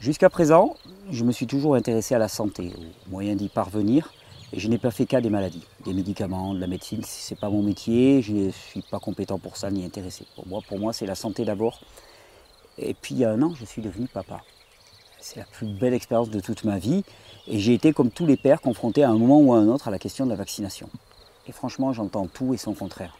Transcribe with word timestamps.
Jusqu'à 0.00 0.30
présent, 0.30 0.76
je 1.10 1.24
me 1.24 1.30
suis 1.30 1.46
toujours 1.46 1.74
intéressé 1.74 2.14
à 2.14 2.18
la 2.18 2.28
santé, 2.28 2.72
aux 2.74 3.10
moyens 3.10 3.36
d'y 3.36 3.50
parvenir, 3.50 4.14
et 4.50 4.58
je 4.58 4.66
n'ai 4.66 4.78
pas 4.78 4.90
fait 4.90 5.04
cas 5.04 5.20
des 5.20 5.28
maladies, 5.28 5.66
des 5.84 5.92
médicaments, 5.92 6.54
de 6.54 6.58
la 6.58 6.66
médecine. 6.66 7.02
Ce 7.04 7.34
n'est 7.34 7.38
pas 7.38 7.50
mon 7.50 7.62
métier, 7.62 8.22
je 8.22 8.32
ne 8.32 8.50
suis 8.50 8.80
pas 8.80 8.98
compétent 8.98 9.38
pour 9.38 9.58
ça 9.58 9.70
ni 9.70 9.84
intéressé. 9.84 10.24
Pour 10.36 10.46
moi, 10.46 10.62
pour 10.66 10.78
moi 10.78 10.94
c'est 10.94 11.04
la 11.04 11.14
santé 11.14 11.44
d'abord. 11.44 11.80
Et 12.78 12.94
puis 12.94 13.14
il 13.14 13.18
y 13.18 13.26
a 13.26 13.30
un 13.30 13.42
an, 13.42 13.52
je 13.54 13.66
suis 13.66 13.82
devenu 13.82 14.06
papa. 14.06 14.40
C'est 15.20 15.38
la 15.38 15.44
plus 15.44 15.66
belle 15.66 15.92
expérience 15.92 16.30
de 16.30 16.40
toute 16.40 16.64
ma 16.64 16.78
vie. 16.78 17.04
Et 17.46 17.58
j'ai 17.58 17.74
été, 17.74 17.92
comme 17.92 18.10
tous 18.10 18.24
les 18.24 18.38
pères, 18.38 18.62
confronté 18.62 19.02
à 19.02 19.10
un 19.10 19.18
moment 19.18 19.38
ou 19.38 19.52
à 19.52 19.58
un 19.58 19.68
autre 19.68 19.88
à 19.88 19.90
la 19.90 19.98
question 19.98 20.24
de 20.24 20.30
la 20.30 20.36
vaccination. 20.36 20.88
Et 21.46 21.52
franchement, 21.52 21.92
j'entends 21.92 22.26
tout 22.26 22.54
et 22.54 22.56
son 22.56 22.72
contraire. 22.72 23.18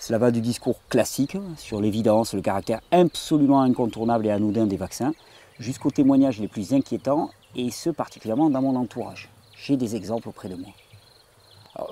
Cela 0.00 0.18
va 0.18 0.32
du 0.32 0.40
discours 0.40 0.80
classique 0.88 1.36
sur 1.56 1.80
l'évidence, 1.80 2.34
le 2.34 2.40
caractère 2.40 2.80
absolument 2.90 3.60
incontournable 3.62 4.26
et 4.26 4.30
anodin 4.30 4.66
des 4.66 4.76
vaccins, 4.78 5.12
jusqu'aux 5.60 5.90
témoignages 5.90 6.40
les 6.40 6.48
plus 6.48 6.72
inquiétants, 6.72 7.30
et 7.54 7.70
ce 7.70 7.90
particulièrement 7.90 8.50
dans 8.50 8.62
mon 8.62 8.74
entourage. 8.76 9.28
J'ai 9.56 9.76
des 9.76 9.94
exemples 9.94 10.28
auprès 10.28 10.48
de 10.48 10.56
moi. 10.56 10.70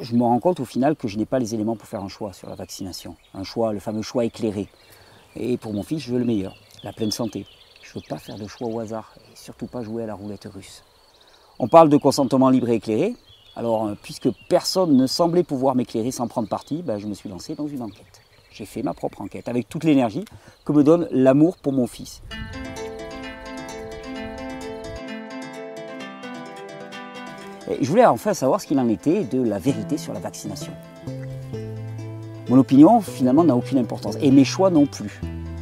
je 0.00 0.16
me 0.16 0.22
rends 0.22 0.40
compte 0.40 0.58
au 0.58 0.64
final 0.64 0.96
que 0.96 1.06
je 1.06 1.18
n'ai 1.18 1.26
pas 1.26 1.38
les 1.38 1.54
éléments 1.54 1.76
pour 1.76 1.86
faire 1.86 2.02
un 2.02 2.08
choix 2.08 2.32
sur 2.32 2.48
la 2.48 2.54
vaccination. 2.54 3.14
Un 3.34 3.44
choix, 3.44 3.72
le 3.72 3.78
fameux 3.78 4.02
choix 4.02 4.24
éclairé. 4.24 4.68
Et 5.36 5.56
pour 5.58 5.72
mon 5.72 5.82
fils, 5.82 6.00
je 6.00 6.12
veux 6.12 6.18
le 6.18 6.24
meilleur, 6.24 6.56
la 6.82 6.92
pleine 6.92 7.10
santé. 7.10 7.46
Je 7.82 7.90
ne 7.90 7.94
veux 8.00 8.06
pas 8.08 8.18
faire 8.18 8.36
de 8.36 8.46
choix 8.46 8.68
au 8.68 8.80
hasard, 8.80 9.12
et 9.18 9.36
surtout 9.36 9.66
pas 9.66 9.82
jouer 9.82 10.04
à 10.04 10.06
la 10.06 10.14
roulette 10.14 10.48
russe. 10.52 10.82
On 11.58 11.68
parle 11.68 11.90
de 11.90 11.96
consentement 11.96 12.48
libre 12.48 12.70
et 12.70 12.76
éclairé. 12.76 13.14
Alors, 13.54 13.86
euh, 13.86 13.94
puisque 14.02 14.30
personne 14.48 14.96
ne 14.96 15.06
semblait 15.06 15.42
pouvoir 15.42 15.74
m'éclairer 15.74 16.10
sans 16.10 16.28
prendre 16.28 16.48
parti, 16.48 16.82
ben, 16.82 16.98
je 16.98 17.06
me 17.06 17.14
suis 17.14 17.28
lancé 17.28 17.54
dans 17.54 17.66
une 17.66 17.82
enquête. 17.82 18.22
J'ai 18.50 18.64
fait 18.64 18.82
ma 18.82 18.94
propre 18.94 19.20
enquête 19.20 19.48
avec 19.48 19.68
toute 19.68 19.84
l'énergie 19.84 20.24
que 20.64 20.72
me 20.72 20.82
donne 20.82 21.08
l'amour 21.10 21.58
pour 21.58 21.72
mon 21.72 21.86
fils. 21.86 22.22
Je 27.80 27.88
voulais 27.88 28.06
enfin 28.06 28.34
savoir 28.34 28.60
ce 28.60 28.66
qu'il 28.66 28.78
en 28.78 28.88
était 28.88 29.24
de 29.24 29.42
la 29.42 29.58
vérité 29.58 29.98
sur 29.98 30.12
la 30.12 30.20
vaccination. 30.20 30.72
Mon 32.48 32.58
opinion, 32.58 33.00
finalement, 33.00 33.44
n'a 33.44 33.54
aucune 33.54 33.78
importance, 33.78 34.16
et 34.22 34.30
mes 34.30 34.44
choix 34.44 34.70
non 34.70 34.86
plus. 34.86 35.20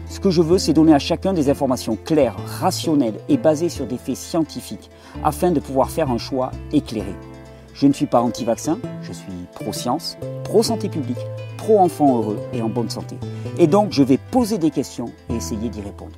Ce 0.09 0.21
que 0.21 0.31
je 0.31 0.41
veux, 0.41 0.59
c'est 0.59 0.73
donner 0.73 0.95
à 0.95 1.01
chacun 1.01 1.33
des 1.33 1.51
informations 1.51 1.97
claires, 1.97 2.37
rationnelles 2.61 3.19
et 3.29 3.37
basées 3.37 3.69
sur 3.69 3.87
des 3.87 3.98
faits 3.98 4.17
scientifiques, 4.17 4.91
afin 5.25 5.51
de 5.51 5.59
pouvoir 5.59 5.91
faire 5.91 6.11
un 6.11 6.19
choix 6.19 6.53
éclairé. 6.73 7.15
Je 7.75 7.87
ne 7.87 7.93
suis 7.93 8.07
pas 8.07 8.23
anti-vaccin, 8.23 8.79
je 9.03 9.13
suis 9.13 9.33
pro-science, 9.55 10.17
pro-santé 10.45 10.89
publique, 10.89 11.19
pro-enfant 11.59 12.19
heureux 12.19 12.39
et 12.53 12.63
en 12.63 12.69
bonne 12.69 12.89
santé. 12.89 13.17
Et 13.59 13.67
donc, 13.67 13.93
je 13.93 14.03
vais 14.03 14.19
poser 14.19 14.59
des 14.59 14.70
questions 14.70 15.13
et 15.29 15.35
essayer 15.35 15.69
d'y 15.69 15.81
répondre. 15.81 16.13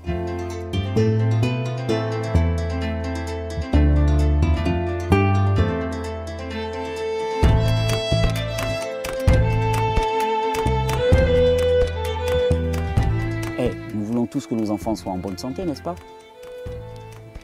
Que 14.46 14.54
nos 14.54 14.70
enfants 14.70 14.94
soient 14.94 15.12
en 15.12 15.18
bonne 15.18 15.38
santé, 15.38 15.64
n'est-ce 15.64 15.82
pas? 15.82 15.94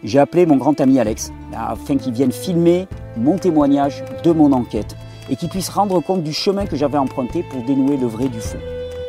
J'ai 0.03 0.19
appelé 0.19 0.45
mon 0.45 0.57
grand 0.57 0.79
ami 0.81 1.01
Alex 1.01 1.33
afin 1.57 1.97
qu'il 1.97 2.13
vienne 2.13 2.33
filmer 2.33 2.87
mon 3.17 3.39
témoignage 3.39 4.05
de 4.23 4.33
mon 4.33 4.53
enquête 4.53 4.97
et 5.31 5.37
qu'il 5.37 5.49
puisse 5.49 5.71
rendre 5.71 6.01
compte 6.01 6.23
du 6.23 6.33
chemin 6.33 6.67
que 6.67 6.77
j'avais 6.77 6.99
emprunté 6.99 7.43
pour 7.43 7.63
dénouer 7.63 7.97
le 7.97 8.07
vrai 8.07 8.29
du 8.29 8.41
faux. 8.41 8.59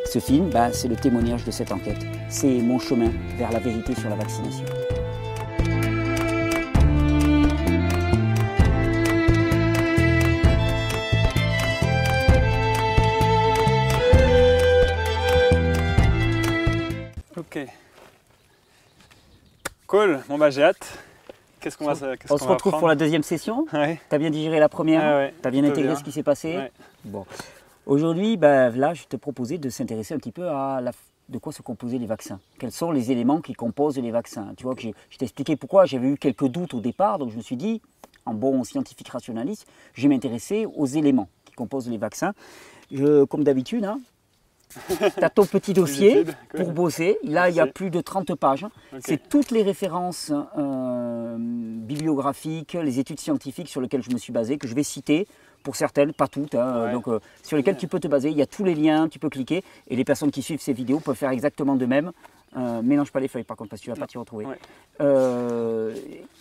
Ce 0.06 0.20
film, 0.20 0.50
ben, 0.50 0.70
c'est 0.72 0.88
le 0.88 0.96
témoignage 0.96 1.44
de 1.44 1.52
cette 1.52 1.72
enquête. 1.72 2.06
C'est 2.30 2.62
mon 2.62 2.80
chemin 2.80 3.12
vers 3.38 3.52
la 3.52 3.60
vérité 3.60 3.94
sur 3.96 4.10
la 4.10 4.16
vaccination. 4.16 4.66
Cool, 19.96 20.20
bon 20.28 20.38
bah 20.38 20.50
j'ai 20.50 20.62
hâte. 20.62 21.00
Qu'est-ce 21.62 21.78
qu'on 21.78 21.86
va 21.86 21.94
On 22.30 22.38
se 22.38 22.44
retrouve 22.44 22.78
pour 22.78 22.90
la 22.90 22.96
deuxième 22.96 23.24
session. 23.24 23.66
Ouais. 23.72 24.02
Tu 24.10 24.16
as 24.16 24.18
bien 24.18 24.30
digéré 24.30 24.60
la 24.60 24.68
première 24.68 25.02
ah 25.02 25.32
Tu 25.42 25.48
as 25.48 25.52
bien 25.52 25.64
intégré 25.64 25.96
ce 25.96 26.04
qui 26.04 26.12
s'est 26.12 26.22
passé 26.22 26.70
Bon. 27.06 27.26
Aujourd'hui, 27.86 28.36
bah, 28.36 28.72
là, 28.72 28.94
je 28.94 29.06
te 29.06 29.16
proposais 29.16 29.58
de 29.58 29.70
s'intéresser 29.70 30.14
un 30.14 30.18
petit 30.18 30.34
peu 30.34 30.50
à 30.50 30.82
la, 30.82 30.92
de 31.30 31.38
quoi 31.38 31.54
se 31.54 31.62
composaient 31.62 31.98
les 31.98 32.08
vaccins. 32.08 32.42
Quels 32.60 32.74
sont 32.74 32.92
les 32.92 33.14
éléments 33.14 33.40
qui 33.40 33.54
composent 33.54 33.98
les 33.98 34.12
vaccins? 34.12 34.52
Tu 34.58 34.64
vois 34.64 34.76
que 34.76 34.82
je 34.82 35.18
t'ai 35.18 35.24
expliqué 35.24 35.56
pourquoi 35.56 35.86
j'avais 35.86 36.10
eu 36.10 36.18
quelques 36.18 36.50
doutes 36.50 36.74
au 36.74 36.82
départ, 36.82 37.18
donc 37.18 37.32
je 37.32 37.38
me 37.38 37.42
suis 37.42 37.56
dit, 37.56 37.82
en 38.26 38.34
bon 38.34 38.66
scientifique 38.66 39.08
rationaliste, 39.08 39.66
je 39.94 40.02
vais 40.02 40.10
m'intéresser 40.10 40.68
aux 40.76 40.88
éléments 40.88 41.30
qui 41.46 41.54
composent 41.54 41.88
les 41.88 41.98
vaccins. 41.98 42.34
Je, 42.92 43.24
comme 43.24 43.46
d'habitude, 43.46 43.86
hein, 43.86 44.02
tu 45.18 45.24
as 45.24 45.30
ton 45.30 45.46
petit 45.46 45.74
dossier 45.74 46.26
pour 46.56 46.72
bosser. 46.72 47.18
Là, 47.24 47.50
il 47.50 47.56
y 47.56 47.60
a 47.60 47.68
plus 47.68 47.90
de 47.90 48.02
30 48.02 48.36
pages. 48.36 48.66
C'est 49.00 49.30
toutes 49.30 49.52
les 49.52 49.64
références 49.64 50.32
euh, 50.58 51.36
bibliographiques, 51.40 52.78
les 52.82 53.00
études 53.00 53.20
scientifiques 53.20 53.70
sur 53.70 53.82
lesquelles 53.82 54.04
je 54.04 54.12
me 54.12 54.18
suis 54.18 54.34
basé, 54.34 54.58
que 54.58 54.68
je 54.68 54.76
vais 54.76 54.84
citer 54.84 55.28
pour 55.64 55.76
certaines, 55.76 56.14
pas 56.14 56.28
toutes, 56.28 56.54
hein, 56.54 56.94
donc, 56.94 57.08
euh, 57.08 57.20
sur 57.42 57.58
lesquelles 57.58 57.76
tu 57.76 57.88
peux 57.88 58.00
te 58.00 58.08
baser. 58.08 58.30
Il 58.30 58.38
y 58.38 58.42
a 58.42 58.46
tous 58.46 58.64
les 58.64 58.76
liens, 58.76 59.10
tu 59.10 59.18
peux 59.18 59.30
cliquer. 59.30 59.64
Et 59.88 59.96
les 59.96 60.06
personnes 60.06 60.30
qui 60.30 60.44
suivent 60.44 60.62
ces 60.62 60.74
vidéos 60.74 61.00
peuvent 61.00 61.16
faire 61.16 61.32
exactement 61.32 61.76
de 61.76 61.88
même. 61.88 62.12
Euh, 62.56 62.82
mélange 62.82 63.12
pas 63.12 63.20
les 63.20 63.28
feuilles 63.28 63.44
par 63.44 63.58
contre 63.58 63.72
parce 63.72 63.82
que 63.82 63.86
tu 63.86 63.92
vas 63.92 63.98
pas 63.98 64.08
t'y 64.08 64.18
retrouver. 64.18 64.46
Euh, 65.02 65.94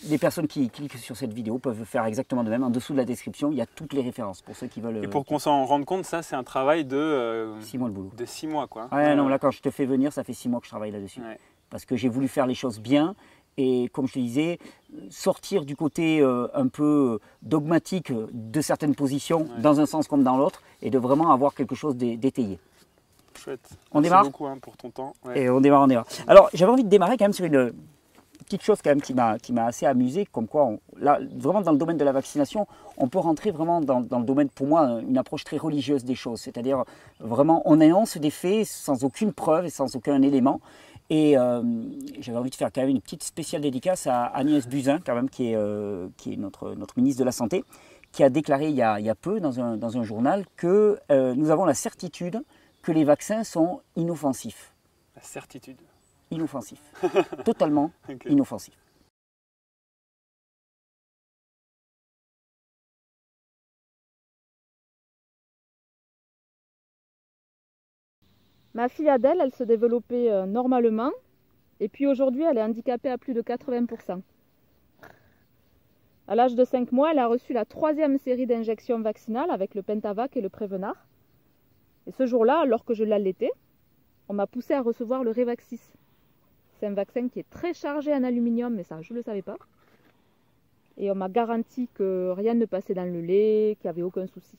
les 0.07 0.17
personnes 0.17 0.47
qui 0.47 0.69
cliquent 0.69 0.97
sur 0.97 1.17
cette 1.17 1.33
vidéo 1.33 1.57
peuvent 1.57 1.83
faire 1.83 2.05
exactement 2.05 2.43
de 2.43 2.49
même. 2.49 2.63
En 2.63 2.69
dessous 2.69 2.93
de 2.93 2.97
la 2.97 3.05
description, 3.05 3.51
il 3.51 3.57
y 3.57 3.61
a 3.61 3.65
toutes 3.65 3.93
les 3.93 4.01
références 4.01 4.41
pour 4.41 4.55
ceux 4.55 4.67
qui 4.67 4.81
veulent. 4.81 5.03
Et 5.03 5.07
pour 5.07 5.25
qu'on 5.25 5.39
s'en 5.39 5.65
rende 5.65 5.85
compte, 5.85 6.05
ça 6.05 6.21
c'est 6.21 6.35
un 6.35 6.43
travail 6.43 6.85
de 6.85 7.51
6 7.61 7.77
mois 7.77 7.89
le 7.89 7.93
boulot. 7.93 8.11
De 8.15 8.25
6 8.25 8.47
mois 8.47 8.67
quoi. 8.67 8.87
Ouais, 8.91 9.15
non, 9.15 9.27
là 9.27 9.39
quand 9.39 9.51
je 9.51 9.61
te 9.61 9.69
fais 9.69 9.85
venir, 9.85 10.13
ça 10.13 10.23
fait 10.23 10.33
6 10.33 10.49
mois 10.49 10.59
que 10.59 10.65
je 10.65 10.71
travaille 10.71 10.91
là-dessus. 10.91 11.21
Parce 11.69 11.85
que 11.85 11.95
j'ai 11.95 12.09
voulu 12.09 12.27
faire 12.27 12.47
les 12.47 12.55
choses 12.55 12.79
bien 12.79 13.15
et 13.57 13.89
comme 13.93 14.07
je 14.07 14.13
te 14.13 14.19
disais, 14.19 14.59
sortir 15.09 15.65
du 15.65 15.75
côté 15.75 16.21
euh, 16.21 16.47
un 16.53 16.67
peu 16.67 17.19
dogmatique 17.41 18.11
de 18.31 18.61
certaines 18.61 18.95
positions, 18.95 19.47
dans 19.59 19.79
un 19.79 19.85
sens 19.85 20.07
comme 20.07 20.23
dans 20.23 20.37
l'autre, 20.37 20.61
et 20.81 20.89
de 20.89 20.97
vraiment 20.97 21.31
avoir 21.31 21.53
quelque 21.53 21.75
chose 21.75 21.95
d'étayé. 21.95 22.59
Chouette. 23.45 23.69
On 23.91 24.01
Merci 24.01 24.03
démarre 24.09 24.23
beaucoup 24.23 24.47
hein, 24.47 24.57
pour 24.59 24.75
ton 24.75 24.89
temps. 24.89 25.13
Et 25.35 25.49
on 25.49 25.61
démarre, 25.61 25.83
on 25.83 25.87
démarre. 25.87 26.07
Alors, 26.27 26.49
j'avais 26.53 26.71
envie 26.71 26.83
de 26.83 26.89
démarrer 26.89 27.15
quand 27.15 27.25
même 27.25 27.33
sur 27.33 27.45
une 27.45 27.73
petite 28.43 28.63
chose 28.63 28.79
quand 28.83 28.89
même 28.89 29.01
qui 29.01 29.13
m'a, 29.13 29.37
qui 29.37 29.53
m'a 29.53 29.65
assez 29.65 29.85
amusé, 29.85 30.25
comme 30.25 30.47
quoi, 30.47 30.71
là, 30.97 31.19
vraiment 31.35 31.61
dans 31.61 31.71
le 31.71 31.77
domaine 31.77 31.97
de 31.97 32.03
la 32.03 32.11
vaccination, 32.11 32.67
on 32.97 33.07
peut 33.07 33.19
rentrer 33.19 33.51
vraiment 33.51 33.81
dans, 33.81 34.01
dans, 34.01 34.19
le 34.19 34.25
domaine, 34.25 34.49
pour 34.49 34.67
moi, 34.67 34.99
une 35.07 35.17
approche 35.17 35.43
très 35.43 35.57
religieuse 35.57 36.03
des 36.03 36.15
choses. 36.15 36.41
C'est-à-dire, 36.41 36.83
vraiment, 37.19 37.61
on 37.65 37.79
énonce 37.79 38.17
des 38.17 38.31
faits 38.31 38.65
sans 38.65 39.03
aucune 39.03 39.31
preuve 39.31 39.65
et 39.65 39.69
sans 39.69 39.95
aucun 39.95 40.21
élément. 40.23 40.59
Et 41.11 41.37
euh, 41.37 41.61
j'avais 42.19 42.39
envie 42.39 42.49
de 42.49 42.55
faire 42.55 42.71
quand 42.73 42.81
même 42.81 42.89
une 42.89 43.01
petite 43.01 43.23
spéciale 43.23 43.61
dédicace 43.61 44.07
à 44.07 44.25
Agnès 44.25 44.67
Buzyn, 44.67 44.99
quand 45.05 45.13
même, 45.13 45.29
qui 45.29 45.51
est, 45.51 45.55
euh, 45.55 46.07
qui 46.17 46.33
est 46.33 46.37
notre, 46.37 46.73
notre 46.73 46.97
ministre 46.97 47.19
de 47.19 47.25
la 47.25 47.31
Santé, 47.31 47.63
qui 48.11 48.23
a 48.23 48.29
déclaré 48.29 48.69
il 48.69 48.75
y 48.75 48.81
a, 48.81 48.99
il 48.99 49.05
y 49.05 49.09
a 49.09 49.15
peu 49.15 49.39
dans 49.39 49.59
un, 49.59 49.77
dans 49.77 49.97
un 49.97 50.03
journal 50.03 50.45
que 50.55 50.97
euh, 51.11 51.35
nous 51.35 51.51
avons 51.51 51.65
la 51.65 51.75
certitude 51.75 52.41
que 52.85 52.91
les 52.91 53.03
vaccins 53.03 53.43
sont 53.43 53.81
inoffensifs. 53.95 54.71
La 55.15 55.23
certitude 55.23 55.81
Inoffensifs. 56.29 56.93
Totalement 57.43 57.91
inoffensifs. 58.27 58.77
Ma 68.75 68.87
fille 68.87 69.09
Adèle, 69.09 69.39
elle 69.41 69.53
se 69.53 69.63
développait 69.63 70.29
euh, 70.31 70.45
normalement. 70.45 71.11
Et 71.79 71.87
puis 71.87 72.05
aujourd'hui, 72.05 72.43
elle 72.43 72.57
est 72.59 72.63
handicapée 72.63 73.09
à 73.09 73.17
plus 73.17 73.33
de 73.33 73.41
80%. 73.41 74.21
À 76.27 76.35
l'âge 76.35 76.53
de 76.53 76.63
5 76.63 76.91
mois, 76.91 77.11
elle 77.11 77.19
a 77.19 77.27
reçu 77.27 77.53
la 77.53 77.65
troisième 77.65 78.19
série 78.19 78.45
d'injections 78.45 78.99
vaccinales 78.99 79.49
avec 79.49 79.73
le 79.73 79.81
Pentavac 79.81 80.37
et 80.37 80.41
le 80.41 80.49
Prévenard. 80.49 81.07
Et 82.07 82.11
ce 82.11 82.25
jour-là, 82.25 82.59
alors 82.59 82.85
que 82.85 82.93
je 82.93 83.03
l'allaitais, 83.03 83.51
on 84.29 84.33
m'a 84.33 84.47
poussé 84.47 84.73
à 84.73 84.81
recevoir 84.81 85.23
le 85.23 85.31
Revaxis. 85.31 85.81
C'est 86.79 86.87
un 86.87 86.93
vaccin 86.93 87.29
qui 87.29 87.39
est 87.39 87.49
très 87.49 87.73
chargé 87.73 88.13
en 88.13 88.23
aluminium, 88.23 88.73
mais 88.73 88.83
ça, 88.83 89.01
je 89.01 89.13
ne 89.13 89.19
le 89.19 89.23
savais 89.23 89.41
pas. 89.41 89.57
Et 90.97 91.11
on 91.11 91.15
m'a 91.15 91.29
garanti 91.29 91.89
que 91.93 92.33
rien 92.35 92.53
ne 92.53 92.65
passait 92.65 92.93
dans 92.93 93.11
le 93.11 93.21
lait, 93.21 93.77
qu'il 93.79 93.87
n'y 93.87 93.89
avait 93.89 94.01
aucun 94.01 94.27
souci. 94.27 94.57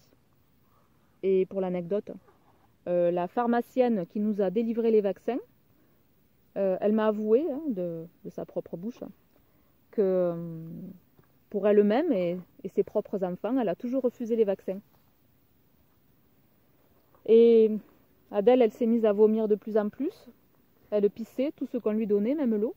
Et 1.22 1.46
pour 1.46 1.60
l'anecdote, 1.60 2.10
euh, 2.88 3.10
la 3.10 3.26
pharmacienne 3.26 4.06
qui 4.06 4.20
nous 4.20 4.40
a 4.40 4.50
délivré 4.50 4.90
les 4.90 5.00
vaccins, 5.00 5.38
euh, 6.56 6.76
elle 6.80 6.92
m'a 6.92 7.08
avoué 7.08 7.44
hein, 7.50 7.60
de, 7.68 8.06
sa 8.30 8.44
propre 8.44 8.76
bouche 8.76 9.00
que 9.90 10.02
euh, 10.02 10.34
pour 11.50 11.66
elle-même 11.66 12.12
et, 12.12 12.38
ses 12.74 12.82
propres 12.82 13.22
enfants, 13.24 13.58
elle 13.58 13.68
a 13.68 13.74
toujours 13.74 14.02
refusé 14.02 14.36
les 14.36 14.44
vaccins. 14.44 14.80
Et 17.26 17.70
Adèle, 18.30 18.62
elle 18.62 18.72
s'est 18.72 18.86
mise 18.86 19.04
à 19.04 19.12
vomir 19.12 19.48
de 19.48 19.54
plus 19.54 19.76
en 19.76 19.88
plus. 19.88 20.28
Elle 20.90 21.08
pissait 21.10 21.52
tout 21.56 21.66
ce 21.66 21.78
qu'on 21.78 21.92
lui 21.92 22.06
donnait, 22.06 22.34
même 22.34 22.54
l'eau. 22.54 22.74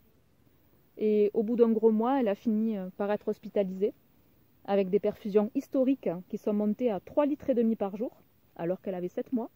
Et 0.98 1.31
au 1.34 1.44
bout 1.44 1.56
d'un 1.56 1.72
gros 1.72 1.92
mois, 1.92 2.19
elle 2.19 2.28
a 2.28 2.36
fini 2.36 2.78
euh, 2.78 2.90
par 2.98 3.12
être 3.12 3.30
hospitalisée, 3.30 3.94
avec 4.66 4.90
des 4.90 5.00
perfusions 5.00 5.50
historiques 5.56 6.10
qui 6.28 6.38
sont 6.38 6.54
montées 6.54 6.92
à 6.92 7.00
3 7.00 7.25
litres 7.25 7.50
et 7.50 7.54
demi 7.54 7.75
par 7.75 7.96
jour, 7.96 8.12
alors 8.57 8.81
qu'elle 8.81 8.96
avait 8.96 9.07
7 9.07 9.31
mois. 9.31 9.50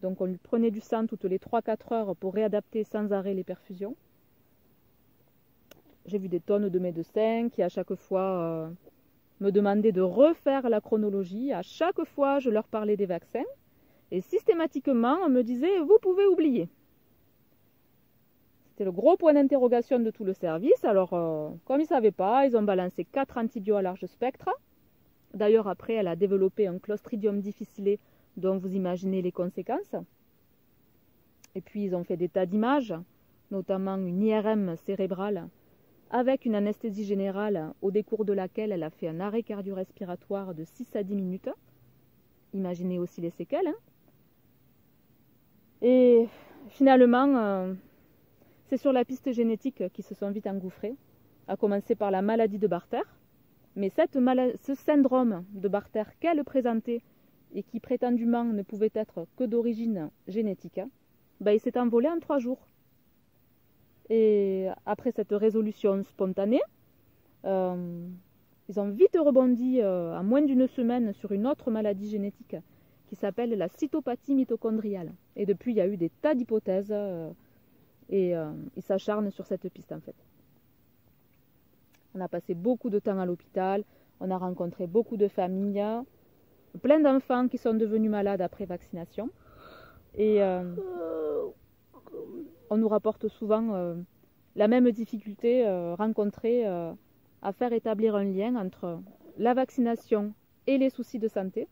Donc 0.00 0.20
on 0.20 0.24
lui 0.24 0.38
prenait 0.38 0.70
du 0.70 0.80
sang 0.80 1.06
toutes 1.06 1.24
les 1.24 1.38
3-4 1.38 1.92
heures 1.92 2.16
pour 2.16 2.32
réadapter 2.32 2.84
sans 2.84 3.12
arrêt 3.12 3.34
les 3.34 3.44
perfusions. 3.44 3.96
J'ai 6.06 6.18
vu 6.18 6.28
des 6.28 6.40
tonnes 6.40 6.70
de 6.70 6.78
médecins 6.78 7.48
qui 7.50 7.62
à 7.62 7.68
chaque 7.68 7.94
fois 7.94 8.22
euh, 8.22 8.70
me 9.40 9.50
demandaient 9.52 9.92
de 9.92 10.00
refaire 10.00 10.70
la 10.70 10.80
chronologie. 10.80 11.52
À 11.52 11.60
chaque 11.60 12.02
fois, 12.04 12.38
je 12.38 12.48
leur 12.48 12.66
parlais 12.66 12.96
des 12.96 13.06
vaccins. 13.06 13.44
Et 14.10 14.20
systématiquement, 14.20 15.18
on 15.24 15.28
me 15.28 15.42
disait, 15.42 15.78
vous 15.80 15.98
pouvez 16.00 16.26
oublier. 16.26 16.68
C'était 18.70 18.84
le 18.84 18.92
gros 18.92 19.16
point 19.16 19.34
d'interrogation 19.34 20.00
de 20.00 20.10
tout 20.10 20.24
le 20.24 20.32
service. 20.32 20.84
Alors, 20.84 21.12
euh, 21.12 21.50
comme 21.64 21.80
ils 21.80 21.84
ne 21.84 21.88
savaient 21.88 22.10
pas, 22.10 22.46
ils 22.46 22.56
ont 22.56 22.62
balancé 22.62 23.04
4 23.04 23.38
antibiotiques 23.38 23.78
à 23.78 23.82
large 23.82 24.06
spectre. 24.06 24.50
D'ailleurs, 25.34 25.68
après, 25.68 25.94
elle 25.94 26.08
a 26.08 26.16
développé 26.16 26.66
un 26.66 26.78
clostridium 26.78 27.40
difficile 27.40 27.98
dont 28.36 28.58
vous 28.58 28.74
imaginez 28.74 29.22
les 29.22 29.32
conséquences. 29.32 29.94
Et 31.54 31.60
puis, 31.60 31.84
ils 31.84 31.94
ont 31.94 32.04
fait 32.04 32.16
des 32.16 32.28
tas 32.28 32.46
d'images, 32.46 32.94
notamment 33.50 33.96
une 33.96 34.22
IRM 34.22 34.76
cérébrale 34.76 35.48
avec 36.10 36.44
une 36.44 36.56
anesthésie 36.56 37.04
générale 37.04 37.72
au 37.82 37.90
décours 37.90 38.24
de 38.24 38.32
laquelle 38.32 38.72
elle 38.72 38.82
a 38.82 38.90
fait 38.90 39.08
un 39.08 39.20
arrêt 39.20 39.44
cardio-respiratoire 39.44 40.54
de 40.54 40.64
6 40.64 40.96
à 40.96 41.02
10 41.04 41.14
minutes. 41.14 41.50
Imaginez 42.52 42.98
aussi 42.98 43.20
les 43.20 43.30
séquelles. 43.30 43.68
Hein. 43.68 43.76
Et 45.82 46.28
finalement, 46.68 47.36
euh, 47.36 47.74
c'est 48.66 48.76
sur 48.76 48.92
la 48.92 49.04
piste 49.04 49.32
génétique 49.32 49.82
qu'ils 49.92 50.04
se 50.04 50.14
sont 50.14 50.30
vite 50.30 50.46
engouffrés, 50.46 50.94
à 51.48 51.56
commencer 51.56 51.94
par 51.94 52.10
la 52.10 52.22
maladie 52.22 52.58
de 52.58 52.66
Barter. 52.66 53.02
Mais 53.76 53.88
cette 53.88 54.18
ce 54.62 54.74
syndrome 54.74 55.44
de 55.52 55.68
Barter 55.68 56.02
qu'elle 56.20 56.44
présentait 56.44 57.02
et 57.54 57.62
qui 57.62 57.80
prétendument 57.80 58.44
ne 58.44 58.62
pouvait 58.62 58.90
être 58.94 59.26
que 59.36 59.44
d'origine 59.44 60.10
génétique, 60.28 60.80
ben, 61.40 61.52
il 61.52 61.60
s'est 61.60 61.78
envolé 61.78 62.08
en 62.08 62.18
trois 62.18 62.38
jours. 62.38 62.66
Et 64.08 64.66
après 64.86 65.12
cette 65.12 65.32
résolution 65.32 66.02
spontanée, 66.02 66.60
euh, 67.44 68.06
ils 68.68 68.78
ont 68.78 68.90
vite 68.90 69.16
rebondi 69.18 69.80
euh, 69.80 70.18
en 70.18 70.24
moins 70.24 70.42
d'une 70.42 70.66
semaine 70.66 71.12
sur 71.14 71.32
une 71.32 71.46
autre 71.46 71.70
maladie 71.70 72.10
génétique 72.10 72.56
qui 73.10 73.16
s'appelle 73.16 73.50
la 73.50 73.68
cytopathie 73.68 74.34
mitochondriale. 74.34 75.12
Et 75.36 75.44
depuis, 75.44 75.72
il 75.72 75.76
y 75.76 75.80
a 75.82 75.86
eu 75.86 75.98
des 75.98 76.08
tas 76.08 76.34
d'hypothèses 76.34 76.88
euh, 76.90 77.30
et 78.08 78.32
ils 78.76 78.82
s'acharnent 78.82 79.30
sur 79.30 79.46
cette 79.46 79.68
piste 79.68 79.92
en 79.92 80.00
fait. 80.00 80.16
On 82.14 82.20
a 82.20 82.28
passé 82.28 82.54
beaucoup 82.54 82.90
de 82.90 82.98
temps 82.98 83.18
à 83.20 83.26
l'hôpital, 83.26 83.84
on 84.18 84.30
a 84.32 84.38
rencontré 84.38 84.88
beaucoup 84.88 85.16
de 85.16 85.28
familles, 85.28 85.84
plein 86.82 86.98
d'enfants 86.98 87.46
qui 87.46 87.58
sont 87.58 87.74
devenus 87.74 88.10
malades 88.10 88.40
après 88.40 88.64
vaccination. 88.64 89.30
Et 90.16 90.40
on 92.70 92.76
nous 92.76 92.88
rapporte 92.88 93.28
souvent 93.28 93.74
euh, 93.74 93.94
la 94.56 94.68
même 94.68 94.90
difficulté 94.92 95.66
euh, 95.66 95.94
rencontrée 95.96 96.66
euh, 96.66 96.92
à 97.42 97.52
faire 97.52 97.72
établir 97.72 98.14
un 98.14 98.24
lien 98.24 98.54
entre 98.54 99.00
la 99.38 99.54
vaccination 99.54 100.32
et 100.66 100.78
les 100.78 100.90
soucis 100.90 101.18
de 101.18 101.28
santé, 101.28 101.66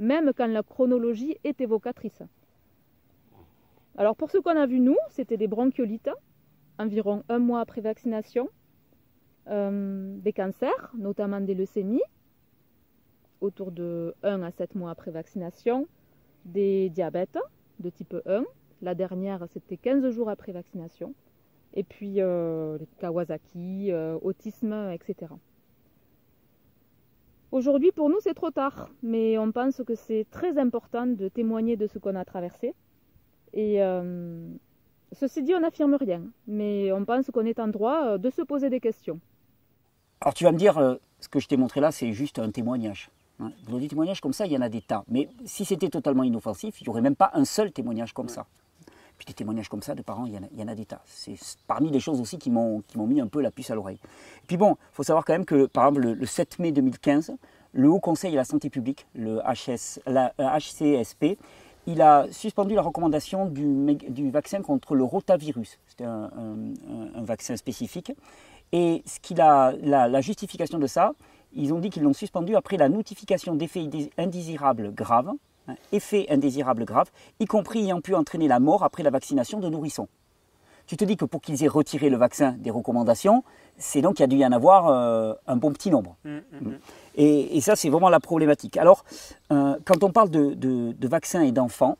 même 0.00 0.32
quand 0.36 0.48
la 0.48 0.64
chronologie 0.64 1.36
est 1.44 1.60
évocatrice. 1.60 2.22
Alors 3.96 4.16
pour 4.16 4.30
ce 4.30 4.38
qu'on 4.38 4.56
a 4.56 4.66
vu 4.66 4.80
nous, 4.80 4.96
c'était 5.10 5.36
des 5.36 5.46
bronchiolites, 5.46 6.10
environ 6.78 7.22
un 7.28 7.38
mois 7.38 7.60
après 7.60 7.82
vaccination, 7.82 8.48
des 9.46 10.32
cancers, 10.34 10.92
notamment 10.96 11.40
des 11.40 11.54
leucémies, 11.54 12.02
autour 13.40 13.72
de 13.72 14.14
1 14.22 14.42
à 14.42 14.50
7 14.50 14.74
mois 14.74 14.90
après 14.90 15.10
vaccination, 15.10 15.86
des 16.44 16.88
diabètes 16.90 17.38
de 17.80 17.90
type 17.90 18.14
1, 18.26 18.44
la 18.82 18.94
dernière, 18.94 19.46
c'était 19.52 19.76
15 19.76 20.10
jours 20.10 20.30
après 20.30 20.52
vaccination. 20.52 21.14
Et 21.74 21.84
puis 21.84 22.20
euh, 22.20 22.78
Kawasaki, 22.98 23.92
euh, 23.92 24.18
autisme, 24.22 24.90
etc. 24.92 25.32
Aujourd'hui, 27.52 27.90
pour 27.90 28.08
nous, 28.08 28.18
c'est 28.20 28.34
trop 28.34 28.50
tard, 28.50 28.88
mais 29.02 29.36
on 29.38 29.50
pense 29.50 29.82
que 29.84 29.94
c'est 29.94 30.26
très 30.30 30.56
important 30.58 31.06
de 31.06 31.28
témoigner 31.28 31.76
de 31.76 31.86
ce 31.86 31.98
qu'on 31.98 32.14
a 32.14 32.24
traversé. 32.24 32.74
Et 33.52 33.82
euh, 33.82 34.48
ceci 35.12 35.42
dit, 35.42 35.54
on 35.54 35.60
n'affirme 35.60 35.94
rien, 35.94 36.22
mais 36.46 36.92
on 36.92 37.04
pense 37.04 37.26
qu'on 37.32 37.44
est 37.44 37.58
en 37.58 37.68
droit 37.68 38.18
de 38.18 38.30
se 38.30 38.42
poser 38.42 38.70
des 38.70 38.78
questions. 38.78 39.18
Alors 40.20 40.34
tu 40.34 40.44
vas 40.44 40.52
me 40.52 40.58
dire, 40.58 40.98
ce 41.18 41.28
que 41.28 41.40
je 41.40 41.48
t'ai 41.48 41.56
montré 41.56 41.80
là, 41.80 41.90
c'est 41.90 42.12
juste 42.12 42.38
un 42.38 42.50
témoignage. 42.50 43.10
Hein. 43.40 43.50
Des 43.68 43.88
témoignages 43.88 44.20
comme 44.20 44.32
ça, 44.32 44.46
il 44.46 44.52
y 44.52 44.56
en 44.56 44.60
a 44.60 44.68
des 44.68 44.82
tas. 44.82 45.04
Mais 45.08 45.28
si 45.44 45.64
c'était 45.64 45.88
totalement 45.88 46.22
inoffensif, 46.22 46.80
il 46.80 46.84
n'y 46.84 46.90
aurait 46.90 47.00
même 47.00 47.16
pas 47.16 47.30
un 47.34 47.44
seul 47.44 47.72
témoignage 47.72 48.12
comme 48.12 48.28
ça. 48.28 48.46
Puis 49.20 49.26
des 49.26 49.34
témoignages 49.34 49.68
comme 49.68 49.82
ça 49.82 49.94
de 49.94 50.00
parents, 50.00 50.24
il 50.24 50.32
y 50.32 50.62
en 50.62 50.68
a, 50.68 50.74
des 50.74 50.86
tas. 50.86 51.02
C'est 51.04 51.34
parmi 51.66 51.90
les 51.90 52.00
choses 52.00 52.22
aussi 52.22 52.38
qui 52.38 52.48
m'ont 52.48 52.82
mis 52.96 53.20
un 53.20 53.26
peu 53.26 53.42
la 53.42 53.50
puce 53.50 53.70
à 53.70 53.74
l'oreille. 53.74 53.98
Puis 54.46 54.56
bon, 54.56 54.78
il 54.80 54.94
faut 54.94 55.02
savoir 55.02 55.26
quand 55.26 55.34
même 55.34 55.44
que, 55.44 55.66
par 55.66 55.88
exemple, 55.88 56.14
le, 56.14 56.24
7 56.24 56.58
mai 56.58 56.72
2015, 56.72 57.34
le 57.74 57.90
Haut 57.90 58.00
Conseil 58.00 58.30
de 58.30 58.36
la 58.36 58.46
Santé 58.46 58.70
publique, 58.70 59.06
le 59.14 59.42
la, 60.06 60.32
HCSP, 60.38 61.22
euh, 61.22 61.34
il 61.86 62.00
a 62.00 62.28
suspendu 62.30 62.74
la 62.74 62.80
recommandation 62.80 63.44
du, 63.44 64.30
vaccin 64.30 64.62
contre 64.62 64.94
le 64.94 65.04
rotavirus. 65.04 65.78
C'était 65.86 66.04
un, 66.04 66.32
vaccin 67.16 67.58
spécifique. 67.58 68.12
Et 68.72 69.02
ce 69.04 69.38
a, 69.38 69.72
la, 69.82 70.08
la, 70.08 70.20
justification 70.22 70.78
de 70.78 70.86
ça, 70.86 71.12
ils 71.52 71.74
ont 71.74 71.78
dit 71.78 71.90
qu'ils 71.90 72.04
l'ont 72.04 72.14
suspendu 72.14 72.56
après 72.56 72.78
la 72.78 72.88
notification 72.88 73.54
d'effets 73.54 73.86
indésirables 74.16 74.94
graves 74.94 75.32
effet 75.92 76.26
indésirable 76.30 76.84
grave, 76.84 77.10
y 77.38 77.46
compris 77.46 77.80
ayant 77.80 78.00
pu 78.00 78.14
entraîner 78.14 78.48
la 78.48 78.60
mort 78.60 78.84
après 78.84 79.02
la 79.02 79.10
vaccination 79.10 79.60
de 79.60 79.68
nourrissons. 79.68 80.08
Tu 80.86 80.96
te 80.96 81.04
dis 81.04 81.16
que 81.16 81.24
pour 81.24 81.40
qu'ils 81.40 81.62
aient 81.62 81.68
retiré 81.68 82.10
le 82.10 82.16
vaccin 82.16 82.56
des 82.58 82.70
recommandations, 82.70 83.44
c'est 83.78 84.00
donc 84.00 84.16
qu'il 84.16 84.24
y 84.24 84.24
a 84.24 84.26
dû 84.26 84.36
y 84.36 84.44
en 84.44 84.50
avoir 84.50 84.88
euh, 84.88 85.34
un 85.46 85.56
bon 85.56 85.72
petit 85.72 85.88
nombre. 85.88 86.16
Mmh, 86.24 86.30
mmh, 86.30 86.40
mmh. 86.60 86.72
Et, 87.16 87.60
ça, 87.60 87.76
c'est 87.76 87.88
vraiment 87.90 88.08
la 88.08 88.18
problématique. 88.18 88.76
Alors, 88.76 89.04
euh, 89.52 89.76
quand 89.84 90.02
on 90.02 90.10
parle 90.10 90.30
de, 90.30 91.06
vaccins 91.06 91.42
et 91.42 91.52
d'enfants, 91.52 91.96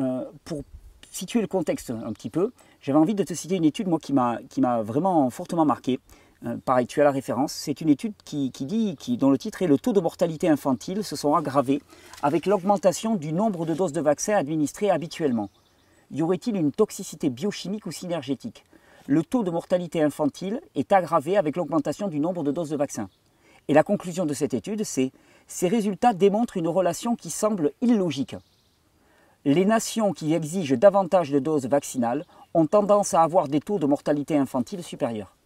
euh, 0.00 0.24
pour 0.44 0.62
situer 1.10 1.40
le 1.40 1.46
contexte 1.46 1.90
un 1.90 2.12
petit 2.12 2.28
peu, 2.28 2.52
j'avais 2.86 3.00
envie 3.00 3.16
de 3.16 3.24
te 3.24 3.34
citer 3.34 3.56
une 3.56 3.64
étude 3.64 3.88
moi, 3.88 3.98
qui 3.98 4.12
m'a 4.12 4.82
vraiment 4.82 5.28
fortement 5.28 5.64
marqué. 5.64 5.98
Euh, 6.44 6.56
pareil, 6.64 6.86
tu 6.86 7.00
as 7.00 7.04
la 7.04 7.10
référence. 7.10 7.52
C'est 7.52 7.80
une 7.80 7.88
étude 7.88 8.12
qui, 8.24 8.48
dit, 8.50 8.94
qui, 8.96 9.16
dont 9.16 9.30
le 9.30 9.38
titre 9.38 9.60
est 9.62 9.66
Le 9.66 9.76
taux 9.76 9.92
de 9.92 9.98
mortalité 9.98 10.48
infantile 10.48 11.02
se 11.02 11.16
sont 11.16 11.34
aggravés 11.34 11.82
avec 12.22 12.46
l'augmentation 12.46 13.16
du 13.16 13.32
nombre 13.32 13.66
de 13.66 13.74
doses 13.74 13.90
de 13.90 14.00
vaccins 14.00 14.36
administrées 14.36 14.88
habituellement. 14.88 15.50
Y 16.12 16.22
aurait-il 16.22 16.54
une 16.54 16.70
toxicité 16.70 17.28
biochimique 17.28 17.86
ou 17.86 17.90
synergétique? 17.90 18.64
Le 19.08 19.24
taux 19.24 19.42
de 19.42 19.50
mortalité 19.50 20.00
infantile 20.00 20.60
est 20.76 20.92
aggravé 20.92 21.36
avec 21.36 21.56
l'augmentation 21.56 22.06
du 22.06 22.20
nombre 22.20 22.44
de 22.44 22.52
doses 22.52 22.70
de 22.70 22.76
vaccins. 22.76 23.08
Et 23.66 23.74
la 23.74 23.82
conclusion 23.82 24.26
de 24.26 24.34
cette 24.34 24.54
étude, 24.54 24.84
c'est 24.84 25.10
ces 25.48 25.66
résultats 25.66 26.12
démontrent 26.12 26.56
une 26.56 26.68
relation 26.68 27.16
qui 27.16 27.30
semble 27.30 27.72
illogique. 27.80 28.36
Les 29.48 29.64
nations 29.64 30.12
qui 30.12 30.34
exigent 30.34 30.76
davantage 30.76 31.30
de 31.30 31.38
doses 31.38 31.66
vaccinales 31.66 32.24
ont 32.56 32.66
tendance 32.66 33.14
à 33.14 33.22
avoir 33.22 33.48
des 33.48 33.60
taux 33.60 33.78
de 33.78 33.86
mortalité 33.86 34.36
infantile 34.36 34.82
supérieurs 34.82 35.36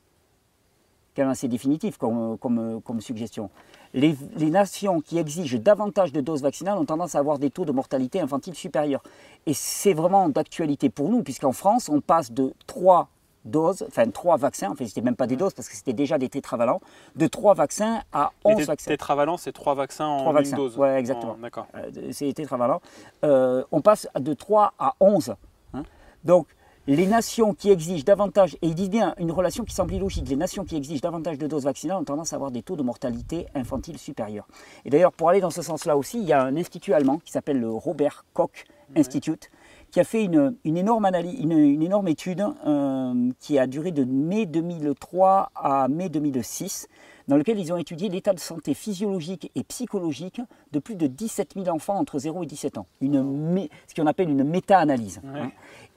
quand 1.17 1.23
même 1.23 1.31
assez 1.31 1.49
définitif 1.49 1.97
comme, 1.97 2.39
comme, 2.39 2.81
comme 2.83 3.01
suggestion. 3.01 3.51
Les, 3.95 4.17
les, 4.37 4.51
nations 4.51 5.01
qui 5.01 5.19
exigent 5.19 5.59
davantage 5.59 6.13
de 6.13 6.21
doses 6.21 6.43
vaccinales 6.43 6.79
ont 6.79 6.85
tendance 6.85 7.17
à 7.17 7.19
avoir 7.19 7.39
des 7.39 7.51
taux 7.51 7.65
de 7.65 7.73
mortalité 7.73 8.21
infantile 8.21 8.55
supérieurs. 8.55 9.03
Et 9.47 9.53
c'est 9.53 9.93
vraiment 9.93 10.29
d'actualité 10.29 10.89
pour 10.89 11.09
nous, 11.09 11.25
puisqu'en 11.25 11.53
France, 11.53 11.89
on 11.89 12.01
passe 12.01 12.31
de 12.31 12.55
3 12.69 13.09
doses, 13.45 13.85
enfin 13.89 14.09
3 14.09 14.37
vaccins, 14.37 14.71
en 14.71 14.75
fait 14.75 14.87
c'était 14.87 15.01
même 15.01 15.17
pas 15.17 15.27
des 15.27 15.37
doses 15.37 15.55
parce 15.55 15.69
que 15.69 15.75
c'était 15.75 15.95
déjà 15.95 16.19
des 16.19 16.29
tétravalents, 16.29 16.81
de 17.17 17.27
3 17.27 17.55
vaccins 17.55 18.03
à 18.13 18.33
11 18.45 18.59
les 18.59 18.65
vaccins. 18.65 18.91
Tétravalents, 18.91 19.39
c'est 19.39 19.53
3 19.53 19.75
vaccins 19.75 20.07
en 20.07 20.19
3 20.19 20.33
vaccins. 20.35 20.51
une 20.51 20.63
dose 20.63 20.79
Oui, 20.79 20.89
exactement. 20.89 21.37
D'accord. 21.41 21.67
Euh, 21.75 21.91
c'est 22.13 22.33
tétravalents. 22.35 22.83
Euh, 23.25 23.65
on 23.73 23.81
passe 23.81 24.09
de 24.19 24.35
3 24.35 24.75
à 24.79 24.95
11. 25.01 25.35
Hein? 25.73 25.83
Donc 26.23 26.49
les 26.97 27.07
nations 27.07 27.55
qui 27.55 27.71
exigent 27.71 28.05
davantage, 28.05 28.57
et 28.63 28.67
ils 28.67 28.75
disent 28.75 28.91
bien 28.91 29.15
une 29.19 29.31
relation 29.31 29.65
qui 29.65 29.73
semble 29.73 29.95
illogique, 29.95 30.29
les 30.29 30.35
nations 30.35 30.65
qui 30.65 30.77
exigent 30.77 31.01
davantage 31.01 31.39
de 31.39 31.47
doses 31.47 31.65
vaccinales 31.65 31.99
ont 31.99 32.05
tendance 32.05 32.33
à 32.33 32.37
avoir 32.37 32.51
des 32.51 32.63
taux 32.63 32.75
de 32.75 32.83
mortalité 32.83 33.47
infantile 33.55 33.97
supérieurs. 33.97 34.49
Et 34.85 34.91
d'ailleurs, 34.91 35.13
pour 35.13 35.29
aller 35.29 35.41
dans 35.41 35.51
ce 35.51 35.63
sens-là 35.63 35.97
aussi, 35.97 36.19
il 36.19 36.27
y 36.27 36.33
a 36.33 36.43
un 36.43 36.57
institut 36.57 36.93
allemand 36.93 37.19
qui 37.25 37.31
s'appelle 37.31 37.61
le 37.61 37.71
Robert 37.71 38.25
Koch 38.33 38.65
Institute, 38.97 39.51
qui 39.93 40.01
a 40.01 40.05
fait 40.05 40.25
une, 40.25 40.57
énorme, 40.65 41.05
analyse, 41.05 41.39
une, 41.39 41.83
énorme 41.83 42.09
étude 42.09 42.45
euh, 42.67 43.31
qui 43.39 43.59
a 43.59 43.69
duré 43.69 43.93
de 43.93 44.05
mai 44.05 44.47
2003 44.47 45.53
à 45.55 45.87
mai 45.89 46.09
2006, 46.09 46.89
dans 47.29 47.37
lequel 47.37 47.59
ils 47.59 47.73
ont 47.73 47.77
étudié 47.77 48.09
l'état 48.09 48.33
de 48.33 48.41
santé 48.41 48.75
physiologique 48.75 49.51
et 49.55 49.63
psychologique 49.63 50.41
de 50.73 50.79
plus 50.81 50.97
de 50.97 51.07
17 51.07 51.55
000 51.55 51.69
enfants 51.69 51.97
entre 51.97 52.19
0 52.19 52.43
et 52.43 52.47
17 52.47 52.79
ans. 52.79 52.87
Une 53.01 53.69
ce 53.87 53.95
qu'on 53.95 54.07
appelle 54.07 54.31
une 54.31 54.45
méta-analyse. 54.45 55.21
Hein. 55.25 55.51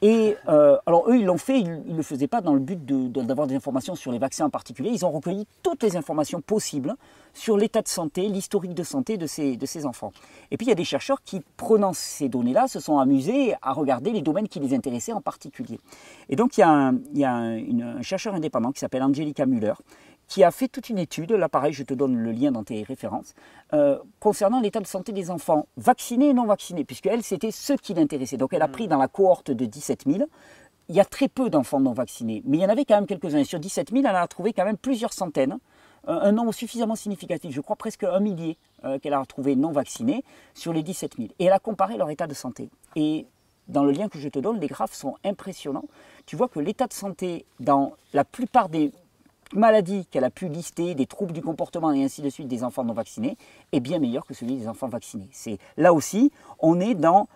Et 0.05 0.35
euh, 0.49 0.77
alors 0.85 1.09
eux, 1.09 1.15
ils 1.15 1.23
l'ont 1.23 1.37
fait, 1.37 1.61
ils 1.61 1.69
ne 1.69 1.95
le 1.95 2.03
faisaient 2.03 2.27
pas 2.27 2.41
dans 2.41 2.53
le 2.53 2.59
but 2.59 2.77
d'avoir 2.85 3.47
des 3.47 3.55
informations 3.55 3.95
sur 3.95 4.11
les 4.11 4.19
vaccins 4.19 4.47
en 4.47 4.49
particulier. 4.49 4.89
Ils 4.89 5.05
ont 5.05 5.11
recueilli 5.11 5.47
toutes 5.63 5.81
les 5.81 5.95
informations 5.95 6.41
possibles 6.41 6.95
sur 7.33 7.55
l'état 7.55 7.81
de 7.81 7.87
santé, 7.87 8.27
l'historique 8.27 8.73
de 8.73 8.83
santé 8.83 9.15
de 9.15 9.25
ces, 9.25 9.85
enfants. 9.85 10.11
Et 10.51 10.57
puis 10.57 10.65
il 10.65 10.69
y 10.69 10.73
a 10.73 10.75
des 10.75 10.83
chercheurs 10.83 11.23
qui, 11.23 11.41
prenant 11.55 11.93
ces 11.93 12.27
données-là, 12.27 12.67
se 12.67 12.81
sont 12.81 12.97
amusés 12.97 13.55
à 13.61 13.71
regarder 13.71 14.11
les 14.11 14.21
domaines 14.21 14.49
qui 14.49 14.59
les 14.59 14.75
intéressaient 14.75 15.13
en 15.13 15.21
particulier. 15.21 15.79
Et 16.27 16.35
donc 16.35 16.57
il 16.57 16.59
y 16.59 16.63
a 16.63 16.69
un, 16.69 16.95
il 17.13 17.19
y 17.19 17.23
a 17.23 17.33
un 17.33 18.01
chercheur 18.01 18.35
indépendant 18.35 18.73
qui 18.73 18.81
s'appelle 18.81 19.03
Angelica 19.03 19.45
Müller, 19.45 19.75
qui 20.33 20.43
a 20.43 20.49
fait 20.49 20.67
toute 20.67 20.89
une 20.89 20.97
étude, 20.97 21.31
là 21.31 21.47
pareil, 21.47 21.73
je 21.73 21.83
te 21.83 21.93
donne 21.93 22.17
le 22.17 22.31
lien 22.31 22.51
dans 22.51 22.63
tes 22.63 22.81
références, 22.81 23.35
euh, 23.71 23.99
concernant 24.19 24.61
l'état 24.61 24.79
de 24.79 24.87
santé 24.87 25.11
des 25.11 25.29
enfants 25.29 25.67
vaccinés 25.77 26.29
et 26.29 26.33
non 26.33 26.47
vaccinés, 26.47 26.83
puisque 26.85 27.05
elle, 27.05 27.21
c'était 27.21 27.51
ce 27.51 27.73
qui 27.73 27.93
l'intéressait. 27.93 28.37
Donc 28.37 28.51
elle 28.51 28.63
a 28.63 28.67
pris 28.67 28.87
dans 28.87 28.97
la 28.97 29.07
cohorte 29.07 29.51
de 29.51 29.65
17 29.65 30.05
000, 30.07 30.23
il 30.89 30.95
y 30.95 30.99
a 30.99 31.05
très 31.05 31.27
peu 31.27 31.51
d'enfants 31.51 31.79
non 31.79 31.93
vaccinés, 31.93 32.41
mais 32.47 32.57
il 32.57 32.61
y 32.61 32.65
en 32.65 32.69
avait 32.69 32.83
quand 32.83 32.95
même 32.95 33.05
quelques-uns. 33.05 33.43
sur 33.43 33.59
17 33.59 33.91
000, 33.91 34.03
elle 34.07 34.15
a 34.15 34.27
trouvé 34.27 34.53
quand 34.53 34.65
même 34.65 34.75
plusieurs 34.75 35.13
centaines, 35.13 35.59
un 36.07 36.31
nombre 36.31 36.51
suffisamment 36.51 36.95
significatif, 36.95 37.53
je 37.53 37.61
crois 37.61 37.75
presque 37.75 38.03
un 38.03 38.19
millier 38.19 38.57
euh, 38.85 38.97
qu'elle 38.97 39.13
a 39.13 39.19
retrouvé 39.19 39.55
non 39.55 39.71
vaccinés 39.71 40.23
sur 40.55 40.73
les 40.73 40.81
17 40.81 41.15
000. 41.15 41.29
Et 41.37 41.45
elle 41.45 41.53
a 41.53 41.59
comparé 41.59 41.95
leur 41.95 42.09
état 42.09 42.25
de 42.25 42.33
santé. 42.33 42.71
Et 42.95 43.27
dans 43.67 43.83
le 43.83 43.91
lien 43.91 44.09
que 44.09 44.17
je 44.17 44.29
te 44.29 44.39
donne, 44.39 44.59
les 44.59 44.67
graphes 44.67 44.95
sont 44.95 45.15
impressionnants. 45.23 45.85
Tu 46.25 46.35
vois 46.35 46.47
que 46.47 46.59
l'état 46.59 46.87
de 46.87 46.93
santé 46.93 47.45
dans 47.59 47.93
la 48.13 48.25
plupart 48.25 48.67
des 48.67 48.91
maladies 49.53 50.05
qu'elle 50.07 50.23
a 50.23 50.29
pu 50.29 50.47
lister, 50.47 50.95
des 50.95 51.05
troubles 51.05 51.33
du 51.33 51.41
comportement 51.41 51.91
et 51.91 52.03
ainsi 52.03 52.21
de 52.21 52.29
suite 52.29 52.47
des 52.47 52.63
enfants 52.63 52.83
non 52.83 52.93
vaccinés, 52.93 53.37
est 53.71 53.79
bien 53.79 53.99
meilleur 53.99 54.25
que 54.25 54.33
celui 54.33 54.55
des 54.55 54.67
enfants 54.67 54.87
vaccinés. 54.87 55.29
C'est 55.31 55.57
là 55.77 55.93
aussi, 55.93 56.31
on 56.59 56.79
est 56.79 56.95
dans 56.95 57.27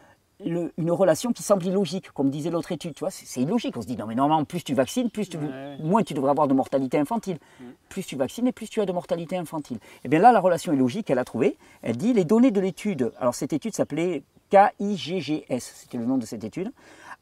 une 0.45 0.91
relation 0.91 1.33
qui 1.33 1.41
semble 1.41 1.65
illogique, 1.65 2.11
comme 2.11 2.29
disait 2.29 2.51
l'autre 2.51 2.71
étude. 2.71 2.93
Tu 2.93 2.99
vois, 2.99 3.09
c'est 3.09 3.41
illogique. 3.41 3.75
On 3.75 3.81
se 3.81 3.87
dit 3.87 3.97
non 3.97 4.05
mais 4.05 4.15
normalement 4.15 4.45
plus 4.45 4.63
tu 4.63 4.73
vaccines, 4.73 5.09
plus 5.09 5.29
tu, 5.29 5.37
moins 5.79 6.03
tu 6.03 6.13
devrais 6.13 6.31
avoir 6.31 6.47
de 6.47 6.53
mortalité 6.53 6.99
infantile. 6.99 7.37
Mm. 7.59 7.63
Plus 7.89 8.05
tu 8.05 8.15
vaccines 8.15 8.47
et 8.47 8.51
plus 8.51 8.69
tu 8.69 8.79
as 8.79 8.85
de 8.85 8.91
mortalité 8.91 9.35
infantile. 9.37 9.77
Et 9.77 10.01
eh 10.05 10.09
bien 10.09 10.19
là, 10.19 10.31
la 10.31 10.39
relation 10.39 10.73
est 10.73 10.77
logique. 10.77 11.09
Elle 11.09 11.19
a 11.19 11.25
trouvé. 11.25 11.57
Elle 11.81 11.97
dit 11.97 12.13
les 12.13 12.23
données 12.23 12.51
de 12.51 12.61
l'étude. 12.61 13.11
Alors 13.19 13.33
cette 13.33 13.53
étude 13.53 13.73
s'appelait 13.73 14.23
KIGGS, 14.49 15.59
c'était 15.59 15.97
le 15.97 16.05
nom 16.05 16.17
de 16.17 16.25
cette 16.25 16.43
étude 16.43 16.71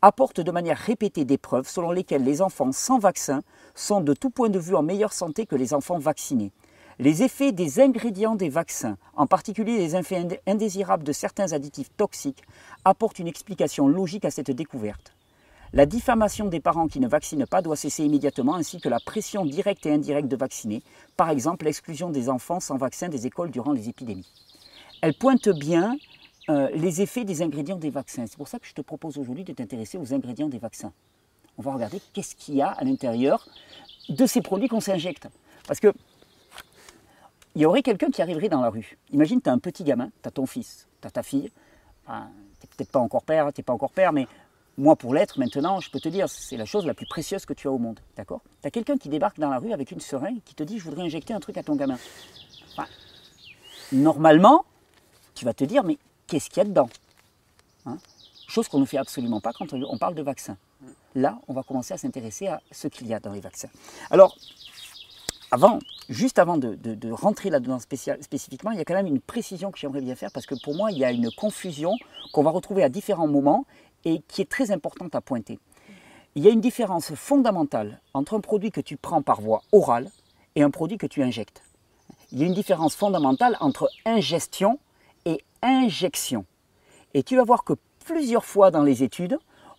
apporte 0.05 0.39
de 0.39 0.51
manière 0.51 0.77
répétée 0.77 1.25
des 1.25 1.39
preuves 1.39 1.67
selon 1.67 1.91
lesquelles 1.91 2.23
les 2.23 2.43
enfants 2.43 2.71
sans 2.71 2.99
vaccin 2.99 3.41
sont 3.73 4.01
de 4.01 4.13
tout 4.13 4.29
point 4.29 4.49
de 4.49 4.59
vue 4.59 4.75
en 4.75 4.83
meilleure 4.83 5.13
santé 5.13 5.47
que 5.47 5.55
les 5.55 5.73
enfants 5.73 5.97
vaccinés. 5.97 6.51
Les 6.99 7.23
effets 7.23 7.51
des 7.51 7.79
ingrédients 7.79 8.35
des 8.35 8.49
vaccins, 8.49 8.97
en 9.15 9.25
particulier 9.25 9.79
les 9.79 9.95
effets 9.95 10.23
indésirables 10.45 11.03
de 11.03 11.11
certains 11.11 11.53
additifs 11.53 11.89
toxiques, 11.97 12.43
apportent 12.85 13.17
une 13.17 13.27
explication 13.27 13.87
logique 13.87 14.25
à 14.25 14.29
cette 14.29 14.51
découverte. 14.51 15.15
La 15.73 15.87
diffamation 15.87 16.45
des 16.45 16.59
parents 16.59 16.87
qui 16.87 16.99
ne 16.99 17.07
vaccinent 17.07 17.47
pas 17.47 17.63
doit 17.63 17.75
cesser 17.75 18.03
immédiatement, 18.03 18.53
ainsi 18.53 18.79
que 18.79 18.89
la 18.89 18.99
pression 18.99 19.43
directe 19.43 19.87
et 19.87 19.91
indirecte 19.91 20.27
de 20.27 20.35
vacciner, 20.35 20.83
par 21.17 21.31
exemple 21.31 21.65
l'exclusion 21.65 22.11
des 22.11 22.29
enfants 22.29 22.59
sans 22.59 22.77
vaccin 22.77 23.09
des 23.09 23.25
écoles 23.25 23.49
durant 23.49 23.71
les 23.71 23.89
épidémies. 23.89 24.29
Elle 25.01 25.15
pointe 25.15 25.49
bien 25.49 25.97
euh, 26.49 26.69
les 26.73 27.01
effets 27.01 27.25
des 27.25 27.41
ingrédients 27.41 27.77
des 27.77 27.89
vaccins. 27.89 28.25
C'est 28.27 28.37
pour 28.37 28.47
ça 28.47 28.59
que 28.59 28.67
je 28.67 28.73
te 28.73 28.81
propose 28.81 29.17
aujourd'hui 29.17 29.43
de 29.43 29.53
t'intéresser 29.53 29.97
aux 29.97 30.13
ingrédients 30.13 30.49
des 30.49 30.59
vaccins. 30.59 30.93
On 31.57 31.61
va 31.61 31.73
regarder 31.73 32.01
qu'est-ce 32.13 32.35
qu'il 32.35 32.55
y 32.55 32.61
a 32.61 32.69
à 32.69 32.83
l'intérieur 32.83 33.47
de 34.09 34.25
ces 34.25 34.41
produits 34.41 34.67
qu'on 34.67 34.79
s'injecte. 34.79 35.27
Parce 35.67 35.79
que 35.79 35.93
il 37.55 37.61
y 37.61 37.65
aurait 37.65 37.81
quelqu'un 37.81 38.11
qui 38.11 38.21
arriverait 38.21 38.49
dans 38.49 38.61
la 38.61 38.69
rue. 38.69 38.97
Imagine, 39.11 39.41
tu 39.41 39.49
as 39.49 39.53
un 39.53 39.59
petit 39.59 39.83
gamin, 39.83 40.11
tu 40.21 40.27
as 40.27 40.31
ton 40.31 40.45
fils, 40.45 40.87
tu 41.01 41.07
as 41.07 41.11
ta 41.11 41.23
fille. 41.23 41.49
tu 42.05 42.11
n'es 42.11 42.69
peut-être 42.75 42.91
pas 42.91 42.99
encore 42.99 43.23
père, 43.23 43.51
tu 43.53 43.63
pas 43.63 43.73
encore 43.73 43.91
père, 43.91 44.11
mais 44.11 44.27
moi 44.77 44.97
pour 44.97 45.13
l'être 45.13 45.39
maintenant, 45.39 45.79
je 45.79 45.89
peux 45.89 46.01
te 46.01 46.09
dire, 46.09 46.29
c'est 46.29 46.57
la 46.57 46.65
chose 46.65 46.85
la 46.85 46.93
plus 46.93 47.05
précieuse 47.05 47.45
que 47.45 47.53
tu 47.53 47.67
as 47.67 47.71
au 47.71 47.77
monde. 47.77 48.01
D'accord? 48.17 48.41
Tu 48.61 48.67
as 48.67 48.71
quelqu'un 48.71 48.97
qui 48.97 49.07
débarque 49.07 49.39
dans 49.39 49.49
la 49.49 49.57
rue 49.57 49.71
avec 49.71 49.91
une 49.91 50.01
seringue 50.01 50.41
qui 50.43 50.53
te 50.53 50.63
dit, 50.63 50.79
je 50.79 50.83
voudrais 50.83 51.03
injecter 51.03 51.33
un 51.33 51.39
truc 51.39 51.57
à 51.57 51.63
ton 51.63 51.75
gamin. 51.75 51.97
normalement, 53.93 54.65
tu 55.33 55.45
vas 55.45 55.53
te 55.53 55.63
dire, 55.63 55.83
mais 55.83 55.97
qu'est-ce 56.27 56.49
qu'il 56.49 56.57
y 56.57 56.61
a 56.61 56.65
dedans 56.65 56.89
hein? 57.85 57.97
Chose 58.47 58.67
qu'on 58.67 58.79
ne 58.79 58.85
fait 58.85 58.97
absolument 58.97 59.41
pas 59.41 59.53
quand 59.53 59.73
on 59.73 59.97
parle 59.97 60.15
de 60.15 60.21
vaccins. 60.21 60.57
Là, 61.15 61.39
on 61.47 61.53
va 61.53 61.63
commencer 61.63 61.93
à 61.93 61.97
s'intéresser 61.97 62.47
à 62.47 62.61
ce 62.71 62.87
qu'il 62.87 63.07
y 63.07 63.13
a 63.13 63.19
dans 63.19 63.31
les 63.31 63.39
vaccins. 63.39 63.69
Alors, 64.11 64.37
avant, 65.51 65.79
juste 66.09 66.39
avant 66.39 66.57
de, 66.57 67.11
rentrer 67.11 67.49
là-dedans 67.49 67.79
spécifiquement, 67.79 68.71
il 68.71 68.77
y 68.77 68.81
a 68.81 68.85
quand 68.85 68.93
même 68.93 69.07
une 69.07 69.21
précision 69.21 69.71
que 69.71 69.79
j'aimerais 69.79 70.01
bien 70.01 70.15
faire 70.15 70.31
parce 70.31 70.45
que 70.45 70.55
pour 70.61 70.75
moi, 70.75 70.91
il 70.91 70.97
y 70.97 71.05
a 71.05 71.11
une 71.11 71.31
confusion 71.31 71.93
qu'on 72.33 72.43
va 72.43 72.51
retrouver 72.51 72.83
à 72.83 72.89
différents 72.89 73.27
moments 73.27 73.65
et 74.03 74.21
qui 74.27 74.41
est 74.41 74.49
très 74.49 74.71
importante 74.71 75.15
à 75.15 75.21
pointer. 75.21 75.59
Il 76.35 76.43
y 76.43 76.47
a 76.49 76.51
une 76.51 76.61
différence 76.61 77.15
fondamentale 77.15 78.01
entre 78.13 78.35
un 78.35 78.41
produit 78.41 78.71
que 78.71 78.81
tu 78.81 78.97
prends 78.97 79.21
par 79.21 79.39
voie 79.39 79.63
orale 79.71 80.11
et 80.55 80.63
un 80.63 80.69
produit 80.69 80.97
que 80.97 81.07
tu 81.07 81.23
injectes. 81.23 81.61
Il 82.31 82.39
y 82.39 82.43
a 82.43 82.47
une 82.47 82.53
différence 82.53 82.95
fondamentale 82.95 83.55
entre 83.61 83.89
ingestion 84.05 84.79
injection. 85.65 86.45
Et 87.13 87.23
tu 87.23 87.35
vas 87.35 87.43
voir 87.43 87.63
que 87.63 87.73
plusieurs 88.05 88.45
fois 88.45 88.71
dans 88.71 88.83
les 88.83 89.03
études, 89.03 89.37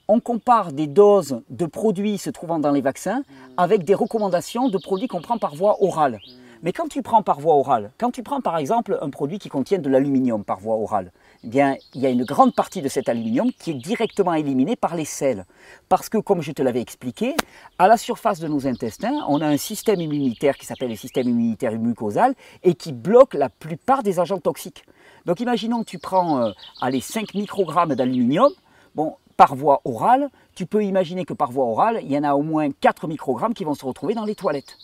on 0.09 0.21
compare 0.21 0.73
des 0.73 0.87
doses 0.87 1.43
de 1.49 1.67
produits 1.67 2.19
se 2.19 2.31
trouvant 2.31 2.59
dans 2.59 2.73
les 2.73 2.81
vaccins 2.81 3.23
avec 3.57 3.85
des 3.85 3.95
recommandations 3.95 4.69
de 4.69 4.79
produits 4.79 5.09
qu'on 5.09 5.21
prend 5.21 5.39
par 5.39 5.55
voie 5.55 5.83
orale. 5.83 6.21
Mais 6.63 6.73
quand 6.73 6.89
tu 6.89 7.03
prends 7.03 7.23
par 7.23 7.39
voie 7.39 7.55
orale, 7.55 7.93
quand 7.99 8.11
tu 8.11 8.23
prends 8.23 8.41
par 8.41 8.57
exemple 8.57 8.99
un 9.03 9.11
produit 9.11 9.39
qui 9.39 9.49
contient 9.49 9.79
de 9.79 9.89
l'aluminium 9.89 10.43
par 10.43 10.59
voie 10.59 10.77
orale, 10.77 11.13
eh 11.45 11.49
bien, 11.49 11.77
il 11.95 12.01
y 12.01 12.07
a 12.07 12.11
une 12.11 12.25
grande 12.25 12.55
partie 12.55 12.83
de 12.83 12.89
cet 12.89 13.09
aluminium 13.09 13.53
qui 13.53 13.73
est 13.73 13.75
directement 13.75 14.35
éliminé 14.35 14.75
par 14.75 14.97
les 14.97 15.05
selles. 15.05 15.45
Parce 15.89 16.09
que, 16.09 16.19
comme 16.19 16.41
je 16.41 16.53
te 16.53 16.63
l'avais 16.63 16.81
expliqué, 16.81 17.35
à 17.79 17.87
la 17.89 17.97
surface 17.97 18.41
de 18.41 18.49
nos 18.49 18.67
intestins, 18.67 19.15
on 19.29 19.41
a 19.43 19.47
un 19.47 19.59
système 19.59 20.01
immunitaire 20.01 20.57
qui 20.57 20.67
s'appelle 20.67 20.89
le 20.89 20.97
système 20.97 21.29
immunitaire 21.29 21.73
mucosal 21.79 22.35
et 22.63 22.75
qui 22.75 22.93
bloque 22.93 23.35
la 23.35 23.51
plupart 23.51 24.03
des 24.03 24.19
agents 24.19 24.41
toxiques. 24.41 24.85
Donc 25.27 25.41
imaginons 25.41 25.81
que 25.81 25.91
tu 25.91 25.99
prends 25.99 26.41
euh, 26.41 26.53
allez, 26.81 27.01
5 27.01 27.35
microgrammes 27.35 27.95
d'aluminium, 27.95 28.53
bon, 28.95 29.17
par 29.37 29.55
voie 29.55 29.83
orale, 29.85 30.31
tu 30.55 30.67
peux 30.67 30.85
imaginer 30.85 31.25
que 31.25 31.35
par 31.35 31.51
voie 31.51 31.67
orale, 31.67 32.01
il 32.03 32.11
y 32.11 32.17
en 32.17 32.25
a 32.25 32.35
au 32.35 32.43
moins 32.43 32.71
4 32.71 33.09
microgrammes 33.09 33.53
qui 33.53 33.65
vont 33.65 33.75
se 33.75 33.85
retrouver 33.85 34.15
dans 34.15 34.25
les 34.25 34.37
toilettes. 34.37 34.79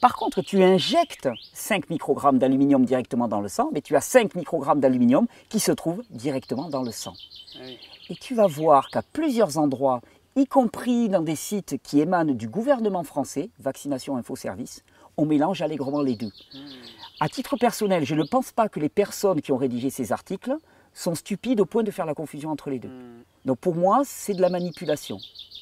Par 0.00 0.14
contre, 0.14 0.42
tu 0.42 0.62
injectes 0.62 1.28
5 1.52 1.90
microgrammes 1.90 2.38
d'aluminium 2.38 2.84
directement 2.84 3.26
dans 3.26 3.40
le 3.40 3.48
sang, 3.48 3.70
mais 3.72 3.80
tu 3.80 3.96
as 3.96 4.00
5 4.00 4.36
microgrammes 4.36 4.78
d'aluminium 4.78 5.26
qui 5.48 5.58
se 5.58 5.72
trouvent 5.72 6.04
directement 6.10 6.68
dans 6.68 6.82
le 6.82 6.92
sang. 6.92 7.14
Ah 7.56 7.64
Et 8.08 8.14
tu 8.14 8.36
vas 8.36 8.46
voir 8.46 8.90
qu'à 8.90 9.02
plusieurs 9.02 9.58
endroits, 9.58 10.00
y 10.36 10.46
compris 10.46 11.08
dans 11.08 11.22
des 11.22 11.34
sites 11.34 11.82
qui 11.82 12.00
émanent 12.00 12.32
du 12.32 12.48
gouvernement 12.48 13.02
français, 13.02 13.50
Vaccination 13.58 14.16
Info 14.16 14.36
Service, 14.36 14.84
on 15.16 15.26
mélange 15.26 15.62
allègrement 15.62 16.00
les 16.00 16.14
deux. 16.14 16.32
Hmm. 16.54 16.97
À 17.20 17.28
titre 17.28 17.56
personnel, 17.56 18.04
je 18.04 18.14
ne 18.14 18.22
pense 18.22 18.52
pas 18.52 18.68
que 18.68 18.78
les 18.78 18.88
personnes 18.88 19.40
qui 19.40 19.50
ont 19.50 19.56
rédigé 19.56 19.90
ces 19.90 20.12
articles 20.12 20.54
sont 20.94 21.14
stupides 21.14 21.60
au 21.60 21.64
point 21.64 21.82
de 21.82 21.90
faire 21.90 22.06
la 22.06 22.14
confusion 22.14 22.50
entre 22.50 22.70
les 22.70 22.78
deux. 22.78 22.88
Hmm. 22.88 23.22
Donc 23.44 23.58
pour 23.58 23.74
moi, 23.74 24.02
c'est 24.04 24.34
de 24.34 24.40
la 24.40 24.50
manipulation, 24.50 25.18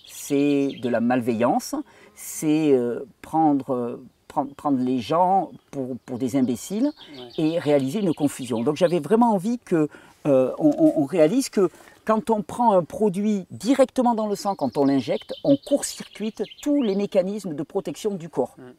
c'est 0.07 0.71
de 0.81 0.89
la 0.89 1.01
malveillance, 1.01 1.75
c'est 2.15 2.73
euh, 2.73 3.07
prendre, 3.23 4.01
prendre, 4.29 4.79
les 4.79 4.99
gens 4.99 5.51
pour, 5.71 6.19
des 6.19 6.37
imbéciles 6.37 6.91
et 7.39 7.59
réaliser 7.59 8.01
une 8.01 8.15
confusion. 8.15 8.63
Donc 8.63 8.77
j'avais 8.77 9.01
vraiment 9.01 9.33
envie 9.33 9.59
que 9.59 9.89
euh, 10.27 10.53
on, 10.59 11.05
réalise 11.05 11.49
que 11.49 11.71
quand 12.05 12.31
on 12.31 12.43
prend 12.43 12.73
un 12.73 12.83
produit 12.83 13.47
directement 13.51 14.15
dans 14.15 14.27
le 14.27 14.35
sang, 14.35 14.57
quand 14.57 14.77
on 14.77 14.85
l'injecte, 14.85 15.33
on 15.45 15.57
court-circuite 15.57 16.43
tous 16.61 16.83
les 16.83 16.97
mécanismes 16.97 17.55
de 17.55 17.63
protection 17.63 18.15
du 18.15 18.29
corps. 18.29 18.57
Hmm. 18.59 18.73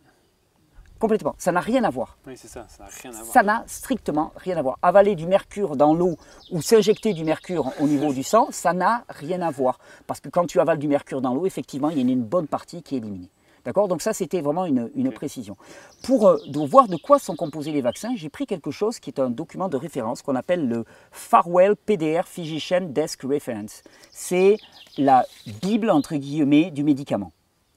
Complètement. 1.00 1.36
Ça 1.38 1.51
n'a 1.51 1.60
rien 1.60 1.84
à 1.84 1.89
voir. 1.89 2.18
Oui, 2.25 2.34
c'est 2.36 2.48
ça. 2.48 2.66
Ça 2.68 2.84
n'a 2.84 2.89
rien 2.89 3.12
à 3.12 3.22
voir. 3.22 3.34
Ça 3.34 3.44
n'a 3.44 3.63
strictement 3.68 4.32
rien 4.36 4.58
à 4.58 4.62
voir. 4.62 4.80
Avaler 4.82 5.16
du 5.16 5.27
mercure 5.27 5.75
dans 5.75 5.94
l'eau 5.94 6.18
ou 6.51 6.62
s'injecter 6.62 7.13
du 7.13 7.24
mercure 7.24 7.72
au 7.80 7.88
niveau 7.88 8.13
du 8.13 8.24
sang, 8.24 8.48
ça 8.51 8.74
n'a 8.74 9.04
rien 9.10 9.42
à 9.42 9.51
voir. 9.51 9.80
Parce 10.08 10.20
que 10.20 10.30
quand 10.30 10.46
tu 10.46 10.60
avales 10.60 10.80
du 10.80 10.88
mercure 10.88 11.22
dans 11.22 11.34
l'eau, 11.34 11.46
effectivement, 11.46 11.89
il 11.89 11.98
y 11.98 12.00
a 12.00 12.12
une 12.12 12.24
bonne 12.24 12.48
partie 12.48 12.82
qui 12.82 12.96
est 12.96 12.98
éliminée. 13.00 13.30
D'accord? 13.66 13.89
Donc 13.89 14.01
ça, 14.01 14.13
c'était 14.13 14.39
vraiment 14.39 14.66
une, 14.66 15.12
précision. 15.12 15.58
Pour 16.04 16.27
euh, 16.27 16.38
voir 16.70 16.88
de 16.88 16.96
quoi 16.96 17.20
sont 17.20 17.36
composés 17.36 17.74
les 17.74 17.82
vaccins, 17.82 18.16
j'ai 18.16 18.30
pris 18.30 18.46
quelque 18.46 18.72
chose 18.72 19.00
qui 19.00 19.10
est 19.10 19.20
un 19.20 19.30
document 19.30 19.68
de 19.68 19.75
référence 19.75 20.22
qu'on 20.22 20.36
appelle 20.36 20.70
le 20.70 20.86
Farwell 21.12 21.75
PDR 21.75 22.27
Physician 22.27 22.82
Desk 22.82 23.24
Reference. 23.24 23.84
C'est 24.10 24.58
la 24.98 25.25
Bible, 25.62 25.89
entre 25.89 26.16
guillemets, 26.16 26.72
du 26.72 26.84
médicament. 26.86 27.34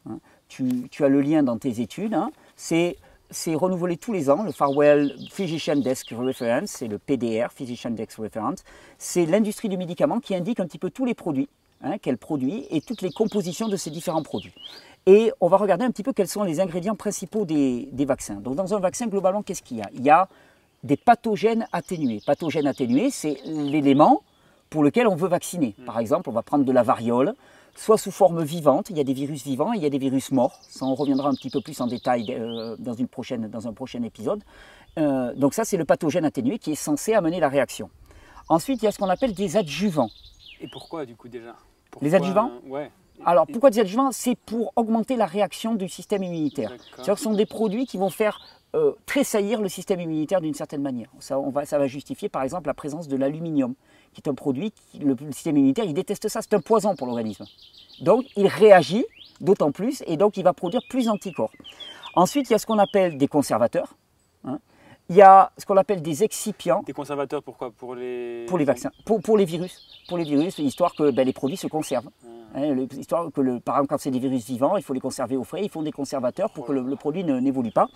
Hein? 0.08 0.20
tu, 0.50 1.04
as 1.04 1.08
le 1.08 1.20
lien 1.20 1.42
dans 1.42 1.58
tes 1.58 1.80
études. 1.80 2.14
Hein. 2.14 2.30
C'est 2.56 2.96
c'est 3.30 3.54
renouvelé 3.54 3.96
tous 3.96 4.12
les 4.12 4.28
ans, 4.30 4.42
le 4.42 4.52
Farwell 4.52 5.14
Physician 5.30 5.76
Desk 5.76 6.08
Reference, 6.10 6.70
c'est 6.70 6.88
le 6.88 6.99
PDR, 6.99 7.52
Physician 7.52 7.90
Desk 7.90 8.16
Reference. 8.18 8.64
C'est 8.99 9.26
l'industrie 9.26 9.68
du 9.68 9.76
médicament 9.76 10.20
qui 10.20 10.34
indique 10.34 10.60
un 10.60 10.66
petit 10.66 10.78
peu 10.78 10.90
tous 10.90 11.04
les 11.04 11.14
produits 11.14 11.49
hein, 11.82 11.99
qu'elle 11.99 12.18
produit 12.18 12.66
et 12.70 12.80
toutes 12.80 13.02
les 13.02 13.10
compositions 13.10 13.68
de 13.68 13.76
ces 13.76 13.90
différents 13.90 14.22
produits. 14.22 14.52
Et 15.06 15.32
on 15.40 15.49
va 15.49 15.56
regarder 15.56 15.84
un 15.84 15.90
petit 15.90 16.02
peu 16.02 16.12
quels 16.12 16.28
sont 16.28 16.42
les 16.42 16.60
ingrédients 16.60 16.96
principaux 16.96 17.44
des, 17.44 17.88
des 17.92 18.04
vaccins. 18.04 18.37
Donc 18.37 18.56
dans 18.56 18.75
un 18.75 18.80
vaccin, 18.80 19.06
globalement, 19.06 19.42
qu'est-ce 19.42 19.62
qu'il 19.62 19.78
y 19.78 19.82
a? 19.82 19.88
Il 19.94 20.02
y 20.02 20.10
a 20.10 20.28
des 20.82 20.96
pathogènes 20.96 21.66
atténués. 21.72 22.20
Pathogènes 22.25 22.66
atténués, 22.66 23.10
c'est 23.10 23.38
l'élément 23.44 24.22
pour 24.68 24.82
lequel 24.82 25.06
on 25.06 25.16
veut 25.16 25.28
vacciner. 25.28 25.75
Par 25.87 25.99
exemple, 25.99 26.28
on 26.28 26.32
va 26.32 26.42
prendre 26.42 26.64
de 26.64 26.72
la 26.72 26.82
variole, 26.82 27.34
soit 27.80 27.96
sous 27.96 28.10
forme 28.10 28.42
vivante, 28.44 28.90
il 28.90 28.99
y 28.99 29.00
a 29.00 29.04
des 29.04 29.14
virus 29.14 29.42
vivants 29.42 29.72
et 29.72 29.78
il 29.78 29.82
y 29.82 29.87
a 29.87 29.90
des 29.90 29.99
virus 29.99 30.32
morts. 30.32 30.58
Ça, 30.68 30.84
on 30.84 30.94
reviendra 30.94 31.30
un 31.30 31.34
petit 31.34 31.49
peu 31.49 31.62
plus 31.62 31.80
en 31.80 31.87
détail 31.87 32.26
euh, 32.30 32.76
dans, 32.78 32.92
une 32.92 33.08
prochaine, 33.08 33.49
dans 33.49 33.66
un 33.66 33.72
prochain 33.72 34.02
épisode. 34.02 34.42
Euh, 34.99 35.32
donc 35.34 35.54
ça, 35.54 35.64
c'est 35.64 35.78
le 35.78 35.87
pathogène 35.87 36.26
atténué 36.26 36.58
qui 36.58 36.72
est 36.72 36.76
censé 36.76 37.14
amener 37.14 37.40
la 37.40 37.49
réaction. 37.49 37.88
Ensuite, 38.50 38.82
il 38.82 38.84
y 38.84 38.88
a 38.88 38.92
ce 38.92 38.99
qu'on 38.99 39.08
appelle 39.08 39.32
des 39.32 39.56
adjuvants. 39.56 40.10
Et 40.60 40.68
pourquoi 40.70 41.06
du 41.06 41.16
coup 41.16 41.28
déjà? 41.28 41.56
Les 42.02 42.14
adjuvants? 42.14 42.50
Ouais. 42.66 42.90
Alors 43.25 43.46
pourquoi 43.46 43.70
des 43.70 43.80
adjuvants? 43.80 44.12
C'est 44.12 44.37
pour 44.37 44.72
augmenter 44.76 45.16
la 45.16 45.26
réaction 45.26 45.75
du 45.75 45.88
système 45.88 46.22
immunitaire. 46.22 46.72
C'est-à-dire 46.94 47.14
que 47.14 47.18
ce 47.18 47.25
sont 47.25 47.34
des 47.34 47.46
produits 47.46 47.87
qui 47.87 47.96
vont 47.96 48.10
faire 48.10 48.40
euh, 48.75 48.92
tressaillir 49.06 49.62
le 49.62 49.68
système 49.68 50.00
immunitaire 50.00 50.42
d'une 50.42 50.54
certaine 50.54 50.82
manière. 50.82 51.08
Ça, 51.18 51.38
on 51.38 51.49
va, 51.49 51.64
ça 51.64 51.78
va 51.78 51.87
justifier 51.87 52.28
par 52.28 52.42
exemple 52.42 52.66
la 52.66 52.75
présence 52.75 53.08
de 53.08 53.16
l'aluminium, 53.16 53.75
qui 54.14 54.22
est 54.24 54.28
un 54.28 54.34
produit, 54.34 54.72
qui, 54.90 54.98
le, 54.98 55.16
le, 55.20 55.32
système 55.32 55.56
immunitaire, 55.56 55.84
il 55.84 55.94
déteste 55.94 56.28
ça, 56.28 56.40
c'est 56.42 56.54
un 56.54 56.60
poison 56.60 56.96
pour 56.96 57.06
l'organisme. 57.06 57.44
Donc 58.00 58.24
il 58.36 58.46
réagit 58.46 59.04
d'autant 59.40 59.72
plus 59.72 60.02
et 60.06 60.16
donc 60.16 60.36
il 60.36 60.44
va 60.44 60.52
produire 60.52 60.82
plus 60.88 61.06
d'anticorps. 61.06 61.52
Ensuite, 62.14 62.48
il 62.50 62.52
y 62.52 62.56
a 62.56 62.58
ce 62.58 62.66
qu'on 62.66 62.78
appelle 62.78 63.18
des 63.18 63.28
conservateurs. 63.28 63.94
Hein. 64.44 64.58
Il 65.08 65.16
y 65.16 65.22
a 65.22 65.52
ce 65.58 65.66
qu'on 65.66 65.76
appelle 65.76 66.02
des 66.02 66.22
excipients. 66.24 66.82
Des 66.86 66.92
conservateurs, 66.92 67.42
pourquoi? 67.42 67.70
Pour 67.70 67.94
les... 67.94 68.46
Pour 68.46 68.58
les 68.58 68.64
vaccins, 68.64 68.90
pour, 69.04 69.20
pour 69.20 69.36
les 69.36 69.44
virus. 69.44 70.04
Pour 70.08 70.18
les 70.18 70.24
virus, 70.24 70.58
histoire 70.58 70.94
que 70.94 71.10
ben, 71.10 71.24
les 71.24 71.32
produits 71.32 71.56
se 71.56 71.66
conservent. 71.66 72.10
Hein, 72.54 72.87
histoire 72.99 73.30
que, 73.33 73.40
le, 73.40 73.61
par 73.61 73.76
exemple, 73.76 73.88
quand 73.90 73.99
c'est 73.99 74.11
des 74.11 74.19
virus 74.19 74.47
vivants, 74.47 74.76
il 74.76 74.83
faut 74.83 74.92
les 74.92 75.00
conserver 75.00 75.37
au 75.37 75.45
frais. 75.45 75.62
Ils 75.62 75.71
font 75.71 75.83
des 75.83 75.92
conservateurs 75.92 76.50
pour 76.50 76.66
que 76.66 76.73
le, 76.73 76.83
le 76.83 76.97
produit 76.97 77.25
n'évolue 77.25 77.71
pas. 77.71 77.88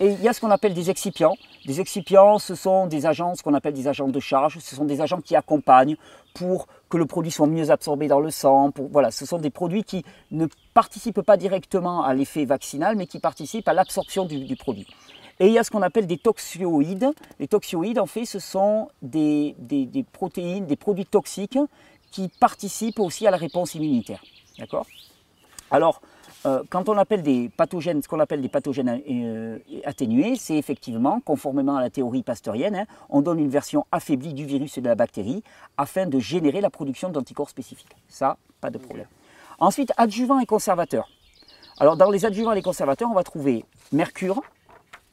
Et 0.00 0.12
il 0.12 0.20
y 0.22 0.28
a 0.28 0.32
ce 0.32 0.40
qu'on 0.40 0.50
appelle 0.50 0.74
des 0.74 0.90
excipients. 0.90 1.34
Des 1.66 1.80
excipients, 1.80 2.38
ce 2.38 2.54
sont 2.54 2.86
des 2.86 3.06
agents, 3.06 3.34
ce 3.34 3.42
qu'on 3.42 3.54
appelle 3.54 3.74
des 3.74 3.86
agents 3.88 4.08
de 4.08 4.20
charge. 4.20 4.58
Ce 4.58 4.74
sont 4.74 4.84
des 4.84 5.00
agents 5.00 5.20
qui 5.20 5.36
accompagnent 5.36 5.96
pour 6.34 6.66
que 6.88 6.96
le 6.96 7.06
produit 7.06 7.30
soit 7.30 7.46
mieux 7.46 7.70
absorbé 7.70 8.08
dans 8.08 8.20
le 8.20 8.30
sang. 8.30 8.70
Pour, 8.70 8.88
voilà, 8.88 9.10
ce 9.10 9.26
sont 9.26 9.38
des 9.38 9.50
produits 9.50 9.84
qui 9.84 10.04
ne 10.30 10.46
participent 10.72 11.22
pas 11.22 11.36
directement 11.36 12.02
à 12.02 12.14
l'effet 12.14 12.44
vaccinal, 12.44 12.96
mais 12.96 13.06
qui 13.06 13.20
participent 13.20 13.68
à 13.68 13.74
l'absorption 13.74 14.24
du, 14.24 14.44
du 14.44 14.56
produit. 14.56 14.86
Et 15.40 15.48
il 15.48 15.52
y 15.52 15.58
a 15.58 15.64
ce 15.64 15.70
qu'on 15.70 15.82
appelle 15.82 16.06
des 16.06 16.18
toxioïdes. 16.18 17.10
Les 17.40 17.48
toxioïdes, 17.48 17.98
en 17.98 18.06
fait, 18.06 18.24
ce 18.24 18.38
sont 18.38 18.88
des, 19.02 19.56
des, 19.58 19.84
des, 19.84 20.04
protéines, 20.04 20.66
des 20.66 20.76
produits 20.76 21.06
toxiques 21.06 21.58
qui 22.14 22.28
participent 22.28 23.00
aussi 23.00 23.26
à 23.26 23.32
la 23.32 23.36
réponse 23.36 23.74
immunitaire. 23.74 24.22
D'accord? 24.56 24.86
Alors, 25.72 26.00
euh, 26.46 26.62
quand 26.70 26.88
on 26.88 26.96
appelle 26.96 27.24
des 27.24 27.48
pathogènes, 27.48 28.00
ce 28.02 28.06
qu'on 28.06 28.20
appelle 28.20 28.40
des 28.40 28.48
pathogènes 28.48 29.02
euh, 29.10 29.58
atténués, 29.84 30.36
c'est 30.36 30.56
effectivement, 30.56 31.18
conformément 31.18 31.76
à 31.76 31.80
la 31.80 31.90
théorie 31.90 32.22
pasteurienne, 32.22 32.76
hein, 32.76 32.86
on 33.08 33.20
donne 33.20 33.40
une 33.40 33.48
version 33.48 33.84
affaiblie 33.90 34.32
du 34.32 34.44
virus 34.46 34.78
et 34.78 34.80
de 34.80 34.86
la 34.86 34.94
bactérie 34.94 35.42
afin 35.76 36.06
de 36.06 36.20
générer 36.20 36.60
la 36.60 36.70
production 36.70 37.08
d'anticorps 37.08 37.50
spécifiques. 37.50 37.96
Ça, 38.08 38.36
pas 38.60 38.70
de 38.70 38.78
problème. 38.78 39.08
Ensuite, 39.58 39.92
adjuvants 39.96 40.38
et 40.38 40.46
conservateurs. 40.46 41.08
Alors, 41.80 41.96
dans 41.96 42.10
les 42.12 42.24
adjuvants 42.24 42.52
et 42.52 42.56
les 42.56 42.62
conservateurs, 42.62 43.10
on 43.10 43.14
va 43.14 43.24
trouver 43.24 43.64
mercure, 43.90 44.40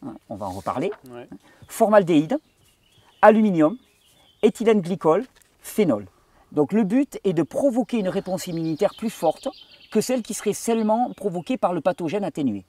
hein, 0.06 0.14
on 0.30 0.36
va 0.36 0.46
en 0.46 0.52
reparler, 0.52 0.92
Ouais. 1.10 1.28
formaldéhyde, 1.68 2.38
aluminium, 3.24 3.76
éthylène 4.44 4.82
glycol, 4.82 5.26
phénol. 5.62 6.06
Donc 6.52 6.74
le 6.74 6.84
but 6.84 7.20
est 7.24 7.34
de 7.34 7.44
provoquer 7.44 7.98
une 7.98 8.10
réponse 8.10 8.48
immunitaire 8.48 8.94
plus 8.98 9.10
forte 9.10 9.48
que 9.92 10.02
celle 10.02 10.22
qui 10.22 10.34
serait 10.34 10.54
seulement 10.54 11.12
provoquée 11.14 11.58
par 11.58 11.74
le 11.74 11.82
pathogène 11.82 12.24
atténué. 12.24 12.66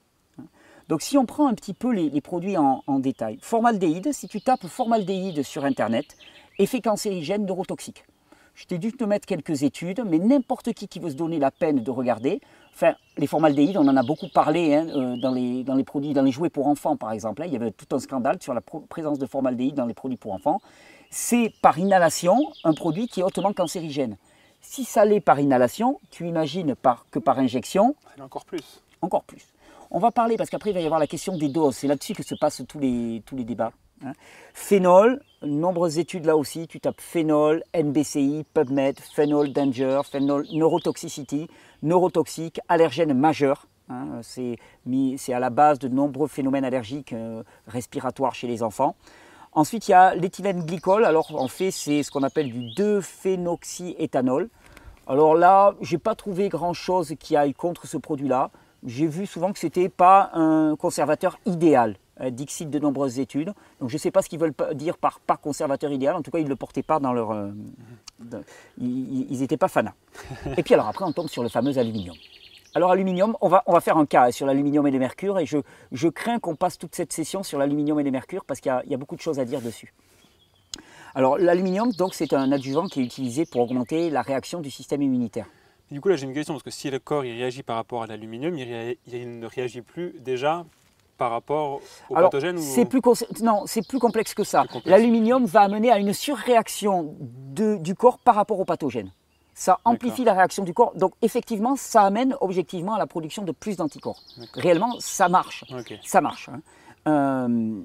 Donc 0.89 1.01
si 1.01 1.17
on 1.17 1.25
prend 1.25 1.47
un 1.47 1.53
petit 1.53 1.73
peu 1.73 1.91
les, 1.91 2.21
produits 2.21 2.57
en, 2.57 2.83
en, 2.87 2.99
détail, 2.99 3.39
formaldéhyde, 3.41 4.11
si 4.11 4.27
tu 4.27 4.41
tapes 4.41 4.67
formaldéhyde 4.67 5.43
sur 5.43 5.65
Internet, 5.65 6.17
effet 6.59 6.81
cancérigène 6.81 7.45
neurotoxique. 7.45 8.05
Je 8.55 8.65
t'ai 8.65 8.77
dû 8.77 8.91
te 8.91 9.03
mettre 9.03 9.25
quelques 9.25 9.63
études, 9.63 10.03
mais 10.05 10.19
n'importe 10.19 10.73
qui 10.73 10.87
qui 10.87 10.99
veut 10.99 11.09
se 11.09 11.15
donner 11.15 11.39
la 11.39 11.49
peine 11.49 11.83
de 11.83 11.91
regarder, 11.91 12.39
enfin 12.73 12.95
les 13.17 13.25
formaldéhydes, 13.25 13.77
on 13.77 13.87
en 13.87 13.97
a 13.97 14.03
beaucoup 14.03 14.29
parlé 14.29 14.75
hein, 14.75 14.87
euh, 14.89 15.17
dans, 15.17 15.31
les, 15.31 15.63
dans 15.63 15.73
les 15.73 15.83
produits, 15.83 16.13
dans 16.13 16.21
les 16.21 16.31
jouets 16.31 16.49
pour 16.49 16.67
enfants 16.67 16.95
par 16.95 17.11
exemple, 17.11 17.41
hein, 17.41 17.45
il 17.47 17.53
y 17.53 17.55
avait 17.55 17.71
tout 17.71 17.95
un 17.95 17.99
scandale 17.99 18.37
sur 18.41 18.53
la 18.53 18.61
présence 18.61 19.17
de 19.17 19.25
formaldéhyde 19.25 19.75
dans 19.75 19.85
les 19.85 19.95
produits 19.95 20.17
pour 20.17 20.33
enfants. 20.33 20.61
C'est 21.09 21.51
par 21.61 21.77
inhalation 21.79 22.37
un 22.63 22.73
produit 22.73 23.07
qui 23.07 23.21
est 23.21 23.23
hautement 23.23 23.53
cancérigène. 23.53 24.17
Si 24.61 24.85
ça 24.85 25.03
l'est 25.03 25.19
par 25.19 25.39
inhalation, 25.39 25.99
tu 26.09 26.27
imagines 26.27 26.73
par, 26.75 27.05
que 27.11 27.19
par 27.19 27.37
injection. 27.39 27.95
Encore 28.19 28.45
plus. 28.45 28.81
Encore 29.01 29.23
plus. 29.23 29.45
On 29.91 29.99
va 29.99 30.09
parler, 30.11 30.37
parce 30.37 30.49
qu'après 30.49 30.71
il 30.71 30.73
va 30.73 30.79
y 30.79 30.85
avoir 30.85 30.99
la 30.99 31.05
question 31.05 31.37
des 31.37 31.49
doses. 31.49 31.75
C'est 31.75 31.87
là-dessus 31.87 32.13
que 32.13 32.23
se 32.23 32.33
passent 32.33 32.63
tous 32.67 32.79
les, 32.79 33.21
tous 33.25 33.35
les 33.35 33.43
débats. 33.43 33.71
Hein. 34.03 34.13
Phénol, 34.53 35.21
nombreuses 35.45 35.99
études 35.99 36.25
là 36.25 36.37
aussi. 36.37 36.67
Tu 36.67 36.79
tapes 36.79 37.01
phénol, 37.01 37.63
NBCI, 37.75 38.45
PubMed, 38.53 38.99
phénol 38.99 39.51
danger, 39.51 40.01
phénol 40.09 40.45
neurotoxicity, 40.51 41.47
neurotoxique, 41.81 42.59
allergène 42.69 43.13
majeur. 43.13 43.67
Hein. 43.89 44.21
C'est 44.21 44.57
à 45.33 45.39
la 45.39 45.49
base 45.49 45.79
de 45.79 45.87
nombreux 45.87 46.27
phénomènes 46.27 46.65
allergiques 46.65 47.13
euh, 47.13 47.43
respiratoires 47.67 48.35
chez 48.35 48.47
les 48.47 48.63
enfants. 48.63 48.95
Ensuite, 49.51 49.87
il 49.87 49.91
y 49.91 49.93
a 49.93 50.15
l'éthylène 50.15 50.65
glycol. 50.65 51.05
Alors, 51.05 51.35
en 51.39 51.47
fait, 51.47 51.69
c'est 51.69 52.01
ce 52.01 52.09
qu'on 52.09 52.23
appelle 52.23 52.51
du 52.51 52.61
2-phénoxyéthanol. 52.75 54.49
Alors 55.05 55.35
là, 55.35 55.75
j'ai 55.81 55.97
pas 55.97 56.15
trouvé 56.15 56.49
grand-chose 56.49 57.13
qui 57.19 57.35
aille 57.35 57.53
contre 57.53 57.85
ce 57.85 57.97
produit-là. 57.97 58.49
J'ai 58.85 59.05
vu 59.05 59.25
souvent 59.27 59.53
que 59.53 59.59
c'était 59.59 59.89
pas 59.89 60.31
un 60.33 60.75
conservateur 60.75 61.37
idéal. 61.45 61.97
Euh, 62.21 62.29
Dixit 62.29 62.69
de 62.69 62.77
nombreuses 62.77 63.19
études. 63.19 63.53
Donc 63.79 63.89
je 63.89 63.95
ne 63.95 63.99
sais 63.99 64.11
pas 64.11 64.21
ce 64.21 64.29
qu'ils 64.29 64.39
veulent 64.39 64.53
dire 64.73 64.97
par 64.97 65.19
conservateur 65.41 65.91
idéal. 65.91 66.15
En 66.15 66.21
tout 66.21 66.29
cas, 66.29 66.37
ils 66.37 66.43
ne 66.43 66.49
le 66.49 66.55
portaient 66.55 66.83
pas 66.83 66.99
dans 66.99 67.11
leur. 67.11 67.31
Euh, 67.31 67.49
de, 68.19 68.41
ils 68.77 69.39
n'étaient 69.39 69.57
pas 69.57 69.67
fanats. 69.67 69.95
Et 70.57 70.63
puis 70.63 70.75
alors 70.75 70.87
après, 70.87 71.05
on 71.05 71.11
tombe 71.11 71.27
sur 71.27 71.41
le 71.41 71.49
fameux 71.49 71.77
aluminium. 71.77 72.15
Alors 72.75 72.91
aluminium, 72.91 73.35
on 73.41 73.49
va, 73.49 73.63
on 73.65 73.73
va 73.73 73.81
faire 73.81 73.97
un 73.97 74.05
cas 74.05 74.31
sur 74.31 74.45
l'aluminium 74.45 74.85
et 74.87 74.91
les 74.91 74.99
mercures 74.99 75.37
et 75.37 75.45
je, 75.45 75.57
je 75.91 76.07
crains 76.07 76.39
qu'on 76.39 76.55
passe 76.55 76.79
toute 76.79 76.95
cette 76.95 77.13
session 77.13 77.43
sur 77.43 77.59
l'aluminium 77.59 77.99
et 77.99 78.03
les 78.03 78.09
mercures 78.09 78.45
parce 78.45 78.59
qu'il 78.59 78.71
y, 78.85 78.89
y, 78.89 78.93
a 78.95 78.97
beaucoup 78.97 79.15
de 79.15 79.21
choses 79.21 79.39
à 79.39 79.45
dire 79.45 79.61
dessus. 79.61 79.93
Alors 81.13 81.37
l'aluminium, 81.37 81.91
donc, 81.91 82.15
c'est 82.15 82.33
un 82.33 82.51
adjuvant 82.51 82.87
qui 82.87 83.01
est 83.01 83.03
utilisé 83.03 83.45
pour 83.45 83.61
augmenter 83.61 84.09
la 84.09 84.23
réaction 84.23 84.59
du 84.59 84.71
système 84.71 85.03
immunitaire. 85.03 85.45
Du 85.91 86.01
coup, 86.01 86.09
là, 86.09 86.15
j'ai 86.15 86.25
une 86.25 86.33
question 86.33 86.55
parce 86.55 86.63
que 86.63 86.71
si 86.71 86.89
le 86.89 86.97
corps 86.97 87.23
il 87.23 87.37
réagit 87.37 87.61
par 87.61 87.75
rapport 87.75 88.01
à 88.01 88.07
l'aluminium, 88.07 88.57
il, 88.57 89.39
ne 89.39 89.45
réagit 89.45 89.81
plus 89.81 90.15
déjà 90.19 90.65
par 91.17 91.31
rapport 91.31 91.81
au 92.09 92.15
Alors, 92.15 92.29
pathogène 92.29 92.57
c'est 92.57 92.85
plus 92.85 93.01
Non, 93.41 93.63
c'est 93.65 93.87
plus 93.87 93.99
complexe 93.99 94.33
que 94.33 94.43
ça. 94.43 94.63
L'aluminium 94.85 95.45
va 95.45 95.61
amener 95.61 95.91
à 95.91 95.97
une 95.97 96.13
surréaction 96.13 97.15
de, 97.19 97.77
du 97.77 97.95
corps 97.95 98.19
par 98.19 98.35
rapport 98.35 98.59
au 98.59 98.65
pathogène. 98.65 99.11
Ça 99.55 99.79
amplifie 99.85 100.23
la 100.23 100.33
réaction 100.33 100.63
du 100.63 100.73
corps. 100.73 100.93
Donc, 100.95 101.13
effectivement, 101.21 101.75
ça 101.75 102.01
amène 102.01 102.35
objectivement 102.41 102.95
à 102.95 102.97
la 102.97 103.05
production 103.05 103.43
de 103.43 103.51
plus 103.51 103.77
d'anticorps. 103.77 104.19
Réellement, 104.55 104.95
ça 104.99 105.29
marche. 105.29 105.63
Okay. 105.71 105.99
Ça 106.03 106.21
marche. 106.21 106.49
Hein. 106.49 106.61
Euh, 107.07 107.81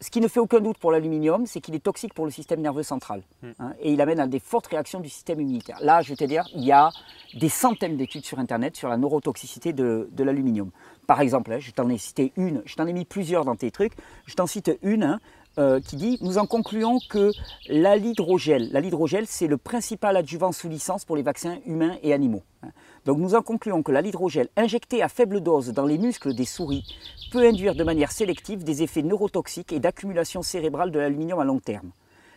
ce 0.00 0.10
qui 0.10 0.20
ne 0.20 0.28
fait 0.28 0.40
aucun 0.40 0.60
doute 0.60 0.78
pour 0.78 0.92
l'aluminium, 0.92 1.46
c'est 1.46 1.60
qu'il 1.60 1.74
est 1.74 1.82
toxique 1.82 2.14
pour 2.14 2.24
le 2.24 2.30
système 2.30 2.60
nerveux 2.60 2.82
central. 2.82 3.22
Hmm. 3.42 3.50
Hein, 3.58 3.72
et 3.80 3.92
il 3.92 4.00
amène 4.00 4.18
à 4.18 4.26
des 4.26 4.38
fortes 4.38 4.66
réactions 4.66 5.00
du 5.00 5.08
système 5.08 5.40
immunitaire. 5.40 5.78
Là, 5.82 6.00
je 6.00 6.08
vais 6.08 6.16
te 6.16 6.24
dire, 6.24 6.44
il 6.54 6.64
y 6.64 6.72
a 6.72 6.90
des 7.34 7.48
centaines 7.48 7.96
d'études 7.96 8.24
sur 8.24 8.38
Internet 8.38 8.76
sur 8.76 8.88
la 8.88 8.96
neurotoxicité 8.96 9.72
de, 9.72 10.08
de 10.10 10.24
l'aluminium. 10.24 10.70
Par 11.06 11.20
exemple, 11.20 11.52
hein, 11.52 11.58
je 11.58 11.70
t'en 11.72 11.88
ai 11.88 11.98
cité 11.98 12.32
une, 12.36 12.62
je 12.64 12.76
t'en 12.76 12.86
ai 12.86 12.92
mis 12.92 13.04
plusieurs 13.04 13.44
dans 13.44 13.56
tes 13.56 13.70
trucs. 13.70 13.92
Je 14.26 14.34
t'en 14.34 14.46
cite 14.46 14.78
une 14.82 15.02
hein, 15.02 15.20
euh, 15.58 15.80
qui 15.80 15.96
dit 15.96 16.18
Nous 16.20 16.38
en 16.38 16.46
concluons 16.46 16.98
que 17.08 17.32
l'hydrogel, 17.68 18.70
l'hydrogel, 18.72 19.26
c'est 19.26 19.46
le 19.46 19.56
principal 19.56 20.16
adjuvant 20.16 20.52
sous 20.52 20.68
licence 20.68 21.04
pour 21.04 21.16
les 21.16 21.22
vaccins 21.22 21.58
humains 21.66 21.96
et 22.02 22.12
animaux. 22.12 22.42
Donc 23.04 23.18
nous 23.18 23.34
en 23.34 23.42
concluons 23.42 23.82
que 23.82 23.92
l'hydrogel 23.92 24.48
injecté 24.56 25.02
à 25.02 25.08
faible 25.08 25.40
dose 25.40 25.72
dans 25.72 25.86
les 25.86 25.98
muscles 25.98 26.34
des 26.34 26.44
souris 26.44 26.84
peut 27.32 27.46
induire 27.46 27.74
de 27.74 27.84
manière 27.84 28.12
sélective 28.12 28.64
des 28.64 28.82
effets 28.82 29.02
neurotoxiques 29.02 29.72
et 29.72 29.80
d'accumulation 29.80 30.42
cérébrale 30.42 30.90
de 30.90 30.98
l'aluminium 30.98 31.40
à 31.40 31.44
long 31.44 31.58
terme. 31.58 31.90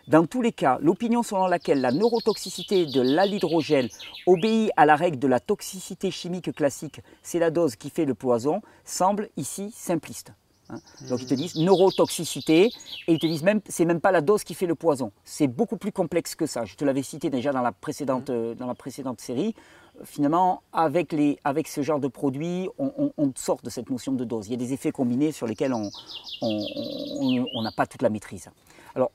Dans 0.07 0.25
tous 0.25 0.41
les 0.41 0.51
cas, 0.51 0.79
l'opinion 0.81 1.23
selon 1.23 1.47
laquelle 1.47 1.79
la 1.79 1.91
neurotoxicité 1.91 2.85
de 2.85 3.01
l'hydrogel 3.01 3.89
obéit 4.25 4.71
à 4.75 4.85
la 4.85 4.97
règle 4.97 5.19
de 5.19 5.27
la 5.27 5.39
toxicité 5.39 6.11
chimique 6.11 6.51
classique, 6.53 6.99
c'est 7.21 7.39
la 7.39 7.51
dose 7.51 7.77
qui 7.77 7.89
fait 7.89 8.05
le 8.05 8.13
poison, 8.13 8.61
semble 8.83 9.29
ici 9.37 9.71
simpliste. 9.73 10.33
Hein. 10.73 11.07
Donc 11.09 11.21
ils 11.21 11.27
te 11.27 11.33
disent 11.33 11.55
neurotoxicité 11.55 12.65
et 12.65 13.13
ils 13.13 13.19
te 13.19 13.27
disent 13.27 13.43
même 13.43 13.61
c'est 13.67 13.85
même 13.85 14.01
pas 14.01 14.11
la 14.11 14.21
dose 14.21 14.43
qui 14.43 14.53
fait 14.53 14.65
le 14.65 14.75
poison. 14.75 15.11
C'est 15.23 15.47
beaucoup 15.47 15.77
plus 15.77 15.91
complexe 15.91 16.35
que 16.35 16.45
ça. 16.45 16.65
Je 16.65 16.75
te 16.75 16.85
l'avais 16.85 17.03
cité 17.03 17.29
déjà 17.29 17.51
dans 17.51 17.61
la 17.61 17.71
précédente, 17.71 18.29
euh, 18.29 18.55
dans 18.55 18.67
la 18.67 18.75
précédente 18.75 19.21
série. 19.21 19.55
Finalement, 20.03 20.63
avec, 20.73 21.11
les, 21.11 21.37
avec 21.43 21.67
ce 21.67 21.83
genre 21.83 21.99
de 21.99 22.07
produit, 22.07 22.67
on, 22.79 22.91
on, 22.97 23.11
on, 23.15 23.31
sort 23.35 23.59
de 23.63 23.69
cette 23.69 23.91
notion 23.91 24.13
de 24.13 24.23
dose. 24.23 24.47
Il 24.47 24.51
y 24.51 24.53
a 24.55 24.57
des 24.57 24.73
effets 24.73 24.91
combinés 24.91 25.31
sur 25.31 25.45
lesquels 25.45 25.71
on 25.71 27.61
n'a 27.61 27.71
pas 27.71 27.85
toute 27.85 28.01
la 28.01 28.09
maîtrise. 28.09 28.49
Alors, 28.95 29.11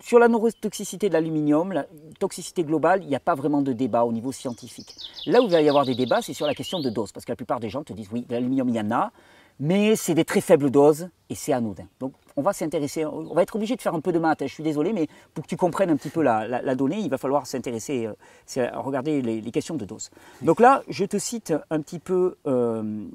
sur 0.00 0.18
la 0.18 0.28
neurotoxicité 0.28 1.08
de 1.08 1.14
l'aluminium, 1.14 1.72
la 1.72 1.86
toxicité 2.18 2.64
globale, 2.64 3.02
il 3.02 3.08
n'y 3.08 3.14
a 3.14 3.20
pas 3.20 3.34
vraiment 3.34 3.62
de 3.62 3.72
débat 3.72 4.04
au 4.04 4.12
niveau 4.12 4.32
scientifique. 4.32 4.94
Là 5.26 5.40
où 5.40 5.44
il 5.44 5.50
va 5.50 5.62
y 5.62 5.68
avoir 5.68 5.86
des 5.86 5.94
débats, 5.94 6.20
c'est 6.20 6.34
sur 6.34 6.46
la 6.46 6.54
question 6.54 6.80
de 6.80 6.90
dose, 6.90 7.12
parce 7.12 7.24
que 7.24 7.32
la 7.32 7.36
plupart 7.36 7.60
des 7.60 7.70
gens 7.70 7.82
te 7.84 7.92
disent 7.92 8.08
oui, 8.12 8.26
l'aluminium, 8.28 8.68
il 8.68 8.74
y 8.74 8.80
en 8.80 8.90
a, 8.90 9.12
mais 9.60 9.96
c'est 9.96 10.14
des 10.14 10.24
très 10.24 10.40
faibles 10.40 10.70
doses 10.70 11.08
et 11.30 11.34
c'est 11.34 11.52
anodin. 11.52 11.86
Donc 12.00 12.12
on 12.36 12.42
va 12.42 12.52
s'intéresser, 12.52 13.04
on 13.04 13.34
va 13.34 13.42
être 13.42 13.54
obligé 13.54 13.76
de 13.76 13.82
faire 13.82 13.94
un 13.94 14.00
peu 14.00 14.12
de 14.12 14.18
maths, 14.18 14.42
hein, 14.42 14.46
je 14.46 14.52
suis 14.52 14.64
désolé, 14.64 14.92
mais 14.92 15.06
pour 15.32 15.44
que 15.44 15.48
tu 15.48 15.56
comprennes 15.56 15.90
un 15.90 15.96
petit 15.96 16.10
peu 16.10 16.22
la, 16.22 16.74
donnée, 16.74 16.98
il 16.98 17.10
va 17.10 17.18
falloir 17.18 17.46
s'intéresser, 17.46 18.06
euh, 18.06 18.70
regarder 18.74 19.22
les, 19.22 19.50
questions 19.50 19.76
de 19.76 19.84
dose. 19.84 20.10
Donc 20.42 20.60
là, 20.60 20.82
je 20.88 21.04
te 21.04 21.16
cite 21.16 21.54
un 21.70 21.80
petit 21.80 22.00
peu 22.00 22.36
euh, 22.46 23.06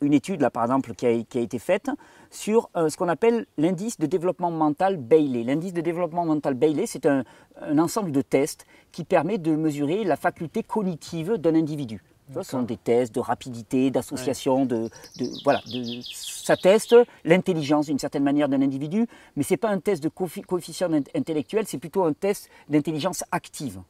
une 0.00 0.12
étude, 0.12 0.40
là, 0.40 0.50
par 0.50 0.64
exemple, 0.64 0.94
qui 0.94 1.06
a, 1.06 1.10
été 1.10 1.58
faite 1.58 1.90
sur 2.30 2.70
euh, 2.76 2.88
ce 2.88 2.96
qu'on 2.96 3.08
appelle 3.08 3.46
l'indice 3.58 3.98
de 3.98 4.06
développement 4.06 4.50
mental 4.50 4.96
Bailey. 4.96 5.44
L'indice 5.44 5.72
de 5.72 5.80
développement 5.80 6.24
mental 6.24 6.54
Bailey, 6.54 6.86
c'est 6.86 7.06
un, 7.06 7.24
ensemble 7.78 8.12
de 8.12 8.22
tests 8.22 8.66
qui 8.92 9.04
permet 9.04 9.38
de 9.38 9.54
mesurer 9.54 10.04
la 10.04 10.16
faculté 10.16 10.62
cognitive 10.62 11.34
d'un 11.34 11.54
individu. 11.54 12.02
Ce 12.34 12.42
sont 12.42 12.62
des 12.62 12.76
tests 12.76 13.14
de 13.14 13.20
rapidité, 13.20 13.90
d'association, 13.90 14.66
de, 14.66 14.88
voilà, 15.44 15.60
ça 16.12 16.56
teste 16.56 16.96
l'intelligence 17.24 17.86
d'une 17.86 17.98
certaine 17.98 18.22
manière 18.22 18.48
d'un 18.48 18.62
individu, 18.62 19.06
mais 19.36 19.42
ce 19.42 19.54
n'est 19.54 19.58
pas 19.58 19.70
un 19.70 19.80
test 19.80 20.02
de 20.02 20.08
coefficient 20.08 20.90
intellectuel, 21.14 21.64
c'est 21.66 21.78
plutôt 21.78 22.04
un 22.04 22.12
test 22.12 22.48
d'intelligence 22.68 23.24
active. 23.32 23.80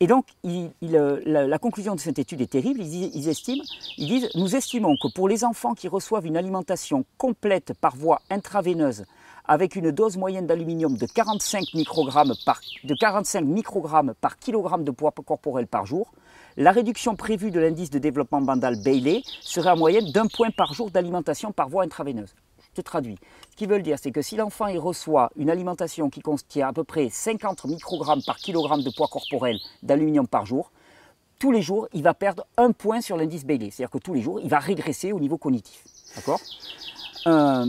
Et 0.00 0.06
donc, 0.06 0.26
euh, 0.44 1.20
la, 1.24 1.58
conclusion 1.58 1.94
de 1.94 2.00
cette 2.00 2.18
étude 2.18 2.40
est 2.40 2.50
terrible. 2.50 2.80
Ils, 2.80 3.28
estiment, 3.28 3.62
ils 3.98 4.08
disent, 4.08 4.28
nous 4.34 4.56
estimons 4.56 4.96
que 5.00 5.12
pour 5.12 5.28
les 5.28 5.44
enfants 5.44 5.74
qui 5.74 5.86
reçoivent 5.86 6.26
une 6.26 6.36
alimentation 6.36 7.04
complète 7.18 7.72
par 7.80 7.94
voie 7.94 8.20
intraveineuse, 8.28 9.04
avec 9.44 9.76
une 9.76 9.90
dose 9.92 10.16
moyenne 10.16 10.46
d'aluminium 10.46 10.96
de 10.96 11.06
45 11.06 11.74
microgrammes 11.74 12.34
par, 12.44 12.60
de 12.82 12.94
45 12.94 13.42
microgrammes 13.42 14.14
par 14.20 14.38
kilogramme 14.38 14.82
de 14.82 14.90
poids 14.90 15.12
corporel 15.24 15.66
par 15.66 15.86
jour, 15.86 16.12
la 16.56 16.72
réduction 16.72 17.16
prévue 17.16 17.50
de 17.50 17.60
l'indice 17.60 17.90
de 17.90 17.98
développement 17.98 18.40
bandal 18.40 18.76
Bailey 18.82 19.22
serait 19.40 19.70
en 19.70 19.76
moyenne 19.76 20.10
d'un 20.12 20.26
point 20.26 20.50
par 20.50 20.74
jour 20.74 20.90
d'alimentation 20.90 21.52
par 21.52 21.68
voie 21.68 21.84
intraveineuse. 21.84 22.34
Je 22.74 22.80
te 22.80 22.80
traduis. 22.80 23.18
Ce 23.50 23.56
qu'ils 23.56 23.68
veulent 23.68 23.82
dire, 23.82 23.98
c'est 24.00 24.12
que 24.12 24.22
si 24.22 24.36
l'enfant 24.36 24.66
reçoit 24.80 25.30
une 25.36 25.50
alimentation 25.50 26.08
qui 26.10 26.20
contient 26.20 26.68
à 26.68 26.72
peu 26.72 26.84
près 26.84 27.08
50 27.10 27.64
microgrammes 27.66 28.22
par 28.22 28.38
kilogramme 28.38 28.82
de 28.82 28.90
poids 28.90 29.08
corporel 29.08 29.58
d'aluminium 29.82 30.26
par 30.26 30.46
jour, 30.46 30.72
tous 31.38 31.50
les 31.50 31.60
jours, 31.60 31.88
il 31.92 32.02
va 32.02 32.14
perdre 32.14 32.46
un 32.56 32.72
point 32.72 33.00
sur 33.00 33.16
l'indice 33.16 33.44
Bailey. 33.44 33.70
C'est-à-dire 33.70 33.90
que 33.90 33.98
tous 33.98 34.14
les 34.14 34.22
jours, 34.22 34.40
il 34.40 34.48
va 34.48 34.58
régresser 34.58 35.12
au 35.12 35.20
niveau 35.20 35.38
cognitif. 35.38 35.84
D'accord? 36.16 36.40
Euh, 37.26 37.66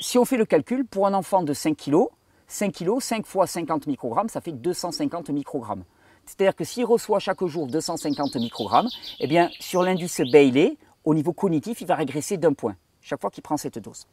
Si 0.00 0.18
on 0.18 0.24
fait 0.24 0.36
le 0.36 0.44
calcul, 0.44 0.84
pour 0.84 1.06
un 1.06 1.14
enfant 1.14 1.42
de 1.42 1.52
5 1.54 1.76
kg, 1.76 2.06
5 2.48 2.72
kg, 2.72 3.00
5 3.00 3.24
fois 3.24 3.46
50 3.46 3.86
microgrammes, 3.86 4.28
ça 4.28 4.40
fait 4.40 4.52
250 4.52 5.30
microgrammes. 5.30 5.84
C'est-à-dire 6.26 6.54
que 6.54 6.64
s'il 6.64 6.84
reçoit 6.84 7.18
chaque 7.18 7.44
jour 7.44 7.66
250 7.66 8.36
microgrammes, 8.36 8.88
eh 9.20 9.26
bien, 9.26 9.50
sur 9.60 9.82
l'indice 9.82 10.20
Bailey, 10.30 10.76
au 11.04 11.14
niveau 11.14 11.32
cognitif, 11.32 11.80
il 11.80 11.86
va 11.86 11.96
régresser 11.96 12.36
d'un 12.36 12.52
point 12.52 12.76
chaque 13.00 13.20
fois 13.20 13.30
qu'il 13.30 13.42
prend 13.42 13.56
cette 13.56 13.78
dose 13.78 14.06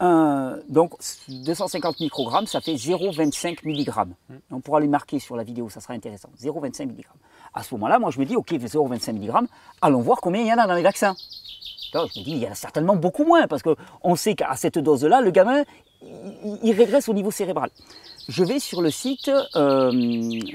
donc 0.00 0.94
250 1.28 2.00
microgrammes, 2.00 2.46
ça 2.46 2.60
fait 2.60 2.74
0,25 2.74 3.64
mg. 3.64 4.14
On 4.50 4.60
pourra 4.60 4.80
les 4.80 4.86
marquer 4.86 5.18
sur 5.18 5.36
la 5.36 5.42
vidéo, 5.42 5.68
ça 5.68 5.80
sera 5.80 5.94
intéressant. 5.94 6.28
0,25 6.40 6.86
mg. 6.86 7.04
À 7.54 7.62
ce 7.62 7.74
moment-là, 7.74 7.98
moi 7.98 8.10
je 8.10 8.20
me 8.20 8.24
dis, 8.24 8.36
ok, 8.36 8.52
0,25 8.52 9.12
mg, 9.14 9.48
allons 9.80 10.00
voir 10.00 10.20
combien 10.20 10.42
il 10.42 10.46
y 10.46 10.52
en 10.52 10.58
a 10.58 10.66
dans 10.66 10.74
les 10.74 10.82
vaccins. 10.82 11.16
je 11.92 11.98
me 11.98 12.24
dis, 12.24 12.32
il 12.32 12.38
y 12.38 12.46
en 12.46 12.52
a 12.52 12.54
certainement 12.54 12.94
beaucoup 12.94 13.24
moins, 13.24 13.48
parce 13.48 13.62
qu'on 13.62 14.16
sait 14.16 14.34
qu'à 14.34 14.54
cette 14.54 14.78
dose-là, 14.78 15.20
le 15.20 15.30
gamin, 15.30 15.64
il, 16.62 16.72
régresse 16.72 17.08
au 17.08 17.14
niveau 17.14 17.30
cérébral. 17.30 17.70
Je 18.28 18.44
vais 18.44 18.58
sur 18.58 18.82
le 18.82 18.90
site 18.90 19.30
euh, 19.56 19.90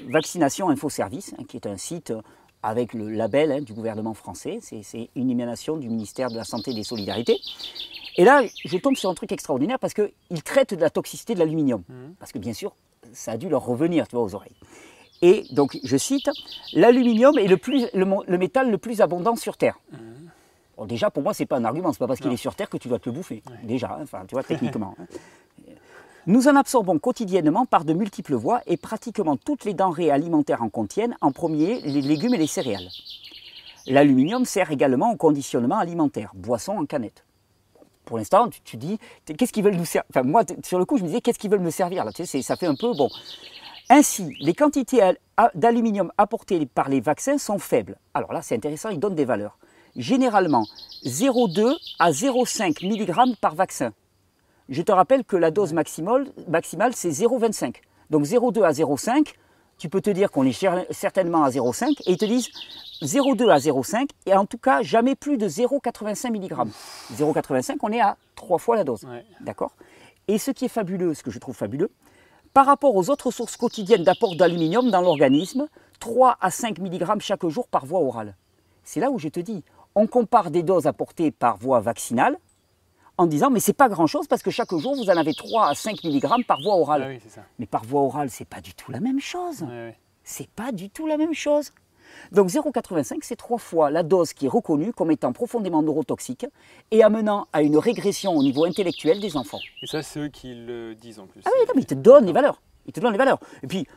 Vaccination 0.07 0.69
Info 0.69 0.89
Service, 0.89 1.33
hein, 1.39 1.43
qui 1.47 1.57
est 1.57 1.65
un 1.65 1.77
site 1.77 2.13
avec 2.61 2.93
le 2.93 3.09
label 3.09 3.51
hein, 3.51 3.61
du 3.61 3.73
gouvernement 3.73 4.13
français. 4.13 4.59
C'est 4.61 5.09
une 5.15 5.31
émanation 5.31 5.77
du 5.77 5.89
ministère 5.89 6.29
de 6.29 6.35
la 6.35 6.43
Santé 6.43 6.69
et 6.69 6.75
des 6.75 6.83
Solidarités. 6.83 7.39
Et 8.17 8.25
là, 8.25 8.43
je 8.63 8.77
tombe 8.77 8.95
sur 8.95 9.09
un 9.09 9.15
truc 9.15 9.31
extraordinaire 9.31 9.79
parce 9.79 9.95
qu'ils 9.95 10.43
traitent 10.43 10.75
de 10.75 10.81
la 10.81 10.91
toxicité 10.91 11.33
de 11.33 11.39
l'aluminium. 11.39 11.81
Mhm. 11.89 12.13
Parce 12.19 12.31
que 12.31 12.37
bien 12.37 12.53
sûr, 12.53 12.75
ça 13.11 13.31
a 13.31 13.37
dû 13.37 13.49
leur 13.49 13.65
revenir, 13.65 14.07
tu 14.07 14.15
vois, 14.15 14.23
aux 14.23 14.35
oreilles. 14.35 14.55
Et 15.23 15.45
donc, 15.51 15.79
je 15.83 15.97
cite, 15.97 16.29
l'aluminium 16.73 17.39
est 17.39 17.47
le, 17.47 17.57
plus, 17.57 17.87
le, 17.95 18.37
métal 18.37 18.69
le 18.69 18.77
plus 18.77 19.01
abondant 19.01 19.35
sur 19.35 19.57
Terre. 19.57 19.79
Mhm. 19.91 20.85
déjà, 20.85 21.09
pour 21.09 21.23
moi, 21.23 21.33
ce 21.33 21.41
n'est 21.41 21.47
pas 21.47 21.57
un 21.57 21.65
argument, 21.65 21.91
ce 21.91 21.95
n'est 21.95 21.99
pas 21.99 22.07
parce 22.07 22.19
qu'il 22.19 22.31
est 22.31 22.37
sur 22.37 22.53
Terre 22.53 22.69
que 22.69 22.77
tu 22.77 22.87
dois 22.87 22.99
te 22.99 23.09
le 23.09 23.15
bouffer. 23.15 23.41
Déjà, 23.63 23.95
hein, 23.95 24.03
enfin, 24.03 24.25
tu 24.27 24.35
vois, 24.35 24.43
techniquement. 24.43 24.95
Nous 26.25 26.47
en 26.47 26.55
absorbons 26.55 26.99
quotidiennement 26.99 27.65
par 27.65 27.83
de 27.83 27.93
multiples 27.93 28.35
voies 28.35 28.61
et 28.65 28.77
pratiquement 28.77 29.35
toutes 29.35 29.65
les 29.65 29.73
denrées 29.73 30.09
alimentaires 30.09 30.63
en 30.63 30.69
contiennent, 30.69 31.17
en 31.21 31.31
premier 31.31 31.81
les 31.81 32.01
légumes 32.01 32.33
et 32.33 32.37
les 32.37 32.47
céréales. 32.47 32.89
L'aluminium 33.87 34.45
sert 34.45 34.71
également 34.71 35.11
au 35.11 35.17
conditionnement 35.17 35.77
alimentaire, 35.77 36.31
boisson 36.33 36.77
en 36.77 36.85
canette 36.85 37.25
pour 38.05 38.17
l'instant, 38.17 38.47
tu, 38.63 38.77
dis, 38.77 38.99
qu'est-ce 39.25 39.53
qu'ils 39.53 39.63
veulent 39.63 39.75
nous 39.75 39.85
servir 39.85 40.23
moi, 40.23 40.43
sur 40.63 40.77
le 40.77 40.85
coup, 40.85 40.97
je 40.97 41.03
me 41.03 41.07
disais, 41.07 41.21
qu'est-ce 41.21 41.39
qu'ils 41.39 41.49
veulent 41.49 41.61
me 41.61 41.71
servir 41.71 42.05
Ça 42.41 42.55
fait 42.55 42.67
un 42.67 42.75
peu 42.75 42.93
bon. 42.93 43.09
Ainsi, 43.89 44.35
les 44.39 44.53
quantités 44.53 45.01
d'aluminium 45.55 46.11
apportées 46.17 46.65
par 46.65 46.89
les 46.89 46.99
vaccins 46.99 47.37
sont 47.37 47.59
faibles. 47.59 47.97
Alors 48.13 48.33
là, 48.33 48.41
c'est 48.41 48.55
intéressant, 48.55 48.89
ils 48.89 48.99
donnent 48.99 49.15
des 49.15 49.25
valeurs. 49.25 49.57
Généralement, 49.95 50.65
0,2 51.05 51.75
à 51.99 52.11
0,5 52.11 52.85
mg 52.85 53.35
par 53.39 53.55
vaccin. 53.55 53.93
Je 54.69 54.81
te 54.81 54.91
rappelle 54.91 55.25
que 55.25 55.35
la 55.35 55.51
dose 55.51 55.73
maximale, 55.73 56.27
maximale 56.47 56.93
c'est 56.95 57.09
0,25. 57.09 57.75
Donc 58.09 58.23
0,2 58.23 58.63
à 58.63 58.71
0,5, 58.71 59.33
tu 59.77 59.89
peux 59.89 60.01
te 60.01 60.09
dire 60.09 60.31
qu'on 60.31 60.45
est 60.45 60.67
certainement 60.91 61.43
à 61.43 61.49
0,5 61.49 62.01
et 62.05 62.11
ils 62.11 62.17
te 62.17 62.25
disent 62.25 62.49
0,2 63.01 63.49
à 63.49 63.57
0,5 63.57 64.07
et 64.25 64.33
en 64.33 64.45
tout 64.45 64.57
cas 64.57 64.81
jamais 64.81 65.15
plus 65.15 65.37
de 65.37 65.47
0,85 65.47 66.31
mg. 66.31 66.69
0,85, 67.15 67.75
on 67.81 67.91
est 67.91 67.99
à 67.99 68.17
trois 68.35 68.57
fois 68.57 68.75
la 68.75 68.83
dose. 68.83 69.05
D'accord? 69.41 69.71
Et 70.27 70.37
ce 70.37 70.51
qui 70.51 70.65
est 70.65 70.69
fabuleux, 70.69 71.13
ce 71.13 71.23
que 71.23 71.31
je 71.31 71.39
trouve 71.39 71.55
fabuleux, 71.55 71.91
par 72.53 72.65
rapport 72.65 72.95
aux 72.95 73.09
autres 73.09 73.31
sources 73.31 73.57
quotidiennes 73.57 74.03
d'apport 74.03 74.35
d'aluminium 74.35 74.89
dans 74.91 75.01
l'organisme, 75.01 75.67
3 75.99 76.37
à 76.39 76.51
5 76.51 76.79
mg 76.79 77.19
chaque 77.19 77.45
jour 77.47 77.67
par 77.67 77.85
voie 77.85 77.99
orale. 77.99 78.35
C'est 78.83 78.99
là 78.99 79.09
où 79.09 79.19
je 79.19 79.27
te 79.27 79.39
dis, 79.39 79.63
on 79.95 80.07
compare 80.07 80.51
des 80.51 80.63
doses 80.63 80.87
apportées 80.87 81.31
par 81.31 81.57
voie 81.57 81.79
vaccinale 81.79 82.37
en 83.17 83.27
disant 83.27 83.49
mais 83.49 83.59
c'est 83.59 83.73
pas 83.73 83.89
grand 83.89 84.07
chose 84.07 84.27
parce 84.27 84.41
que 84.41 84.51
chaque 84.51 84.73
jour 84.75 84.95
vous 84.95 85.09
en 85.09 85.17
avez 85.17 85.33
3 85.33 85.69
à 85.69 85.75
5 85.75 86.03
mg 86.03 86.45
par 86.47 86.61
voie 86.61 86.75
orale. 86.75 87.19
Ah 87.37 87.41
mais 87.59 87.65
par 87.65 87.83
voie 87.83 88.01
orale, 88.01 88.29
c'est 88.29 88.47
pas 88.47 88.61
du 88.61 88.73
tout 88.73 88.91
la 88.91 88.99
même 88.99 89.19
chose. 89.19 89.65
c'est 90.23 90.49
pas 90.49 90.71
du 90.71 90.89
tout 90.89 91.07
la 91.07 91.17
même 91.17 91.33
chose. 91.33 91.71
Donc 92.31 92.49
0,85, 92.49 93.19
c'est 93.21 93.35
trois 93.35 93.57
fois 93.57 93.89
la 93.89 94.03
dose 94.03 94.33
qui 94.33 94.45
est 94.45 94.49
reconnue 94.49 94.93
comme 94.93 95.11
étant 95.11 95.33
profondément 95.33 95.81
neurotoxique 95.81 96.45
et 96.91 97.03
amenant 97.03 97.47
à 97.53 97.61
une 97.61 97.77
régression 97.77 98.33
au 98.33 98.43
niveau 98.43 98.65
intellectuel 98.65 99.19
des 99.19 99.35
enfants. 99.35 99.59
Et 99.81 99.87
ça, 99.87 100.03
c'est 100.03 100.19
eux 100.19 100.27
qui 100.29 100.53
le 100.53 100.95
disent 100.95 101.19
en 101.19 101.27
plus. 101.27 101.41
Ah 101.45 101.49
oui, 101.59 101.65
mais 101.75 101.81
ils 101.81 101.85
te 101.87 101.95
donnent 101.95 102.25
les 102.25 102.33
valeurs. 102.33 102.61
Ils 102.85 102.93
te 102.93 102.99
donnent 102.99 103.13
les 103.13 103.17
valeurs. 103.17 103.39
Et 103.63 103.67
puis, 103.67 103.87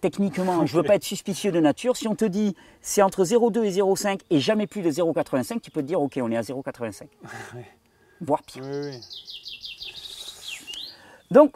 techniquement, 0.00 0.64
je 0.66 0.76
ne 0.76 0.82
veux 0.82 0.86
pas 0.86 0.94
être 0.94 1.04
suspicieux 1.04 1.52
de 1.52 1.60
nature. 1.60 1.96
Si 1.96 2.08
on 2.08 2.14
te 2.14 2.24
dit 2.24 2.54
c'est 2.80 3.02
entre 3.02 3.24
0,2 3.24 3.64
et 3.64 3.70
0,5 3.70 4.20
et 4.30 4.40
jamais 4.40 4.66
plus 4.66 4.82
de 4.82 4.90
0,85, 4.90 5.60
tu 5.60 5.70
peux 5.70 5.82
te 5.82 5.86
dire 5.86 6.00
ok, 6.00 6.18
on 6.22 6.30
est 6.30 6.36
à 6.36 6.42
0,85. 6.42 7.06
Voire 8.20 8.42
pire. 8.42 8.62
Donc, 11.30 11.54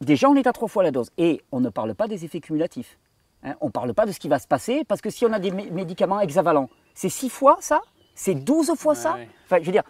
déjà, 0.00 0.28
on 0.28 0.34
est 0.34 0.46
à 0.46 0.52
trois 0.52 0.68
fois 0.68 0.82
la 0.82 0.90
dose. 0.90 1.10
Et 1.18 1.42
on 1.52 1.60
ne 1.60 1.68
parle 1.68 1.94
pas 1.94 2.08
des 2.08 2.24
effets 2.24 2.40
cumulatifs. 2.40 2.98
Hein, 3.42 3.54
on 3.60 3.66
ne 3.66 3.70
parle 3.70 3.94
pas 3.94 4.06
de 4.06 4.12
ce 4.12 4.18
qui 4.18 4.28
va 4.28 4.38
se 4.38 4.46
passer, 4.46 4.84
parce 4.84 5.00
que 5.00 5.10
si 5.10 5.24
on 5.24 5.32
a 5.32 5.38
des 5.38 5.50
médicaments 5.50 6.20
hexavalents, 6.20 6.70
c'est 6.94 7.08
6 7.08 7.28
fois 7.28 7.58
ça? 7.60 7.80
C'est 8.14 8.34
12 8.34 8.72
fois 8.76 8.94
ça? 8.94 9.18
Enfin, 9.44 9.58
je 9.60 9.66
veux 9.66 9.72
dire, 9.72 9.84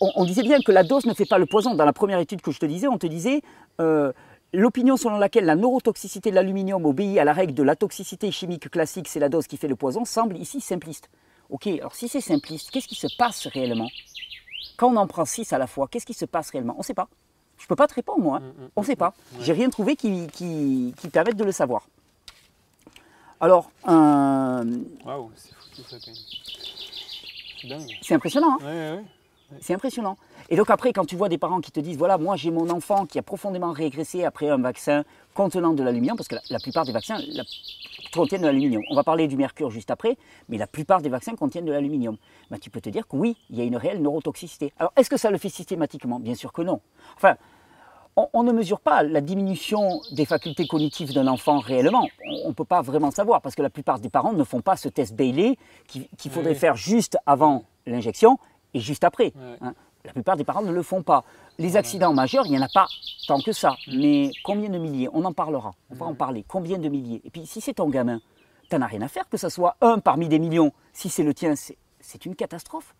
on, 0.00 0.24
disait 0.24 0.42
bien 0.42 0.60
que 0.64 0.72
la 0.72 0.84
dose 0.84 1.06
ne 1.06 1.14
fait 1.14 1.26
pas 1.26 1.38
le 1.38 1.46
poison. 1.46 1.74
Dans 1.74 1.84
la 1.84 1.92
première 1.92 2.18
étude 2.18 2.40
que 2.40 2.52
je 2.52 2.58
te 2.58 2.66
disais, 2.66 2.88
on 2.88 2.98
te 2.98 3.06
disait 3.06 3.42
euh, 3.80 4.12
l'opinion 4.52 4.96
selon 4.96 5.18
laquelle 5.18 5.44
la 5.44 5.56
neurotoxicité 5.56 6.30
de 6.30 6.36
l'aluminium 6.36 6.84
obéit 6.86 7.18
à 7.18 7.24
la 7.24 7.32
règle 7.32 7.54
de 7.54 7.62
la 7.62 7.76
toxicité 7.76 8.30
chimique 8.30 8.70
classique, 8.70 9.08
c'est 9.08 9.20
la 9.20 9.28
dose 9.28 9.46
qui 9.46 9.56
fait 9.56 9.68
le 9.68 9.76
poison, 9.76 10.04
semble 10.04 10.36
ici 10.36 10.60
simpliste. 10.60 11.10
Ok, 11.50 11.66
alors 11.66 11.94
si 11.94 12.08
c'est 12.08 12.20
simpliste, 12.20 12.70
qu'est-ce 12.70 12.88
qui 12.88 12.94
se 12.94 13.08
passe 13.18 13.46
réellement? 13.48 13.88
Quand 14.82 14.90
on 14.90 14.96
en 14.96 15.06
prend 15.06 15.24
6 15.24 15.52
à 15.52 15.58
la 15.58 15.68
fois, 15.68 15.86
qu'est-ce 15.86 16.04
qui 16.04 16.12
se 16.12 16.24
passe 16.24 16.50
réellement? 16.50 16.74
On 16.74 16.78
ne 16.78 16.82
sait 16.82 16.92
pas. 16.92 17.06
Je 17.56 17.66
ne 17.66 17.68
peux 17.68 17.76
pas 17.76 17.86
te 17.86 17.94
répondre, 17.94 18.18
moi. 18.18 18.38
Hein. 18.38 18.40
Mm, 18.40 18.64
mm, 18.64 18.68
on 18.74 18.80
ne 18.80 18.86
sait 18.86 18.96
pas. 18.96 19.14
J'ai 19.38 19.52
rien 19.52 19.70
trouvé 19.70 19.94
qui, 19.94 20.26
qui, 20.26 20.92
qui 20.98 21.08
permette 21.08 21.36
de 21.36 21.44
le 21.44 21.52
savoir. 21.52 21.86
Alors, 23.40 23.70
Waouh, 23.86 25.30
c'est 25.36 25.54
fou 25.54 25.68
tout 25.76 25.82
ça 25.88 25.98
C'est 27.60 27.68
dingue. 27.68 27.86
C'est 28.02 28.14
impressionnant. 28.16 28.58
Hein 28.66 29.04
c'est 29.60 29.74
impressionnant. 29.74 30.16
Et 30.50 30.56
donc 30.56 30.68
après, 30.68 30.92
quand 30.92 31.04
tu 31.04 31.14
vois 31.14 31.28
des 31.28 31.38
parents 31.38 31.60
qui 31.60 31.70
te 31.70 31.78
disent, 31.78 31.96
voilà, 31.96 32.18
moi 32.18 32.34
j'ai 32.34 32.50
mon 32.50 32.68
enfant 32.70 33.06
qui 33.06 33.20
a 33.20 33.22
profondément 33.22 33.70
régressé 33.70 34.24
après 34.24 34.48
un 34.48 34.58
vaccin 34.58 35.04
contenant 35.34 35.74
de 35.74 35.82
l'aluminium, 35.84 36.16
parce 36.16 36.28
que 36.28 36.36
la, 36.50 36.58
plupart 36.58 36.84
des 36.84 36.92
vaccins 36.92 37.18
contiennent 38.12 38.42
de 38.42 38.46
l'aluminium. 38.46 38.82
On 38.90 38.94
va 38.94 39.04
parler 39.04 39.28
du 39.28 39.36
mercure 39.36 39.70
juste 39.70 39.90
après, 39.90 40.16
mais 40.48 40.58
la 40.58 40.66
plupart 40.66 41.02
des 41.02 41.08
vaccins 41.08 41.34
contiennent 41.34 41.64
de 41.64 41.72
l'aluminium. 41.72 42.16
Ben, 42.50 42.58
tu 42.58 42.70
peux 42.70 42.80
te 42.80 42.90
dire 42.90 43.06
que 43.08 43.16
oui, 43.16 43.36
il 43.50 43.58
y 43.58 43.60
a 43.60 43.64
une 43.64 43.76
réelle 43.76 44.02
neurotoxicité. 44.02 44.72
Alors 44.78 44.92
est-ce 44.96 45.10
que 45.10 45.16
ça 45.16 45.30
le 45.30 45.38
fait 45.38 45.48
systématiquement? 45.48 46.20
Bien 46.20 46.34
sûr 46.34 46.52
que 46.52 46.62
non. 46.62 46.80
Enfin, 47.16 47.36
on, 48.16 48.42
ne 48.42 48.52
mesure 48.52 48.80
pas 48.80 49.02
la 49.02 49.20
diminution 49.20 50.00
des 50.12 50.26
facultés 50.26 50.66
cognitives 50.66 51.14
d'un 51.14 51.26
enfant 51.26 51.58
réellement. 51.58 52.06
On 52.44 52.48
ne 52.48 52.54
peut 52.54 52.64
pas 52.64 52.82
vraiment 52.82 53.10
savoir 53.10 53.40
parce 53.40 53.54
que 53.54 53.62
la 53.62 53.70
plupart 53.70 53.98
des 54.00 54.10
parents 54.10 54.34
ne 54.34 54.44
font 54.44 54.60
pas 54.60 54.76
ce 54.76 54.88
test 54.88 55.14
Bailey 55.14 55.56
qu'il 55.86 56.30
faudrait 56.30 56.54
faire 56.54 56.76
juste 56.76 57.16
avant 57.24 57.64
l'injection 57.86 58.38
et 58.74 58.80
juste 58.80 59.04
après. 59.04 59.32
Hein. 59.60 59.74
La 60.04 60.12
plupart 60.12 60.36
des 60.36 60.44
parents 60.44 60.62
ne 60.62 60.72
le 60.72 60.82
font 60.82 61.02
pas. 61.02 61.24
Les 61.58 61.76
accidents 61.76 62.12
majeurs, 62.12 62.46
il 62.46 62.50
n'y 62.50 62.58
en 62.58 62.62
a 62.62 62.68
pas 62.68 62.86
tant 63.28 63.40
que 63.40 63.52
ça. 63.52 63.76
Mm. 63.86 64.00
Mais 64.00 64.30
combien 64.42 64.68
de 64.68 64.78
milliers? 64.78 65.08
On 65.12 65.24
en 65.24 65.32
parlera. 65.32 65.74
On 65.90 65.94
va 65.94 66.06
en 66.06 66.12
mm. 66.12 66.16
parler. 66.16 66.44
Combien 66.46 66.78
de 66.78 66.88
milliers? 66.88 67.20
Et 67.24 67.30
puis 67.30 67.46
si 67.46 67.60
c'est 67.60 67.74
ton 67.74 67.88
gamin, 67.88 68.20
tu 68.68 68.76
n'en 68.76 68.82
as 68.82 68.86
rien 68.86 69.02
à 69.02 69.08
faire 69.08 69.28
que 69.28 69.36
ce 69.36 69.48
soit 69.48 69.76
un 69.80 69.98
parmi 69.98 70.28
des 70.28 70.38
millions. 70.38 70.72
Si 70.92 71.08
c'est 71.08 71.22
le 71.22 71.34
tien, 71.34 71.54
c'est 71.54 72.26
une 72.26 72.34
catastrophe. 72.34 72.94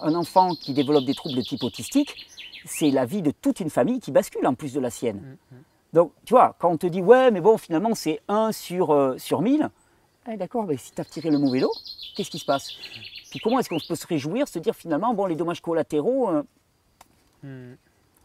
Un 0.00 0.14
enfant 0.14 0.54
qui 0.54 0.72
développe 0.72 1.04
des 1.04 1.14
troubles 1.14 1.36
de 1.36 1.42
type 1.42 1.62
autistique, 1.62 2.26
c'est 2.64 2.90
la 2.90 3.04
vie 3.04 3.22
de 3.22 3.30
toute 3.30 3.60
une 3.60 3.70
famille 3.70 4.00
qui 4.00 4.10
bascule 4.10 4.46
en 4.46 4.54
plus 4.54 4.72
de 4.72 4.80
la 4.80 4.90
sienne. 4.90 5.36
Mm. 5.50 5.56
Donc, 5.92 6.12
tu 6.24 6.34
vois, 6.34 6.56
quand 6.58 6.70
on 6.70 6.76
te 6.76 6.86
dit, 6.86 7.00
ouais, 7.00 7.30
mais 7.30 7.40
bon, 7.40 7.58
finalement, 7.58 7.94
c'est 7.94 8.20
1 8.28 8.52
sur, 8.52 8.92
euh, 8.92 9.16
sur 9.18 9.40
1000, 9.40 9.70
eh, 10.28 10.36
d'accord, 10.36 10.64
mais 10.64 10.76
si 10.76 10.92
tu 10.92 11.00
as 11.00 11.04
tiré 11.04 11.30
le 11.30 11.38
mauvais 11.38 11.60
lot, 11.60 11.72
qu'est-ce 12.16 12.30
qui 12.30 12.38
se 12.38 12.44
passe? 12.44 12.72
Puis 13.36 13.42
comment 13.42 13.58
est-ce 13.58 13.68
qu'on 13.68 13.78
peut 13.78 13.94
se 13.94 14.06
réjouir, 14.06 14.48
se 14.48 14.58
dire 14.58 14.74
finalement, 14.74 15.12
bon, 15.12 15.26
les 15.26 15.34
dommages 15.34 15.60
collatéraux, 15.60 16.30
euh, 16.30 16.42
mm. 17.42 17.76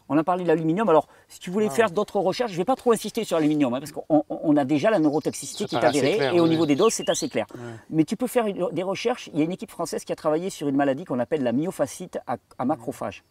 On 0.08 0.18
a 0.18 0.24
parlé 0.24 0.42
de 0.42 0.48
l'aluminium. 0.48 0.88
Alors, 0.88 1.08
si 1.28 1.38
tu 1.38 1.50
voulais 1.50 1.68
ah 1.70 1.74
faire 1.74 1.90
d'autres 1.90 2.18
recherches, 2.18 2.50
je 2.50 2.56
ne 2.56 2.60
vais 2.60 2.66
pas 2.66 2.76
trop 2.76 2.92
insister 2.92 3.24
sur 3.24 3.38
l'aluminium, 3.38 3.72
hein, 3.72 3.80
parce 3.80 3.92
qu'on 3.92 4.56
a 4.56 4.64
déjà 4.66 4.90
la 4.90 4.98
neurotoxicité 4.98 5.64
qui 5.64 5.74
est 5.74 5.84
avérée, 5.84 6.34
et 6.34 6.40
au 6.40 6.48
niveau 6.48 6.66
des 6.66 6.76
doses, 6.76 6.92
c'est 6.92 7.08
assez 7.08 7.30
clair. 7.30 7.46
Mais 7.88 8.04
tu 8.04 8.16
peux 8.16 8.26
faire 8.26 8.44
des 8.44 8.82
recherches. 8.82 9.30
Il 9.32 9.38
y 9.38 9.42
a 9.42 9.44
une 9.44 9.52
équipe 9.52 9.70
française 9.70 10.04
qui 10.04 10.12
a 10.12 10.16
travaillé 10.16 10.50
sur 10.50 10.68
une 10.68 10.76
maladie 10.76 11.04
qu'on 11.04 11.18
appelle 11.18 11.42
la 11.42 11.52
myofascite 11.52 12.18
à, 12.26 12.64
macrophage. 12.64 13.22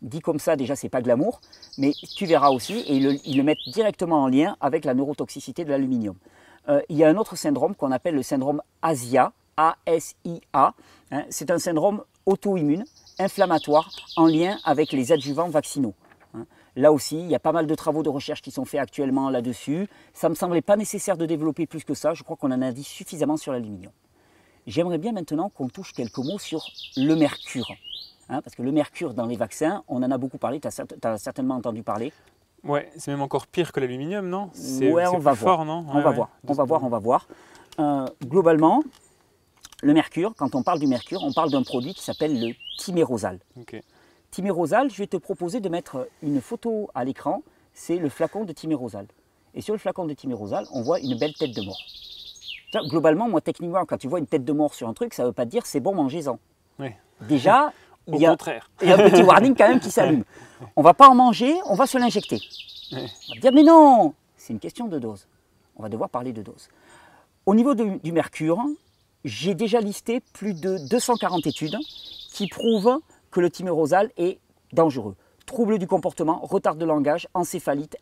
Dit 0.00 0.20
comme 0.20 0.38
ça, 0.38 0.56
déjà, 0.56 0.74
c'est 0.74 0.88
pas 0.88 1.02
glamour, 1.02 1.40
mais 1.76 1.92
tu 2.16 2.24
verras 2.24 2.48
aussi, 2.48 2.78
et 2.78 2.94
ils 2.96 3.36
le, 3.36 3.42
mettent 3.42 3.58
directement 3.66 4.22
en 4.22 4.28
lien 4.28 4.56
avec 4.60 4.84
la 4.86 4.94
neurotoxicité 4.94 5.64
de 5.64 5.70
l'aluminium. 5.70 6.16
Euh, 6.68 6.80
il 6.88 6.96
y 6.96 7.04
a 7.04 7.08
un 7.08 7.16
autre 7.16 7.36
syndrome 7.36 7.74
qu'on 7.74 7.92
appelle 7.92 8.14
le 8.14 8.22
syndrome 8.22 8.62
ASIA, 8.80 9.32
A-S-I-A. 9.56 10.74
Hein. 11.10 11.24
c'est 11.30 11.50
un 11.50 11.58
syndrome 11.58 12.02
auto-immune, 12.26 12.84
inflammatoire, 13.18 13.90
en 14.16 14.26
lien 14.26 14.58
avec 14.64 14.92
les 14.92 15.12
adjuvants 15.12 15.48
vaccinaux. 15.48 15.94
Là 16.74 16.90
aussi, 16.90 17.18
il 17.20 17.30
y 17.30 17.34
a 17.34 17.38
pas 17.38 17.52
mal 17.52 17.66
de 17.66 17.74
travaux 17.74 18.02
de 18.02 18.08
recherche 18.08 18.40
qui 18.40 18.50
sont 18.50 18.64
faits 18.64 18.80
actuellement 18.80 19.28
là-dessus. 19.28 19.88
Ça 20.14 20.28
ne 20.28 20.30
me 20.30 20.34
semblait 20.34 20.62
pas 20.62 20.76
nécessaire 20.76 21.18
de 21.18 21.26
développer 21.26 21.66
plus 21.66 21.84
que 21.84 21.92
ça. 21.92 22.14
Je 22.14 22.22
crois 22.22 22.36
qu'on 22.36 22.50
en 22.50 22.62
a 22.62 22.72
dit 22.72 22.84
suffisamment 22.84 23.36
sur 23.36 23.52
l'aluminium. 23.52 23.92
J'aimerais 24.66 24.98
bien 24.98 25.12
maintenant 25.12 25.50
qu'on 25.50 25.68
touche 25.68 25.92
quelques 25.92 26.18
mots 26.18 26.38
sur 26.38 26.64
le 26.96 27.14
mercure. 27.14 27.70
Hein, 28.30 28.40
parce 28.40 28.54
que 28.54 28.62
le 28.62 28.72
mercure 28.72 29.12
dans 29.12 29.26
les 29.26 29.36
vaccins, 29.36 29.84
on 29.88 30.02
en 30.02 30.10
a 30.10 30.16
beaucoup 30.16 30.38
parlé, 30.38 30.60
tu 30.60 30.68
as, 30.68 31.18
certainement 31.18 31.56
entendu 31.56 31.82
parler. 31.82 32.12
Ouais, 32.64 32.88
c'est 32.96 33.10
même 33.10 33.20
encore 33.20 33.46
pire 33.48 33.72
que 33.72 33.80
l'aluminium, 33.80 34.26
non? 34.26 34.50
Ouais, 34.80 35.06
on 35.08 35.18
va 35.18 35.32
voir. 35.32 35.64
non? 35.64 35.84
On, 35.92 36.00
va 36.00 36.12
voir. 36.12 36.30
on 36.46 36.52
va 36.54 36.64
voir, 36.64 36.84
on 36.84 36.88
va 36.88 36.98
voir. 37.00 37.26
Globalement, 38.24 38.82
le 39.82 39.92
mercure, 39.92 40.32
quand 40.36 40.54
on 40.54 40.62
parle 40.62 40.78
du 40.78 40.86
mercure, 40.86 41.22
on 41.22 41.32
parle 41.32 41.50
d'un 41.50 41.62
produit 41.62 41.92
qui 41.92 42.02
s'appelle 42.02 42.40
le 42.40 42.54
timérosal. 42.78 43.40
Ok. 43.60 43.80
Timérosal, 44.30 44.90
je 44.90 44.96
vais 44.96 45.06
te 45.06 45.16
proposer 45.16 45.60
de 45.60 45.68
mettre 45.68 46.08
une 46.22 46.40
photo 46.40 46.88
à 46.94 47.04
l'écran, 47.04 47.42
c'est 47.74 47.96
le 47.98 48.08
flacon 48.08 48.44
de 48.44 48.52
Timérosal. 48.52 49.06
Et 49.54 49.60
sur 49.60 49.74
le 49.74 49.78
flacon 49.78 50.06
de 50.06 50.14
Timérosal, 50.14 50.66
on 50.72 50.82
voit 50.82 51.00
une 51.00 51.18
belle 51.18 51.34
tête 51.34 51.54
de 51.54 51.62
mort. 51.62 51.78
globalement, 52.88 53.28
moi, 53.28 53.40
techniquement, 53.40 53.84
quand 53.84 53.98
tu 53.98 54.08
vois 54.08 54.20
une 54.20 54.26
tête 54.26 54.44
de 54.44 54.52
mort 54.52 54.72
sur 54.72 54.88
un 54.88 54.94
truc, 54.94 55.12
ça 55.12 55.24
ne 55.24 55.28
veut 55.28 55.34
pas 55.34 55.44
dire 55.44 55.66
c'est 55.66 55.80
bon, 55.80 55.94
mangez-en. 55.94 56.38
Déjà, 57.28 57.72
il 58.06 58.16
y, 58.16 58.26
a, 58.26 58.36
il 58.80 58.88
y, 58.88 58.92
a 58.92 58.94
un 58.94 59.10
petit 59.10 59.22
warning 59.22 59.54
quand 59.54 59.68
même 59.68 59.80
qui 59.80 59.90
s'allume. 59.90 60.24
On 60.76 60.82
va 60.82 60.94
pas 60.94 61.08
en 61.08 61.14
manger, 61.14 61.54
on 61.66 61.74
va 61.74 61.86
se 61.86 61.98
l'injecter. 61.98 62.40
On 62.92 62.96
va 63.34 63.40
dire, 63.40 63.52
mais 63.52 63.64
non, 63.64 64.14
c'est 64.36 64.52
une 64.52 64.60
question 64.60 64.86
de 64.86 64.98
dose. 64.98 65.26
On 65.76 65.82
va 65.82 65.88
devoir 65.88 66.08
parler 66.08 66.32
de 66.32 66.40
dose. 66.40 66.68
Au 67.46 67.54
niveau 67.54 67.74
du 67.74 68.12
mercure, 68.12 68.64
j'ai 69.24 69.54
déjà 69.54 69.80
listé 69.80 70.20
plus 70.32 70.54
de 70.54 70.78
240 70.88 71.46
études 71.46 71.76
qui 72.32 72.48
prouvent 72.48 72.98
que 73.30 73.40
le 73.40 73.50
timérosal 73.50 74.10
est 74.16 74.38
dangereux. 74.72 75.16
Troubles 75.46 75.78
du 75.78 75.86
comportement, 75.86 76.40
retard 76.42 76.76
de 76.76 76.84
langage, 76.84 77.28
encéphalite, 77.34 77.96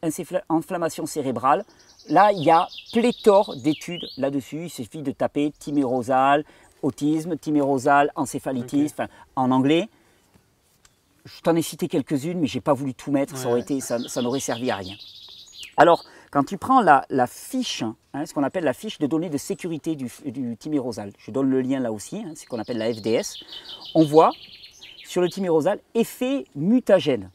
inflammation 0.49 1.07
cérébrale. 1.07 1.65
Là, 2.09 2.33
il 2.33 2.43
y 2.45 2.51
a 2.51 2.69
pléthore 2.93 3.57
d'études 3.57 4.07
là-dessus. 4.19 4.65
Il 4.65 4.71
suffit 4.71 5.03
de 5.03 5.11
taper 5.11 5.53
timérosal, 5.59 6.45
autisme, 6.83 7.37
timérosal, 7.37 8.13
encéphalitis, 8.15 8.93
en 9.37 9.51
anglais. 9.51 9.89
Je 11.25 11.41
t'en 11.41 11.57
ai 11.57 11.63
cité 11.63 11.89
quelques-unes, 11.89 12.39
mais 12.39 12.47
je 12.47 12.59
n'ai 12.59 12.63
pas 12.63 12.73
voulu 12.73 12.95
tout 12.95 13.11
mettre, 13.11 13.37
ça, 13.37 13.49
aurait 13.49 13.61
été, 13.61 13.81
ça, 13.81 13.99
n'aurait 14.23 14.41
servi 14.41 14.71
à 14.71 14.77
rien. 14.77 14.97
Alors, 15.77 16.05
quand 16.31 16.45
tu 16.45 16.59
prends 16.59 16.81
la, 16.81 17.27
fiche, 17.27 17.83
hein, 18.15 18.25
ce 18.25 18.33
qu'on 18.33 18.45
appelle 18.45 18.65
la 18.65 18.73
fiche 18.73 18.99
de 18.99 19.07
données 19.07 19.31
de 19.31 19.39
sécurité 19.39 19.97
du, 19.97 20.11
du 20.27 20.57
timérosal, 20.57 21.13
je 21.19 21.31
donne 21.31 21.51
le 21.51 21.61
lien 21.61 21.81
là 21.81 21.93
aussi, 21.93 22.19
hein, 22.19 22.33
c'est 22.35 22.45
ce 22.45 22.49
qu'on 22.49 22.61
appelle 22.61 22.79
la 22.79 22.93
FDS, 22.93 23.45
on 23.95 24.05
voit 24.05 24.31
sur 25.05 25.21
le 25.21 25.29
timérosal, 25.29 25.81
effet 25.95 26.45
mutagène. 26.55 27.31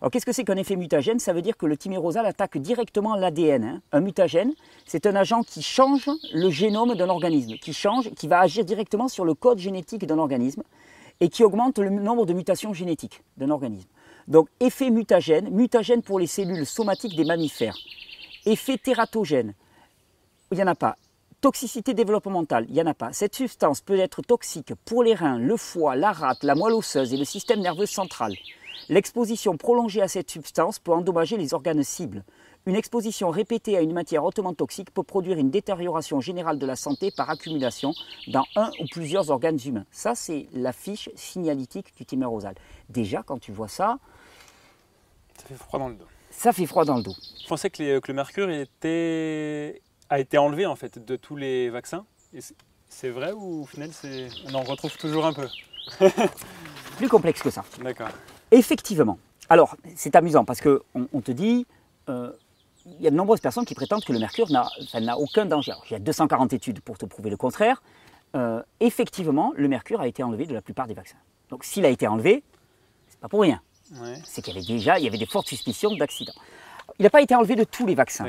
Alors 0.00 0.10
qu'est-ce 0.10 0.26
que 0.26 0.32
c'est 0.32 0.44
qu'un 0.44 0.56
effet 0.56 0.76
mutagène? 0.76 1.18
Ça 1.18 1.32
veut 1.32 1.40
dire 1.40 1.56
que 1.56 1.64
le 1.64 1.76
timérosal 1.76 2.26
attaque 2.26 2.58
directement 2.58 3.14
l'ADN. 3.14 3.64
Hein. 3.64 3.82
Un 3.92 4.00
mutagène, 4.00 4.52
c'est 4.84 5.06
un 5.06 5.14
agent 5.14 5.44
qui 5.44 5.62
change 5.62 6.10
le 6.34 6.50
génome 6.50 6.94
d'un 6.94 7.08
organisme, 7.08 7.54
qui 7.54 7.72
change, 7.72 8.10
qui 8.10 8.28
va 8.28 8.40
agir 8.40 8.64
directement 8.64 9.08
sur 9.08 9.24
le 9.24 9.34
code 9.34 9.58
génétique 9.58 10.04
d'un 10.04 10.18
organisme 10.18 10.62
et 11.20 11.28
qui 11.28 11.44
augmente 11.44 11.78
le 11.78 11.88
nombre 11.88 12.26
de 12.26 12.34
mutations 12.34 12.74
génétiques 12.74 13.22
d'un 13.36 13.48
organisme. 13.48 13.88
Donc 14.28 14.48
effet 14.60 14.90
mutagène, 14.90 15.48
mutagène 15.50 16.02
pour 16.02 16.18
les 16.18 16.26
cellules 16.26 16.66
somatiques 16.66 17.16
des 17.16 17.24
mammifères. 17.24 17.76
Effet 18.46 18.76
tératogène, 18.76 19.54
il 20.50 20.58
n'y 20.58 20.62
en 20.62 20.66
a 20.66 20.74
pas. 20.74 20.96
Toxicité 21.40 21.94
développementale, 21.94 22.66
il 22.68 22.74
n'y 22.74 22.82
en 22.82 22.86
a 22.86 22.94
pas. 22.94 23.12
Cette 23.12 23.34
substance 23.34 23.80
peut 23.80 23.98
être 23.98 24.22
toxique 24.22 24.72
pour 24.84 25.02
les 25.02 25.14
reins, 25.14 25.38
le 25.38 25.56
foie, 25.56 25.96
la 25.96 26.12
rate, 26.12 26.42
la 26.42 26.54
moelle 26.54 26.74
osseuse 26.74 27.12
et 27.12 27.16
le 27.16 27.24
système 27.24 27.60
nerveux 27.60 27.86
central. 27.86 28.34
L'exposition 28.88 29.56
prolongée 29.56 30.02
à 30.02 30.08
cette 30.08 30.30
substance 30.30 30.78
peut 30.78 30.92
endommager 30.92 31.38
les 31.38 31.54
organes 31.54 31.82
cibles. 31.82 32.22
Une 32.66 32.76
exposition 32.76 33.30
répétée 33.30 33.76
à 33.76 33.80
une 33.80 33.92
matière 33.92 34.24
hautement 34.24 34.54
toxique 34.54 34.90
peut 34.90 35.02
produire 35.02 35.38
une 35.38 35.50
détérioration 35.50 36.20
générale 36.20 36.58
de 36.58 36.66
la 36.66 36.76
santé 36.76 37.10
par 37.10 37.30
accumulation 37.30 37.92
dans 38.28 38.44
un 38.56 38.70
ou 38.80 38.86
plusieurs 38.90 39.30
organes 39.30 39.58
humains. 39.64 39.86
Ça, 39.90 40.14
c'est 40.14 40.48
la 40.52 40.72
fiche 40.72 41.08
signalétique 41.14 41.94
du 41.96 42.04
timérosal. 42.04 42.54
Déjà, 42.90 43.22
quand 43.22 43.38
tu 43.38 43.52
vois 43.52 43.68
ça... 43.68 43.98
Ça 45.38 45.46
fait 45.46 45.54
froid 45.54 45.78
dans 45.78 45.88
le 45.88 45.94
dos. 45.94 46.06
Ça 46.36 46.52
fait 46.52 46.66
froid 46.66 46.84
dans 46.84 46.96
le 46.96 47.02
dos. 47.02 47.14
Je 47.42 47.48
pensais 47.48 47.70
que, 47.70 48.00
que 48.00 48.08
le 48.08 48.14
mercure 48.14 48.50
était 48.50 49.80
a 50.10 50.20
été 50.20 50.38
enlevé 50.38 50.66
en 50.66 50.76
fait 50.76 51.04
de 51.04 51.16
tous 51.16 51.36
les 51.36 51.70
vaccins. 51.70 52.04
C'est 52.88 53.08
vrai 53.08 53.32
ou 53.32 53.62
au 53.62 53.66
final 53.66 53.90
on 54.46 54.54
en 54.54 54.62
retrouve 54.62 54.96
toujours 54.96 55.26
un 55.26 55.32
peu? 55.32 55.48
Plus 56.96 57.08
complexe 57.08 57.42
que 57.42 57.50
ça. 57.50 57.64
D'accord. 57.82 58.08
Effectivement. 58.50 59.18
Alors, 59.48 59.76
c'est 59.96 60.14
amusant 60.16 60.44
parce 60.44 60.60
qu'on 60.60 60.80
on 61.12 61.20
te 61.20 61.32
dit, 61.32 61.66
euh, 62.08 62.32
il 62.86 63.02
y 63.02 63.06
a 63.06 63.10
de 63.10 63.16
nombreuses 63.16 63.40
personnes 63.40 63.64
qui 63.64 63.74
prétendent 63.74 64.04
que 64.04 64.12
le 64.12 64.18
mercure 64.18 64.50
n'a 64.50 65.18
aucun 65.18 65.46
danger. 65.46 65.74
il 65.90 65.92
y 65.92 65.96
a 65.96 65.98
240 65.98 66.52
études 66.52 66.80
pour 66.80 66.98
te 66.98 67.06
prouver 67.06 67.30
le 67.30 67.36
contraire. 67.36 67.82
Euh, 68.36 68.62
effectivement, 68.80 69.52
le 69.56 69.68
mercure 69.68 70.00
a 70.00 70.08
été 70.08 70.22
enlevé 70.22 70.46
de 70.46 70.54
la 70.54 70.62
plupart 70.62 70.86
des 70.86 70.94
vaccins. 70.94 71.18
Donc, 71.50 71.64
s'il 71.64 71.84
a 71.84 71.88
été 71.88 72.06
enlevé, 72.06 72.42
c'est 73.08 73.20
pas 73.20 73.28
pour 73.28 73.42
rien. 73.42 73.60
C'est 74.24 74.42
qu'il 74.42 74.54
y 74.54 74.58
avait 74.58 74.66
déjà 74.66 74.98
il 74.98 75.04
y 75.04 75.08
avait 75.08 75.18
des 75.18 75.26
fortes 75.26 75.48
suspicions 75.48 75.94
d'accident. 75.96 76.32
Il 76.98 77.02
n'a 77.02 77.10
pas 77.10 77.22
été 77.22 77.34
enlevé 77.34 77.56
de 77.56 77.64
tous 77.64 77.86
les 77.86 77.94
vaccins. 77.94 78.26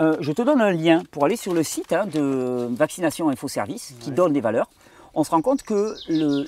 Euh, 0.00 0.16
je 0.20 0.32
te 0.32 0.42
donne 0.42 0.60
un 0.60 0.72
lien 0.72 1.02
pour 1.10 1.24
aller 1.24 1.36
sur 1.36 1.52
le 1.52 1.62
site 1.62 1.92
hein, 1.92 2.06
de 2.06 2.68
Vaccination 2.70 3.28
Info 3.28 3.48
Service 3.48 3.94
qui 4.00 4.10
donne 4.10 4.32
des 4.32 4.40
valeurs. 4.40 4.68
On 5.14 5.24
se 5.24 5.30
rend 5.30 5.42
compte 5.42 5.62
que 5.62 5.94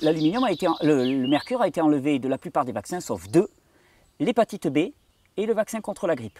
l'aluminium 0.03 0.43
a 0.43 0.51
été, 0.51 0.67
le, 0.81 1.27
mercure 1.27 1.61
a 1.61 1.67
été 1.67 1.81
enlevé 1.81 2.19
de 2.19 2.27
la 2.27 2.37
plupart 2.37 2.65
des 2.65 2.71
vaccins, 2.71 2.99
sauf 2.99 3.27
deux 3.29 3.47
l'hépatite 4.19 4.67
B 4.67 4.77
et 5.37 5.45
le 5.45 5.53
vaccin 5.53 5.81
contre 5.81 6.07
la 6.07 6.15
grippe. 6.15 6.39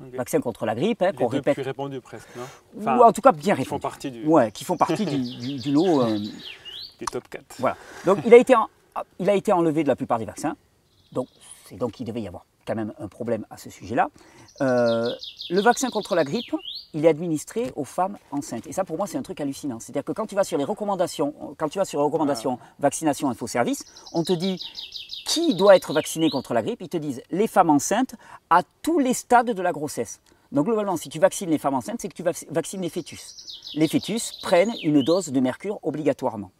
Le 0.00 0.16
Vaccin 0.16 0.40
contre 0.40 0.64
la 0.64 0.74
grippe, 0.74 1.02
hein, 1.02 1.12
qu'on 1.12 1.26
répète. 1.26 1.54
Plus 1.54 1.62
répandu 1.62 2.00
presque, 2.00 2.28
non 2.34 2.46
Ou 2.74 3.02
en 3.02 3.12
tout 3.12 3.20
cas 3.20 3.32
bien 3.32 3.54
répandu. 3.54 3.64
Qui 3.64 3.68
font 3.68 3.78
partie 3.78 4.10
du. 4.10 4.24
Ouais, 4.24 4.50
qui 4.50 4.64
font 4.64 4.76
partie 4.78 5.04
du, 5.04 5.72
lot. 5.72 6.00
Euh, 6.00 6.18
des 6.98 7.04
top 7.04 7.28
4. 7.28 7.44
Voilà. 7.58 7.76
Donc 8.06 8.18
il 8.24 8.32
a 8.32 8.38
été, 8.38 8.54
il 9.18 9.28
a 9.28 9.34
été 9.34 9.52
enlevé 9.52 9.82
de 9.82 9.88
la 9.88 9.96
plupart 9.96 10.18
des 10.18 10.24
vaccins. 10.24 10.56
Donc 11.12 11.28
donc 11.76 12.00
il 12.00 12.04
devait 12.04 12.22
y 12.22 12.28
avoir 12.28 12.46
quand 12.66 12.74
même 12.74 12.92
un 12.98 13.08
problème 13.08 13.46
à 13.50 13.56
ce 13.56 13.70
sujet-là. 13.70 14.10
Euh, 14.60 15.10
le 15.48 15.60
vaccin 15.60 15.90
contre 15.90 16.14
la 16.14 16.24
grippe, 16.24 16.54
il 16.92 17.04
est 17.04 17.08
administré 17.08 17.72
aux 17.76 17.84
femmes 17.84 18.18
enceintes. 18.30 18.66
Et 18.66 18.72
ça, 18.72 18.84
pour 18.84 18.96
moi, 18.96 19.06
c'est 19.06 19.18
un 19.18 19.22
truc 19.22 19.40
hallucinant. 19.40 19.80
C'est-à-dire 19.80 20.04
que 20.04 20.12
quand 20.12 20.26
tu 20.26 20.34
vas 20.34 20.44
sur 20.44 20.58
les 20.58 20.64
recommandations, 20.64 21.34
quand 21.56 21.68
tu 21.68 21.78
vas 21.78 21.84
sur 21.84 22.00
les 22.00 22.04
recommandations 22.04 22.58
vaccination 22.78 23.30
info-service, 23.30 23.84
on 24.12 24.22
te 24.22 24.32
dit 24.32 24.60
qui 25.26 25.54
doit 25.54 25.76
être 25.76 25.92
vacciné 25.92 26.28
contre 26.30 26.54
la 26.54 26.62
grippe. 26.62 26.82
Ils 26.82 26.88
te 26.88 26.96
disent 26.96 27.22
les 27.30 27.46
femmes 27.46 27.70
enceintes 27.70 28.14
à 28.50 28.62
tous 28.82 28.98
les 28.98 29.14
stades 29.14 29.50
de 29.50 29.62
la 29.62 29.72
grossesse. 29.72 30.20
Donc 30.52 30.66
globalement, 30.66 30.96
si 30.96 31.08
tu 31.08 31.20
vaccines 31.20 31.50
les 31.50 31.58
femmes 31.58 31.74
enceintes, 31.74 32.00
c'est 32.00 32.08
que 32.08 32.14
tu 32.14 32.24
vaccines 32.24 32.80
les 32.80 32.88
fœtus. 32.88 33.72
Les 33.74 33.86
fœtus 33.86 34.32
prennent 34.42 34.74
une 34.82 35.02
dose 35.02 35.28
de 35.28 35.40
mercure 35.40 35.78
obligatoirement. 35.82 36.50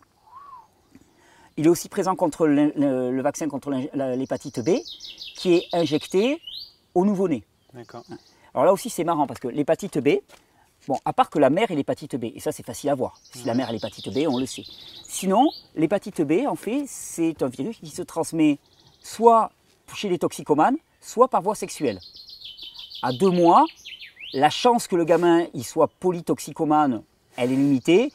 Il 1.60 1.66
est 1.66 1.68
aussi 1.68 1.90
présent 1.90 2.16
contre 2.16 2.46
le, 2.46 2.72
le 2.74 3.20
vaccin 3.20 3.46
contre 3.46 3.70
l'hépatite 3.70 4.60
B, 4.60 4.78
qui 5.36 5.56
est 5.56 5.66
injecté 5.74 6.40
au 6.94 7.04
nouveau-né 7.04 7.44
D'accord. 7.74 8.02
Alors 8.54 8.64
là 8.64 8.72
aussi, 8.72 8.88
c'est 8.88 9.04
marrant 9.04 9.26
parce 9.26 9.40
que 9.40 9.48
l'hépatite 9.48 9.98
B, 9.98 10.20
bon, 10.88 10.96
à 11.04 11.12
part 11.12 11.28
que 11.28 11.38
la 11.38 11.50
mère 11.50 11.70
est 11.70 11.74
l'hépatite 11.74 12.16
B, 12.16 12.24
et 12.34 12.40
ça 12.40 12.50
c'est 12.50 12.64
facile 12.64 12.88
à 12.88 12.94
voir. 12.94 13.20
Si 13.34 13.44
la 13.44 13.52
mère 13.52 13.68
a 13.68 13.72
l'hépatite 13.72 14.08
B, 14.08 14.26
on 14.26 14.38
le 14.38 14.46
sait. 14.46 14.64
Sinon, 15.06 15.50
l'hépatite 15.74 16.22
B, 16.22 16.46
en 16.48 16.56
fait, 16.56 16.84
c'est 16.86 17.42
un 17.42 17.48
virus 17.48 17.76
qui 17.76 17.90
se 17.90 18.00
transmet 18.00 18.58
soit 19.02 19.52
chez 19.94 20.08
les 20.08 20.18
toxicomanes, 20.18 20.78
soit 21.02 21.28
par 21.28 21.42
voie 21.42 21.54
sexuelle. 21.54 22.00
À 23.02 23.12
deux 23.12 23.28
mois, 23.28 23.66
la 24.32 24.48
chance 24.48 24.88
que 24.88 24.96
le 24.96 25.04
gamin 25.04 25.44
il 25.52 25.64
soit 25.64 25.88
polytoxicomane, 26.00 27.02
elle 27.36 27.52
est 27.52 27.56
limitée. 27.56 28.12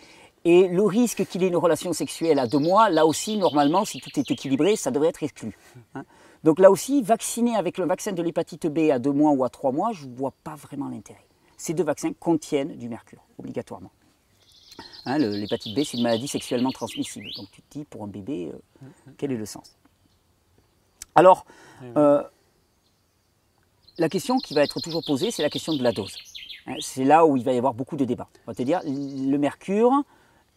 Et 0.48 0.68
le 0.68 0.84
risque 0.84 1.26
qu'il 1.26 1.44
ait 1.44 1.48
une 1.48 1.56
relation 1.58 1.92
sexuelle 1.92 2.38
à 2.38 2.46
deux 2.46 2.60
mois, 2.60 2.90
là 2.92 3.08
aussi, 3.08 3.36
normalement, 3.38 3.84
si 3.84 4.00
tout 4.00 4.12
est 4.20 4.30
équilibré, 4.30 4.76
ça 4.76 4.92
devrait 4.92 5.10
être 5.10 5.24
exclu. 5.24 5.58
hein. 5.96 6.06
Donc 6.44 6.60
là 6.60 6.70
aussi, 6.70 7.02
vacciner 7.02 7.56
avec 7.56 7.80
le 7.80 7.86
vaccin 7.86 8.12
de 8.12 8.22
l'hépatite 8.22 8.68
B 8.68 8.92
à 8.92 9.00
deux 9.00 9.12
mois 9.12 9.32
ou 9.32 9.44
à 9.44 9.50
trois 9.50 9.72
mois, 9.72 9.92
je 9.92 10.06
ne 10.06 10.16
vois 10.16 10.34
pas 10.44 10.54
vraiment 10.56 10.88
l'intérêt. 10.88 11.26
Ces 11.58 11.74
deux 11.74 11.84
vaccins 11.84 12.14
contiennent 12.14 12.76
du 12.78 12.88
mercure, 12.88 13.24
obligatoirement. 13.40 13.90
Hein, 15.08 15.18
L'hépatite 15.18 15.76
B, 15.76 15.82
c'est 15.84 15.98
une 15.98 16.04
maladie 16.04 16.28
sexuellement 16.28 16.72
transmissible. 16.72 17.26
Donc 17.36 17.48
tu 17.52 17.64
te 17.64 17.80
dis, 17.80 17.84
pour 17.86 18.04
un 18.04 18.08
bébé, 18.08 18.52
euh, 18.54 18.88
quel 19.18 19.32
est 19.32 19.38
le 19.38 19.46
sens? 19.48 19.76
Alors, 21.16 21.46
euh, 21.98 22.22
la 23.98 24.10
question 24.10 24.38
qui 24.38 24.54
va 24.54 24.62
être 24.62 24.80
toujours 24.82 25.04
posée, 25.04 25.32
c'est 25.32 25.42
la 25.42 25.50
question 25.50 25.74
de 25.76 25.82
la 25.82 25.92
dose. 25.92 26.16
Hein, 26.68 26.76
C'est 26.80 27.06
là 27.06 27.26
où 27.26 27.38
il 27.38 27.44
va 27.44 27.54
y 27.54 27.58
avoir 27.58 27.74
beaucoup 27.74 27.96
de 27.96 28.06
débats. 28.06 28.28
On 28.46 28.52
va 28.52 28.56
te 28.56 28.62
dire, 28.62 28.82
le 28.86 29.38
mercure 29.38 29.94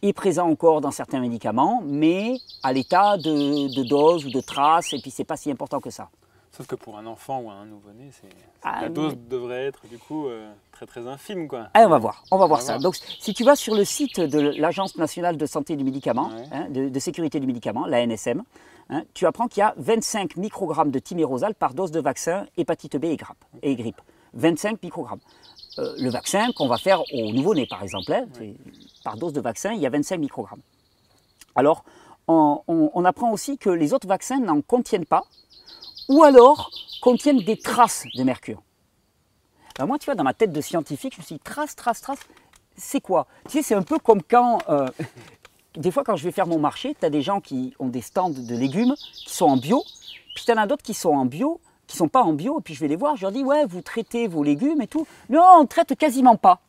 est 0.03 0.13
présent 0.13 0.49
encore 0.49 0.81
dans 0.81 0.91
certains 0.91 1.21
médicaments, 1.21 1.83
mais 1.85 2.37
à 2.63 2.73
l'état 2.73 3.17
de, 3.17 3.75
de 3.75 3.83
dose 3.89 4.25
ou 4.27 4.31
de 4.31 4.41
trace, 4.41 4.93
et 4.93 4.99
puis 5.01 5.11
c'est 5.11 5.25
pas 5.25 5.37
si 5.37 5.51
important 5.51 5.81
que 5.81 5.91
ça. 5.91 6.09
Sauf 6.53 6.67
que 6.67 6.75
pour 6.77 6.99
un 6.99 7.07
enfant 7.07 7.41
ou 7.41 7.51
un 7.51 7.67
nouveau-né, 7.67 8.11
Ah, 8.65 8.81
la 8.83 8.89
mais- 8.89 8.95
dose 8.95 9.17
devrait 9.29 9.67
être 9.67 9.87
du 9.89 9.99
coup 9.99 10.27
euh, 10.27 10.51
très 10.73 10.87
très 10.87 11.07
infime 11.07 11.47
quoi. 11.47 11.69
Ah, 11.75 11.83
on 11.85 11.89
va 11.89 11.99
voir, 11.99 12.25
on 12.33 12.39
va 12.39 12.47
voir 12.47 12.61
va 12.61 12.65
ça. 12.67 12.73
voir. 12.75 12.83
Donc, 12.83 12.97
si 12.97 13.33
tu 13.35 13.45
vas 13.45 13.55
sur 13.55 13.75
le 13.75 13.85
site 13.85 14.19
de 14.21 14.41
l'Agence 14.59 14.97
nationale 14.97 15.37
de 15.37 15.47
santé 15.47 15.77
du 15.77 15.85
médicament, 15.85 16.29
Ouais. 16.31 16.45
hein, 16.53 16.67
de, 16.71 16.89
de 16.89 16.99
sécurité 16.99 17.39
du 17.39 17.47
médicament, 17.47 17.87
la 17.87 18.01
NSM, 18.05 18.43
hein, 18.91 19.03
tu 19.15 19.27
apprends 19.27 19.47
qu'il 19.47 19.61
y 19.61 19.65
a 19.65 19.75
25 19.77 20.37
microgrammes 20.37 20.91
de 20.91 20.99
timérosal 20.99 21.55
par 21.55 21.75
dose 21.75 21.91
de 21.93 22.01
vaccin 22.01 22.47
hépatite 22.57 22.97
B. 22.97 23.17
Et 23.63 23.77
grippe. 23.77 24.01
25 24.35 24.83
microgrammes. 24.83 25.21
Euh, 25.79 25.95
le 25.99 26.11
vaccin 26.11 26.51
qu'on 26.53 26.67
va 26.67 26.77
faire 26.77 27.01
au 27.14 27.33
nouveau-né, 27.33 27.67
par 27.67 27.83
exemple, 27.83 28.12
hein, 28.12 28.27
par 29.05 29.17
dose 29.17 29.33
de 29.33 29.41
vaccin, 29.41 29.73
il 29.73 29.81
y 29.81 29.87
a 29.87 29.91
25 29.91 30.19
microgrammes. 30.19 30.61
Alors, 31.55 31.85
on, 32.27 32.62
on- 32.67 32.91
on 32.95 33.05
apprend 33.05 33.31
aussi 33.33 33.59
que 33.59 33.71
les 33.71 33.93
autres 33.95 34.09
vaccins 34.09 34.38
n'en 34.41 34.61
contiennent 34.61 35.07
pas, 35.07 35.25
ou 36.09 36.23
alors 36.25 36.71
contiennent 37.01 37.41
des 37.43 37.57
traces 37.57 38.05
de 38.17 38.23
mercure. 38.25 38.61
Alors 39.79 39.87
moi, 39.88 39.99
tu 39.99 40.07
vois, 40.07 40.17
dans 40.17 40.25
ma 40.25 40.35
tête 40.35 40.53
de 40.53 40.61
scientifique, 40.61 41.14
je 41.14 41.21
me 41.21 41.25
suis 41.25 41.35
dit, 41.37 41.41
trace, 41.41 41.77
trace, 41.77 42.01
trace, 42.01 42.19
c'est 42.77 43.01
quoi? 43.01 43.27
Tu 43.47 43.53
sais, 43.59 43.62
c'est 43.62 43.75
un 43.75 43.83
peu 43.83 43.99
comme 44.01 44.23
quand, 44.23 44.59
euh, 44.69 44.88
des 45.77 45.93
fois, 45.93 46.03
quand 46.03 46.17
je 46.17 46.25
vais 46.25 46.33
faire 46.33 46.49
mon 46.49 46.59
marché, 46.59 46.97
tu 46.99 47.07
as 47.07 47.11
des 47.11 47.23
gens 47.23 47.41
qui 47.41 47.75
ont 47.79 47.88
des 47.88 48.01
stands 48.03 48.31
de 48.31 48.57
légumes 48.57 48.95
qui 49.12 49.33
sont 49.33 49.47
en 49.47 49.57
bio, 49.57 49.85
puis 50.35 50.45
tu 50.45 50.51
en 50.53 50.57
as 50.57 50.67
d'autres 50.67 50.83
qui 50.83 50.95
sont 50.95 51.11
en 51.11 51.25
bio, 51.27 51.61
qui 51.88 51.96
sont 51.96 52.07
pas 52.09 52.22
en 52.22 52.33
bio, 52.33 52.61
et 52.61 52.62
puis 52.62 52.74
je 52.74 52.81
vais 52.81 52.87
les 52.88 52.94
voir, 52.96 53.16
je 53.16 53.22
leur 53.22 53.33
dis, 53.33 53.42
ouais, 53.42 53.64
vous 53.66 53.81
traitez 53.81 54.29
vos 54.29 54.44
légumes 54.44 54.81
et 54.81 54.87
tout. 54.87 55.07
Non, 55.29 55.42
on 55.59 55.66
traite 55.66 55.96
quasiment 55.96 56.37
pas. 56.37 56.61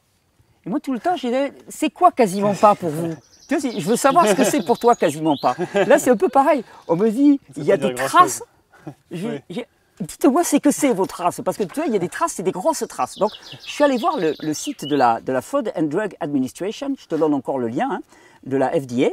Et 0.65 0.69
moi, 0.69 0.79
tout 0.79 0.93
le 0.93 0.99
temps, 0.99 1.15
j'ai 1.15 1.29
dit, 1.29 1.53
c'est 1.67 1.89
quoi 1.91 2.11
quasiment 2.11 2.55
pas 2.55 2.73
pour 2.73 2.89
vous? 2.89 3.13
Je 3.51 3.81
veux 3.87 3.95
savoir 3.95 4.27
ce 4.27 4.33
que 4.33 4.43
c'est 4.43 4.63
pour 4.65 4.79
toi 4.79 4.95
quasiment 4.95 5.35
pas. 5.41 5.55
Là, 5.73 5.99
c'est 5.99 6.09
un 6.09 6.17
peu 6.17 6.29
pareil. 6.29 6.63
On 6.87 6.95
me 6.95 7.09
dit, 7.09 7.39
il 7.57 7.63
y 7.63 7.71
a 7.71 7.77
des 7.77 7.93
traces. 7.95 8.43
Je- 9.11 9.27
Oui. 9.49 9.63
Dites-moi 9.99 10.45
c'est 10.45 10.61
que 10.61 10.71
c'est 10.71 10.93
vos 10.93 11.05
traces, 11.05 11.41
parce 11.43 11.57
que 11.57 11.63
tu 11.63 11.73
vois, 11.75 11.85
il 11.85 11.91
y 11.91 11.95
a 11.97 11.99
des 11.99 12.07
traces, 12.07 12.31
c'est 12.35 12.43
des 12.43 12.53
grosses 12.53 12.85
traces. 12.87 13.17
Donc, 13.17 13.31
je 13.65 13.69
suis 13.69 13.83
allé 13.83 13.97
voir 13.97 14.17
le, 14.17 14.33
le 14.39 14.53
site 14.53 14.85
de 14.85 14.95
la, 14.95 15.19
de 15.19 15.33
la 15.33 15.41
Food 15.41 15.73
and 15.75 15.83
Drug 15.87 16.15
Administration, 16.21 16.95
je 16.97 17.05
te 17.05 17.15
donne 17.15 17.33
encore 17.33 17.59
le 17.59 17.67
lien, 17.67 17.89
hein, 17.91 17.99
de 18.45 18.55
la 18.55 18.69
FDA, 18.69 19.09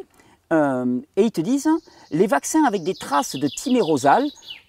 euh, 0.53 1.01
et 1.17 1.23
ils 1.25 1.33
te 1.33 1.41
disent, 1.41 1.69
les 2.13 2.29
vaccins 2.29 2.63
avec 2.65 2.85
des 2.85 2.95
traces 2.95 3.35
de 3.35 3.49
timérosal 3.49 4.25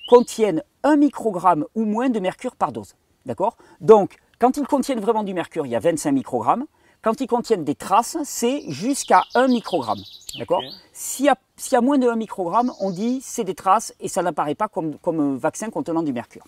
contiennent 0.10 0.64
1 0.88 0.96
microgramme 0.96 1.66
ou 1.76 1.84
moins 1.86 2.10
de 2.10 2.20
mercure 2.20 2.56
par 2.56 2.72
dose. 2.72 2.96
D'accord? 3.26 3.58
Donc, 3.82 4.18
quand 4.40 4.56
ils 4.58 4.66
contiennent 4.66 5.02
vraiment 5.02 5.24
du 5.24 5.34
mercure, 5.34 5.66
il 5.66 5.72
y 5.72 5.76
a 5.76 5.80
25 5.80 6.12
microgrammes. 6.14 6.66
Quand 7.02 7.20
ils 7.22 7.28
contiennent 7.28 7.64
des 7.66 7.76
traces, 7.76 8.18
c'est 8.24 8.64
jusqu'à 8.70 9.24
1 9.36 9.48
microgramme. 9.48 10.00
D'accord? 10.40 10.60
Ok. 10.66 10.72
S'il 10.94 11.26
y, 11.26 11.30
a- 11.30 11.36
s'il 11.58 11.74
y 11.74 11.76
a 11.76 11.82
moins 11.82 11.98
de 11.98 12.08
1 12.08 12.16
microgramme, 12.16 12.72
on 12.80 12.90
dit 12.92 13.20
c'est 13.22 13.44
des 13.44 13.54
traces 13.54 13.94
et 14.00 14.08
ça 14.08 14.22
n'apparaît 14.24 14.56
pas 14.56 14.68
comme, 14.68 14.98
comme 15.00 15.20
un 15.20 15.36
vaccin 15.36 15.70
contenant 15.70 16.04
du 16.04 16.14
mercure. 16.14 16.46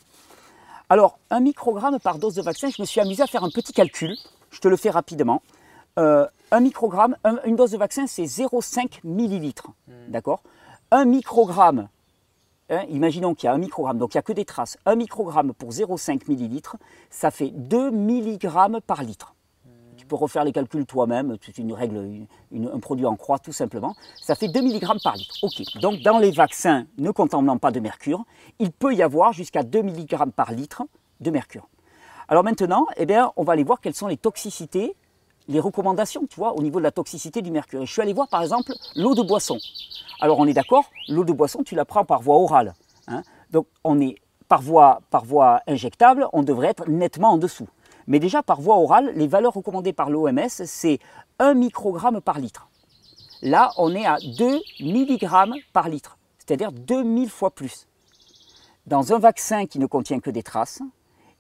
Alors, 0.90 1.20
1 1.30 1.40
microgramme 1.42 2.00
par 2.00 2.18
dose 2.18 2.34
de 2.36 2.42
vaccin, 2.42 2.70
je 2.70 2.82
me 2.82 2.86
suis 2.86 3.00
amusé 3.02 3.22
à 3.22 3.28
faire 3.28 3.44
un 3.44 3.50
petit 3.50 3.74
calcul. 3.74 4.16
Je 4.52 4.60
te 4.60 4.68
le 4.68 4.76
fais 4.78 4.90
rapidement. 4.90 5.42
Euh, 6.00 6.26
1 6.52 6.62
microgramme, 6.62 7.16
un- 7.24 7.40
une 7.46 7.56
dose 7.56 7.72
de 7.72 7.78
vaccin, 7.78 8.08
c'est 8.08 8.26
0,5 8.26 9.02
millilitres. 9.04 9.68
D'accord? 10.08 10.42
1 10.92 11.06
microgramme, 11.06 11.90
hein, 12.70 12.84
imaginons 12.90 13.34
qu'il 13.36 13.48
y 13.48 13.50
a 13.50 13.54
1 13.54 13.58
microgramme, 13.58 13.98
donc 13.98 14.14
il 14.14 14.18
n'y 14.18 14.20
a 14.20 14.24
que 14.24 14.34
des 14.34 14.46
traces. 14.46 14.78
1 14.86 14.96
microgramme 14.96 15.54
pour 15.54 15.70
0,5 15.72 16.28
millilitres, 16.28 16.78
ça 17.10 17.32
fait 17.32 17.50
2 17.52 17.92
milligrammes 17.92 18.80
par 18.86 19.04
litre. 19.04 19.36
Tu 19.98 20.06
peux 20.06 20.16
refaire 20.16 20.44
les 20.46 20.54
calculs 20.54 20.86
toi-même, 20.86 21.36
c'est 21.46 21.58
une 21.58 21.74
règle, 21.74 21.98
une- 21.98 22.28
une- 22.52 22.70
un 22.74 22.80
produit 22.80 23.06
en 23.06 23.16
croix 23.16 23.38
tout 23.38 23.52
simplement. 23.52 23.96
Ça 24.22 24.34
fait 24.34 24.48
2 24.48 24.62
mg 24.62 25.02
par 25.04 25.16
litre. 25.16 25.36
Ok, 25.44 25.62
donc 25.82 26.02
dans 26.02 26.18
les 26.20 26.32
vaccins 26.32 26.86
ne 26.98 27.12
contenant 27.12 27.58
pas 27.58 27.72
de 27.72 27.80
mercure, 27.82 28.24
il 28.60 28.72
peut 28.72 28.94
y 28.96 29.04
avoir 29.04 29.34
jusqu'à 29.34 29.62
2 29.64 29.82
mg 29.84 30.32
par 30.32 30.52
litre 30.54 30.84
de 31.20 31.32
mercure. 31.32 31.68
Alors 32.30 32.44
maintenant, 32.44 32.86
eh 32.96 33.06
bien, 33.06 33.34
on 33.36 33.44
va 33.44 33.54
aller 33.54 33.64
voir 33.64 33.82
quelles 33.82 33.96
sont 33.96 34.08
les 34.08 34.16
toxicités, 34.18 34.96
les 35.50 35.60
recommandations, 35.60 36.26
tu 36.30 36.36
vois, 36.36 36.54
au 36.54 36.62
niveau 36.62 36.80
de 36.80 36.84
la 36.84 36.92
toxicité 36.92 37.42
du 37.42 37.52
mercure. 37.52 37.86
Je 37.86 37.92
suis 37.92 38.02
allé 38.02 38.14
voir 38.14 38.28
par 38.30 38.42
exemple 38.42 38.72
l'eau 38.96 39.16
de 39.16 39.24
boisson. 39.24 39.58
Alors 40.22 40.40
on 40.40 40.46
est 40.46 40.54
d'accord, 40.54 40.86
l'eau 41.08 41.26
de 41.26 41.34
boisson, 41.34 41.64
tu 41.64 41.76
la 41.76 41.86
prends 41.86 42.06
par 42.06 42.22
voie 42.22 42.38
orale. 42.38 42.76
hein. 43.08 43.24
Donc 43.52 43.66
on 43.84 44.00
est 44.00 44.16
par 44.48 44.62
voie, 44.62 45.02
par 45.10 45.26
voie 45.26 45.62
injectable, 45.68 46.28
on 46.34 46.44
devrait 46.44 46.68
être 46.68 46.88
nettement 46.88 47.32
en 47.32 47.38
dessous. 47.38 47.68
Mais 48.08 48.20
déjà 48.20 48.44
par 48.44 48.62
voie 48.62 48.78
orale, 48.78 49.12
les 49.16 49.28
valeurs 49.28 49.54
recommandées 49.54 49.94
par 49.94 50.10
l'OMS, 50.10 50.50
c'est 50.50 51.00
1 51.40 51.56
microgramme 51.56 52.22
par 52.22 52.40
litre. 52.40 52.70
Là, 53.42 53.72
on 53.78 53.96
est 53.96 54.06
à 54.06 54.18
2 54.38 54.60
milligrammes 54.82 55.56
par 55.74 55.90
litre, 55.90 56.18
c'est-à-dire 56.38 56.72
2000 56.72 57.30
fois 57.30 57.52
plus. 57.52 57.88
Dans 58.86 59.14
un 59.14 59.20
vaccin 59.20 59.66
qui 59.66 59.80
ne 59.80 59.86
contient 59.86 60.20
que 60.20 60.30
des 60.30 60.44
traces, 60.44 60.82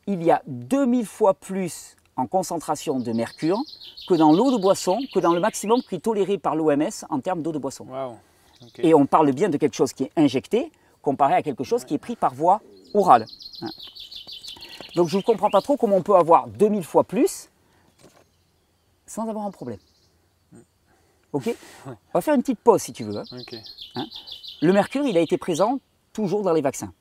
il 0.08 0.24
y 0.24 0.32
a 0.32 0.41
2000 0.48 1.06
fois 1.06 1.34
plus 1.34 1.95
en 2.19 2.27
concentration 2.27 2.99
de 2.99 3.12
mercure 3.12 3.60
que 4.08 4.13
dans 4.13 4.32
l'eau 4.32 4.51
de 4.51 4.58
boisson, 4.62 4.99
que 5.13 5.19
dans 5.19 5.34
le 5.34 5.39
maximum 5.39 5.82
qui 5.82 5.95
est 5.95 5.99
toléré 5.99 6.38
par 6.38 6.55
l'OMS 6.55 6.89
en 7.10 7.19
termes 7.19 7.41
d'eau 7.41 7.51
de 7.51 7.60
boisson. 7.60 7.86
Et 8.84 8.93
on 8.93 9.05
parle 9.05 9.32
bien 9.32 9.49
de 9.49 9.58
quelque 9.58 9.75
chose 9.75 9.93
qui 9.93 10.03
est 10.03 10.12
injecté 10.17 10.71
comparé 11.01 11.34
à 11.34 11.41
quelque 11.41 11.63
chose 11.63 11.86
qui 11.86 11.93
est 11.93 11.97
pris 11.99 12.15
par 12.15 12.34
voie 12.34 12.62
orale. 12.93 13.25
hein. 13.62 13.69
Donc 14.95 15.08
je 15.08 15.17
ne 15.17 15.21
comprends 15.21 15.49
pas 15.49 15.62
trop 15.62 15.77
comment 15.77 15.95
on 15.97 16.01
peut 16.01 16.15
avoir 16.15 16.47
2000 16.47 16.84
fois 16.84 17.03
plus 17.03 17.49
sans 19.05 19.27
avoir 19.29 19.45
un 19.45 19.51
problème. 19.51 19.79
Ok? 21.32 21.55
On 21.86 21.91
va 22.15 22.21
faire 22.21 22.34
une 22.36 22.41
petite 22.41 22.60
pause 22.60 22.82
si 22.82 22.91
tu 22.91 23.03
veux. 23.03 23.17
hein. 23.95 24.05
Le 24.62 24.73
mercure, 24.73 25.05
il 25.05 25.15
a 25.17 25.21
été 25.21 25.38
présent 25.38 25.79
toujours 26.12 26.41
dans 26.43 26.51
les 26.53 26.62
vaccins. 26.62 26.91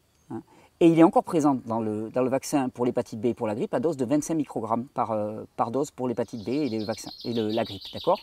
Et 0.81 0.87
il 0.87 0.99
est 0.99 1.03
encore 1.03 1.25
présent 1.25 1.59
dans 1.67 1.81
le, 1.81 2.09
dans 2.11 2.23
le 2.23 2.31
vaccin 2.31 2.69
pour 2.69 2.85
l'hépatite 2.85 3.21
B 3.21 3.27
et 3.27 3.35
pour 3.35 3.49
la 3.49 3.57
grippe 3.57 3.75
à 3.75 3.81
dose 3.81 3.97
de 3.97 4.05
25 4.05 4.35
microgrammes 4.35 4.87
par, 4.95 5.11
euh, 5.11 5.43
par 5.57 5.73
dose 5.73 5.91
pour 5.91 6.07
l'hépatite 6.07 6.45
B 6.45 6.51
et, 6.51 6.67
et 7.25 7.33
la 7.35 7.65
grippe. 7.65 7.83
D'accord? 7.93 8.21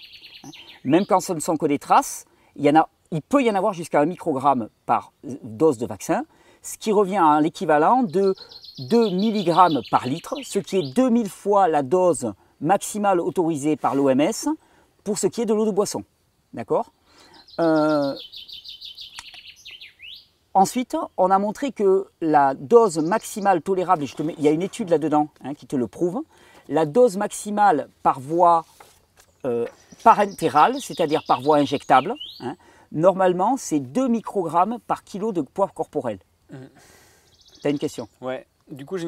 Même 0.85 1.05
quand 1.05 1.19
ce 1.19 1.33
ne 1.33 1.39
sont 1.39 1.57
que 1.57 1.65
des 1.65 1.79
traces, 1.79 2.25
il, 2.55 2.63
y 2.63 2.69
en 2.69 2.75
a, 2.75 2.89
il 3.11 3.21
peut 3.21 3.43
y 3.43 3.51
en 3.51 3.55
avoir 3.55 3.73
jusqu'à 3.73 3.99
1 3.99 4.05
microgramme 4.05 4.69
par 4.85 5.11
euh, 5.27 5.35
dose 5.43 5.77
de 5.77 5.85
vaccin, 5.85 6.23
ce 6.61 6.77
qui 6.77 6.93
revient 6.93 7.21
à 7.21 7.41
l'équivalent 7.41 8.03
de 8.03 8.33
2 8.79 9.09
mg 9.09 9.81
par 9.91 10.05
litre, 10.07 10.35
ce 10.43 10.59
qui 10.59 10.77
est 10.77 10.93
2000 10.95 11.29
fois 11.29 11.67
la 11.67 11.83
dose 11.83 12.33
maximale 12.61 13.19
autorisée 13.19 13.75
par 13.75 13.95
l'OMS 13.95 14.55
pour 15.03 15.19
ce 15.19 15.27
qui 15.27 15.41
est 15.41 15.45
de 15.45 15.53
l'eau 15.53 15.65
de 15.65 15.71
boisson. 15.71 16.03
D'accord? 16.53 16.93
Euh, 17.59 18.15
Ensuite, 20.55 20.95
on 21.17 21.31
a 21.31 21.37
montré 21.37 21.73
que 21.73 22.07
la 22.21 22.53
dose 22.53 22.99
maximale 22.99 23.61
tolérable, 23.61 24.03
et 24.03 24.07
je 24.07 24.15
te 24.15 24.23
mets- 24.23 24.35
il 24.37 24.43
y 24.45 24.47
a 24.47 24.51
une 24.51 24.61
étude 24.61 24.89
là-dedans 24.89 25.27
hein, 25.43 25.53
qui 25.53 25.67
te 25.67 25.75
le 25.75 25.85
prouve, 25.85 26.21
la 26.69 26.85
dose 26.85 27.17
maximale 27.17 27.89
par 28.03 28.21
voie 28.21 28.65
euh, 29.43 29.67
parentérale, 30.01 30.77
c'est-à-dire 30.79 31.23
par 31.27 31.41
voie 31.41 31.57
injectable, 31.57 32.15
hein, 32.39 32.55
normalement 32.93 33.57
c'est 33.57 33.81
2 33.81 34.07
microgrammes 34.07 34.79
par 34.87 35.03
kilo 35.03 35.33
de 35.33 35.41
poids 35.41 35.67
corporel. 35.67 36.19
Mhm. 36.49 36.69
Tu 37.61 37.67
as 37.67 37.69
une 37.69 37.77
question? 37.79 38.07
Ouais. 38.21 38.47
Du 38.71 38.83
coup, 38.85 38.97
j'ai 38.97 39.07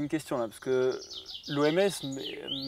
une, 0.00 0.08
question 0.08 0.36
là, 0.36 0.48
parce 0.48 0.58
que 0.58 0.98
l'OMS 1.48 1.90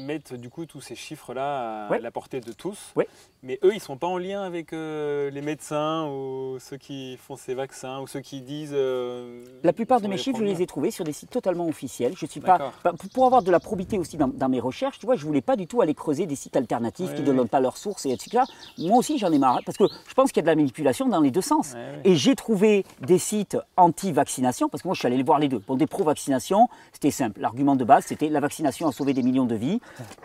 met 0.06 0.20
du 0.32 0.50
coup 0.50 0.66
tous 0.66 0.80
ces 0.80 0.94
chiffres-là 0.94 1.86
à 1.86 1.90
Ouais. 1.90 1.98
la 1.98 2.12
portée 2.12 2.40
de 2.40 2.52
tous. 2.52 2.78
Ouais. 2.94 3.08
Mais 3.44 3.60
eux, 3.62 3.72
ils 3.72 3.80
sont 3.80 3.96
pas 3.96 4.08
en 4.08 4.18
lien 4.18 4.42
avec 4.42 4.72
euh, 4.72 5.30
les 5.30 5.42
médecins 5.42 6.06
ou 6.08 6.58
ceux 6.58 6.76
qui 6.76 7.16
font 7.18 7.36
ces 7.36 7.54
vaccins 7.54 8.00
ou 8.00 8.08
ceux 8.08 8.18
qui 8.20 8.40
disent. 8.40 8.72
euh, 8.74 9.44
La 9.62 9.72
plupart 9.72 10.00
de 10.00 10.08
mes 10.08 10.16
chiffres, 10.18 10.38
je 10.38 10.44
les 10.44 10.60
ai 10.62 10.66
trouvés 10.66 10.90
sur 10.90 11.04
des 11.04 11.12
sites 11.12 11.30
totalement 11.30 11.68
officiels. 11.68 12.14
Je 12.16 12.26
suis 12.26 12.40
pas, 12.40 12.58
bah, 12.82 12.92
pour- 13.14 13.26
avoir 13.26 13.42
de 13.44 13.50
la 13.52 13.60
probité 13.60 13.96
aussi 13.96 14.16
dans, 14.16 14.26
dans 14.26 14.48
mes 14.48 14.58
recherches, 14.58 14.98
tu 14.98 15.06
vois, 15.06 15.14
je 15.14 15.24
voulais 15.24 15.40
pas 15.40 15.54
du 15.54 15.68
tout 15.68 15.80
aller 15.80 15.94
creuser 15.94 16.26
des 16.26 16.34
sites 16.34 16.56
alternatifs 16.56 17.14
qui 17.14 17.20
ne 17.22 17.26
donnent 17.26 17.48
pas 17.48 17.60
leurs 17.60 17.76
sources 17.76 18.06
et 18.06 18.10
etc. 18.10 18.42
Moi 18.78 18.96
aussi, 18.98 19.18
j'en 19.18 19.30
ai 19.30 19.38
marre 19.38 19.60
parce 19.64 19.78
que 19.78 19.84
je 20.08 20.14
pense 20.14 20.32
qu'il 20.32 20.38
y 20.38 20.40
a 20.40 20.42
de 20.42 20.48
la 20.48 20.56
manipulation 20.56 21.06
dans 21.08 21.20
les 21.20 21.30
deux 21.30 21.40
sens. 21.40 21.74
Et 22.04 22.16
j'ai 22.16 22.34
trouvé 22.34 22.84
des 23.02 23.18
sites 23.18 23.56
anti-vaccination 23.76 24.68
parce 24.68 24.82
que 24.82 24.88
moi, 24.88 24.94
je 24.94 24.98
suis 24.98 25.06
allé 25.06 25.16
les 25.16 25.22
voir 25.22 25.38
les 25.38 25.48
deux. 25.48 25.60
Pour 25.60 25.76
des 25.76 25.86
pro-vaccination, 25.86 26.68
c'était 26.92 27.10
simple. 27.12 27.40
L'argument 27.40 27.76
de 27.76 27.84
base, 27.84 28.04
c'était 28.06 28.28
la 28.30 28.40
vaccination 28.40 28.88
a 28.88 28.92
sauvé 28.92 29.12
des 29.14 29.22
millions 29.22 29.46
de 29.46 29.54
vies. 29.54 29.80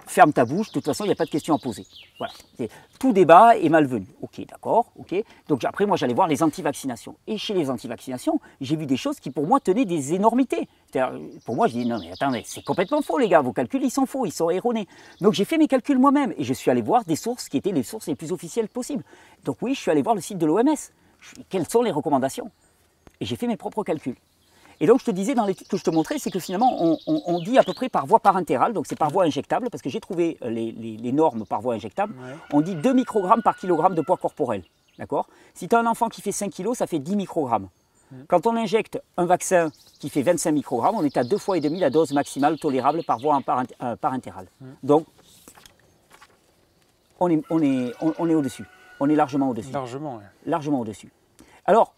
Ferme 0.08 0.34
ta 0.34 0.46
bouche. 0.46 0.70
De 0.70 0.74
toute 0.74 0.86
façon, 0.86 1.04
il 1.04 1.08
n'y 1.08 1.14
a 1.14 1.16
pas 1.16 1.26
de 1.26 1.30
question 1.30 1.54
à 1.56 1.60
poser. 1.60 1.86
Voilà. 2.18 2.34
Tout 3.04 3.12
débat 3.12 3.58
est 3.58 3.68
malvenu. 3.68 4.08
Ok, 4.22 4.40
d'accord. 4.48 4.94
Ok. 4.98 5.14
Donc 5.50 5.66
après, 5.66 5.86
moi, 5.86 5.98
j'allais 5.98 6.14
voir 6.14 6.30
les 6.30 6.42
anti-vaccinations. 6.42 7.18
Et 7.28 7.38
chez 7.38 7.54
les 7.54 7.70
anti-vaccinations, 7.70 8.40
j'ai 8.62 8.78
vu 8.78 8.86
des 8.86 8.96
choses 8.96 9.20
qui, 9.20 9.30
pour 9.30 9.46
moi, 9.46 9.60
tenaient 9.60 9.84
des 9.84 10.14
énormités. 10.14 10.70
Pour 11.44 11.58
moi, 11.58 11.68
je 11.68 11.74
dis 11.74 11.86
non, 11.86 12.00
mais 12.00 12.14
attendez, 12.14 12.44
c'est 12.46 12.64
complètement 12.64 13.02
faux, 13.02 13.18
les 13.18 13.28
gars. 13.28 13.42
Vos 13.42 13.52
calculs, 13.52 13.84
ils 13.84 13.92
sont 13.92 14.06
faux, 14.06 14.26
ils 14.26 14.32
sont 14.32 14.50
erronés. 14.50 14.88
Donc 15.20 15.34
j'ai 15.34 15.44
fait 15.44 15.58
mes 15.58 15.68
calculs 15.68 16.00
moi-même 16.00 16.34
et 16.38 16.46
je 16.46 16.54
suis 16.54 16.72
allé 16.72 16.82
voir 16.82 17.04
des 17.04 17.18
sources 17.18 17.50
qui 17.50 17.58
étaient 17.58 17.74
les 17.74 17.84
sources 17.84 18.08
les 18.08 18.16
plus 18.16 18.32
officielles 18.32 18.70
possibles. 18.70 19.04
Donc 19.44 19.58
oui, 19.62 19.76
je 19.76 19.82
suis 19.82 19.92
allé 19.92 20.02
voir 20.02 20.16
le 20.16 20.22
site 20.22 20.38
de 20.38 20.46
l'OMS. 20.46 20.74
Quelles 21.50 21.68
sont 21.68 21.82
les 21.82 21.92
recommandations? 21.92 22.52
Et 23.20 23.26
j'ai 23.26 23.36
fait 23.36 23.48
mes 23.48 23.58
propres 23.58 23.84
calculs. 23.84 24.16
Et 24.84 24.86
donc, 24.86 25.00
je 25.00 25.06
te 25.06 25.12
disais 25.12 25.34
dans 25.34 25.46
l'étude 25.46 25.66
que 25.70 25.78
je 25.78 25.84
te 25.84 25.90
montrais, 25.90 26.20
c'est 26.20 26.30
que 26.30 26.40
finalement, 26.40 26.76
on, 26.84 26.98
on- 27.08 27.22
on 27.26 27.40
dit 27.40 27.58
à 27.58 27.64
peu 27.64 27.74
près 27.74 27.88
par 27.88 28.06
voie 28.06 28.20
parentérale, 28.20 28.74
donc 28.74 28.86
c'est 28.86 28.98
par 28.98 29.10
voie 29.12 29.24
injectable, 29.24 29.70
parce 29.70 29.82
que 29.82 29.90
j'ai 29.90 30.02
trouvé 30.02 30.38
euh, 30.44 30.50
les, 30.50 30.74
les- 30.74 30.98
les 30.98 31.12
normes 31.14 31.46
par 31.46 31.62
voie 31.62 31.74
injectable, 31.76 32.14
Ouais. 32.22 32.36
on 32.52 32.60
dit 32.60 32.76
2 32.76 32.92
microgrammes 32.92 33.42
par 33.42 33.56
kilogramme 33.56 33.96
de 33.96 34.02
poids 34.02 34.18
corporel. 34.18 34.62
D'accord? 35.00 35.30
Si 35.54 35.70
tu 35.70 35.76
as 35.78 35.80
un 35.80 35.86
enfant 35.86 36.10
qui 36.10 36.22
fait 36.22 36.34
5 36.34 36.50
kilos, 36.52 36.78
ça 36.80 36.86
fait 36.86 37.00
10 37.00 37.16
microgrammes. 37.16 37.70
Quand 38.28 38.46
on 38.46 38.58
injecte 38.58 39.02
un 39.16 39.26
vaccin 39.26 39.72
qui 40.02 40.10
fait 40.10 40.22
25 40.22 40.52
microgrammes, 40.52 40.96
on 40.96 41.04
est 41.06 41.16
à 41.16 41.24
deux 41.24 41.38
fois 41.38 41.58
et 41.58 41.62
demi 41.62 41.80
la 41.80 41.90
dose 41.90 42.12
maximale 42.12 42.60
tolérable 42.60 43.04
par 43.06 43.20
voie 43.20 43.40
euh, 43.82 43.96
parentérale. 43.96 44.48
Donc, 44.84 45.06
on 47.22 47.30
est, 47.32 47.42
on 47.50 47.62
est, 47.62 47.94
on- 48.02 48.14
on 48.20 48.30
est 48.30 48.36
au-dessus. 48.36 48.66
On 49.00 49.10
est 49.10 49.16
largement 49.16 49.50
au-dessus 49.50 49.72
Largement, 49.72 50.18
ouais. 50.18 50.24
largement 50.46 50.82
au-dessus. 50.82 51.10
Alors, 51.66 51.96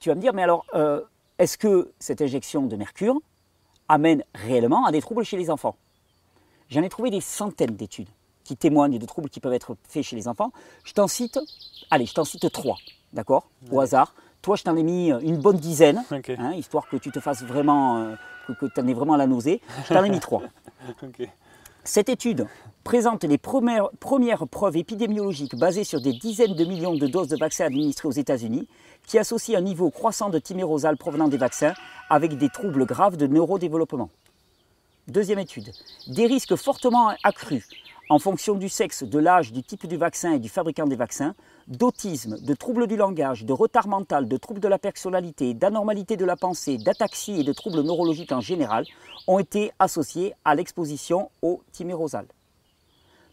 tu 0.00 0.08
vas 0.08 0.14
me 0.14 0.20
dire, 0.22 0.32
mais 0.32 0.42
alors, 0.42 0.64
euh, 0.74 1.02
est-ce 1.38 1.58
que 1.58 1.92
cette 1.98 2.22
injection 2.22 2.66
de 2.66 2.76
mercure 2.76 3.20
amène 3.88 4.24
réellement 4.34 4.86
à 4.86 4.92
des 4.92 5.00
troubles 5.00 5.24
chez 5.24 5.36
les 5.36 5.50
enfants? 5.50 5.76
J'en 6.70 6.82
ai 6.82 6.88
trouvé 6.88 7.10
des 7.10 7.20
centaines 7.20 7.76
d'études 7.76 8.08
qui 8.44 8.56
témoignent 8.56 8.98
de 8.98 9.06
troubles 9.06 9.30
qui 9.30 9.40
peuvent 9.40 9.52
être 9.52 9.76
faits 9.88 10.02
chez 10.02 10.16
les 10.16 10.28
enfants. 10.28 10.52
Je 10.84 10.92
t'en 10.92 11.08
cite, 11.08 11.38
allez, 11.90 12.06
je 12.06 12.14
t'en 12.14 12.24
cite 12.24 12.50
trois, 12.52 12.76
d'accord? 13.12 13.48
Au 13.70 13.80
hasard. 13.80 14.14
Toi, 14.42 14.56
je 14.56 14.62
t'en 14.62 14.76
ai 14.76 14.82
mis 14.82 15.08
une 15.08 15.38
bonne 15.38 15.56
dizaine, 15.56 16.04
hein, 16.10 16.52
histoire 16.52 16.86
que 16.88 16.96
tu 16.96 17.10
te 17.10 17.18
fasses 17.18 17.42
vraiment, 17.42 17.98
euh, 17.98 18.14
que, 18.60 18.66
tu 18.66 18.80
en 18.80 18.86
aies 18.86 18.92
vraiment 18.92 19.16
la 19.16 19.26
nausée. 19.26 19.62
Je 19.88 19.94
t'en 19.94 20.04
ai 20.04 20.10
mis 20.10 20.20
trois. 20.20 20.42
Cette 21.86 22.08
étude 22.08 22.46
présente 22.82 23.24
les 23.24 23.36
premières, 23.36 23.90
preuves 24.50 24.78
épidémiologiques 24.78 25.54
basées 25.54 25.84
sur 25.84 26.00
des 26.00 26.14
dizaines 26.14 26.54
de 26.54 26.64
millions 26.64 26.94
de 26.94 27.06
doses 27.06 27.28
de 27.28 27.36
vaccins 27.36 27.66
administrés 27.66 28.08
aux 28.08 28.12
États-Unis 28.12 28.66
qui 29.06 29.18
associent 29.18 29.58
un 29.58 29.62
niveau 29.62 29.90
croissant 29.90 30.30
de 30.30 30.38
thymérosal 30.38 30.96
provenant 30.96 31.28
des 31.28 31.36
vaccins 31.36 31.74
avec 32.08 32.38
des 32.38 32.48
troubles 32.48 32.86
graves 32.86 33.18
de 33.18 33.26
neurodéveloppement. 33.26 34.08
Deuxième 35.08 35.38
étude, 35.38 35.72
des 36.06 36.24
risques 36.24 36.56
fortement 36.56 37.12
accrus 37.22 37.68
en 38.08 38.18
fonction 38.18 38.54
du 38.54 38.70
sexe, 38.70 39.02
de 39.02 39.18
l'âge, 39.18 39.52
du 39.52 39.62
type 39.62 39.86
du 39.86 39.98
vaccin 39.98 40.32
et 40.32 40.38
du 40.38 40.48
fabricant 40.48 40.86
des 40.86 40.96
vaccins, 40.96 41.34
d'autisme, 41.68 42.38
de 42.40 42.54
troubles 42.54 42.86
du 42.86 42.96
langage, 42.96 43.44
de 43.44 43.52
retard 43.52 43.88
mental, 43.88 44.28
de 44.28 44.36
troubles 44.36 44.60
de 44.60 44.68
la 44.68 44.78
personnalité, 44.78 45.54
d'anormalité 45.54 46.16
de 46.16 46.24
la 46.24 46.36
pensée, 46.36 46.78
d'ataxie 46.78 47.40
et 47.40 47.44
de 47.44 47.52
troubles 47.52 47.82
neurologiques 47.82 48.32
en 48.32 48.40
général 48.40 48.84
ont 49.26 49.38
été 49.38 49.72
associés 49.78 50.34
à 50.44 50.54
l'exposition 50.54 51.30
au 51.42 51.62
thymérosal. 51.72 52.26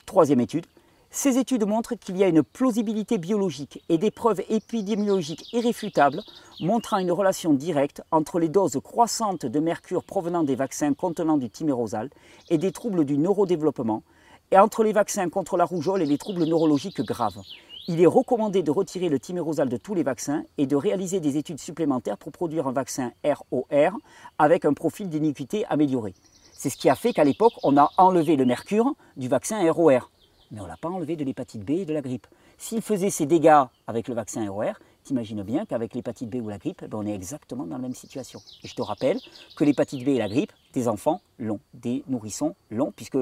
Troisième 0.05 0.39
étude, 0.41 0.65
ces 1.13 1.37
études 1.37 1.67
montrent 1.67 1.95
qu'il 1.95 2.15
y 2.15 2.23
a 2.23 2.29
une 2.29 2.41
plausibilité 2.41 3.17
biologique 3.17 3.83
et 3.89 3.97
des 3.97 4.11
preuves 4.11 4.41
épidémiologiques 4.47 5.51
irréfutables 5.51 6.21
montrant 6.61 6.99
une 6.99 7.11
relation 7.11 7.53
directe 7.53 8.01
entre 8.11 8.39
les 8.39 8.47
doses 8.47 8.79
croissantes 8.81 9.45
de 9.45 9.59
mercure 9.59 10.05
provenant 10.05 10.43
des 10.43 10.55
vaccins 10.55 10.93
contenant 10.93 11.37
du 11.37 11.49
thymérosal 11.49 12.09
et 12.49 12.57
des 12.57 12.71
troubles 12.71 13.03
du 13.03 13.17
neurodéveloppement, 13.17 14.03
et 14.51 14.57
entre 14.57 14.83
les 14.83 14.93
vaccins 14.93 15.29
contre 15.29 15.57
la 15.57 15.65
rougeole 15.65 16.01
et 16.01 16.05
les 16.05 16.17
troubles 16.17 16.45
neurologiques 16.45 17.01
graves. 17.01 17.41
Il 17.87 17.99
est 17.99 18.05
recommandé 18.05 18.61
de 18.61 18.69
retirer 18.69 19.09
le 19.09 19.19
thymérosal 19.19 19.67
de 19.67 19.75
tous 19.75 19.95
les 19.95 20.03
vaccins 20.03 20.43
et 20.59 20.67
de 20.67 20.75
réaliser 20.75 21.19
des 21.19 21.37
études 21.37 21.59
supplémentaires 21.59 22.17
pour 22.17 22.31
produire 22.31 22.67
un 22.67 22.71
vaccin 22.71 23.11
ROR 23.23 23.97
avec 24.37 24.65
un 24.65 24.73
profil 24.73 25.09
d'iniquité 25.09 25.65
amélioré. 25.65 26.13
C'est 26.53 26.69
ce 26.69 26.77
qui 26.77 26.89
a 26.89 26.95
fait 26.95 27.11
qu'à 27.11 27.23
l'époque, 27.23 27.53
on 27.63 27.77
a 27.77 27.89
enlevé 27.97 28.35
le 28.35 28.45
mercure 28.45 28.93
du 29.17 29.27
vaccin 29.27 29.59
ROR. 29.71 30.11
Mais 30.51 30.59
on 30.59 30.63
ne 30.63 30.67
l'a 30.67 30.77
pas 30.77 30.89
enlevé 30.89 31.15
de 31.15 31.23
l'hépatite 31.23 31.65
B 31.65 31.71
et 31.71 31.85
de 31.85 31.93
la 31.93 32.01
grippe. 32.01 32.27
S'il 32.59 32.83
faisait 32.83 33.09
ces 33.09 33.25
dégâts 33.25 33.63
avec 33.87 34.07
le 34.07 34.13
vaccin 34.13 34.47
ROR, 34.47 34.73
t'imagines 35.03 35.41
bien 35.41 35.65
qu'avec 35.65 35.95
l'hépatite 35.95 36.29
B 36.29 36.35
ou 36.35 36.49
la 36.49 36.59
grippe, 36.59 36.85
ben, 36.85 36.99
on 36.99 37.05
est 37.07 37.15
exactement 37.15 37.65
dans 37.65 37.77
la 37.77 37.81
même 37.81 37.95
situation. 37.95 38.41
Et 38.63 38.67
je 38.67 38.75
te 38.75 38.83
rappelle 38.83 39.17
que 39.55 39.63
l'hépatite 39.63 40.05
B 40.05 40.09
et 40.09 40.19
la 40.19 40.29
grippe, 40.29 40.51
des 40.73 40.87
enfants 40.87 41.21
l'ont, 41.39 41.59
des 41.73 42.03
nourrissons 42.07 42.55
l'ont, 42.69 42.91
puisque 42.91 43.17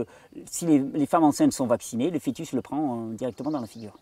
si 0.45 0.65
les, 0.65 0.79
les 0.79 1.05
femmes 1.05 1.23
enceintes 1.23 1.53
sont 1.53 1.65
vaccinées, 1.65 2.09
le 2.09 2.19
fœtus 2.19 2.51
le 2.51 2.61
prend 2.61 3.07
euh, 3.07 3.13
directement 3.13 3.51
dans 3.51 3.61
la 3.61 3.67
figure. 3.67 3.93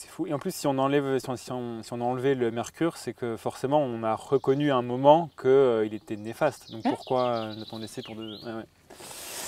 C'est 0.00 0.06
fou. 0.08 0.28
Et 0.28 0.32
en 0.32 0.38
plus, 0.38 0.54
si 0.54 0.68
on 0.68 0.78
enlève, 0.78 1.18
si 1.18 1.28
on, 1.28 1.34
si 1.36 1.50
on- 1.50 1.82
si 1.82 1.92
on 1.92 2.00
a 2.00 2.04
enlevé 2.04 2.36
le 2.36 2.52
mercure, 2.52 2.96
c'est 2.96 3.12
que 3.14 3.36
forcément, 3.36 3.80
on 3.80 4.04
a 4.04 4.14
reconnu 4.14 4.70
à 4.70 4.76
un 4.76 4.82
moment 4.82 5.28
qu'il 5.42 5.92
était 5.92 6.14
néfaste. 6.14 6.70
Donc 6.70 6.84
pourquoi 6.84 7.22
euh, 7.26 7.54
l'a-t-on 7.56 7.78
laissé 7.78 8.02
pour 8.02 8.14
de. 8.14 8.38
ouais, 8.46 8.52
ouais. 8.54 8.64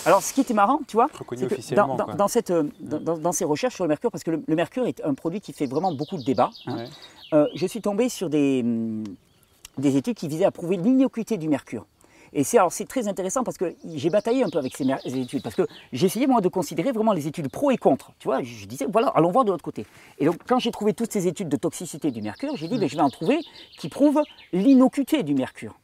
Alors, 0.06 0.22
ce 0.22 0.32
qui 0.32 0.40
était 0.40 0.54
marrant, 0.54 0.80
tu 0.88 0.96
vois, 0.96 1.06
que 1.36 1.44
dans, 1.76 1.86
dans- 2.16 2.26
cette, 2.28 2.50
euh, 2.50 2.64
ces 3.32 3.44
recherches 3.44 3.76
sur 3.76 3.84
le 3.84 3.88
mercure, 3.88 4.10
parce 4.10 4.24
que 4.24 4.32
le, 4.32 4.42
le 4.44 4.56
mercure 4.56 4.86
est 4.86 5.00
un 5.04 5.14
produit 5.14 5.40
qui 5.40 5.52
fait 5.52 5.66
vraiment 5.66 5.92
beaucoup 5.92 6.16
de 6.16 6.24
débats, 6.24 6.50
hein, 6.66 6.76
Ouais. 6.78 6.88
euh, 7.34 7.46
je 7.54 7.66
suis 7.66 7.80
tombé 7.80 8.08
sur 8.08 8.28
des, 8.28 8.62
hum, 8.64 9.04
des 9.78 9.96
études 9.96 10.16
qui 10.16 10.26
visaient 10.26 10.46
à 10.46 10.50
prouver 10.50 10.78
l'innocuité 10.78 11.36
du 11.36 11.48
mercure. 11.48 11.86
Et 12.32 12.44
c'est 12.44 12.58
alors 12.58 12.72
c'est 12.72 12.84
très 12.84 13.08
intéressant 13.08 13.42
parce 13.42 13.56
que 13.56 13.74
j'ai 13.94 14.10
bataillé 14.10 14.44
un 14.44 14.50
peu 14.50 14.58
avec 14.58 14.76
ces, 14.76 14.86
études 15.16 15.42
parce 15.42 15.54
que 15.54 15.66
j'ai 15.92 16.06
essayé 16.06 16.26
moi 16.26 16.40
de 16.40 16.48
considérer 16.48 16.92
vraiment 16.92 17.12
les 17.12 17.26
études 17.26 17.48
pro 17.48 17.70
et 17.70 17.76
contre. 17.76 18.12
Tu 18.18 18.28
vois, 18.28 18.42
je, 18.42 18.66
disais 18.66 18.86
voilà, 18.90 19.08
allons 19.08 19.30
voir 19.30 19.44
de 19.44 19.50
l'autre 19.50 19.64
côté. 19.64 19.86
Et 20.18 20.26
donc 20.26 20.36
quand 20.46 20.58
j'ai 20.58 20.70
trouvé 20.70 20.94
toutes 20.94 21.12
ces 21.12 21.26
études 21.26 21.48
de 21.48 21.56
toxicité 21.56 22.10
du 22.10 22.22
mercure, 22.22 22.56
j'ai 22.56 22.68
dit 22.68 22.78
ben, 22.78 22.88
je 22.88 22.94
vais 22.94 23.02
en 23.02 23.10
trouver 23.10 23.40
qui 23.78 23.88
prouvent 23.88 24.22
l'innocuité 24.52 25.22
du 25.22 25.34
mercure. 25.34 25.74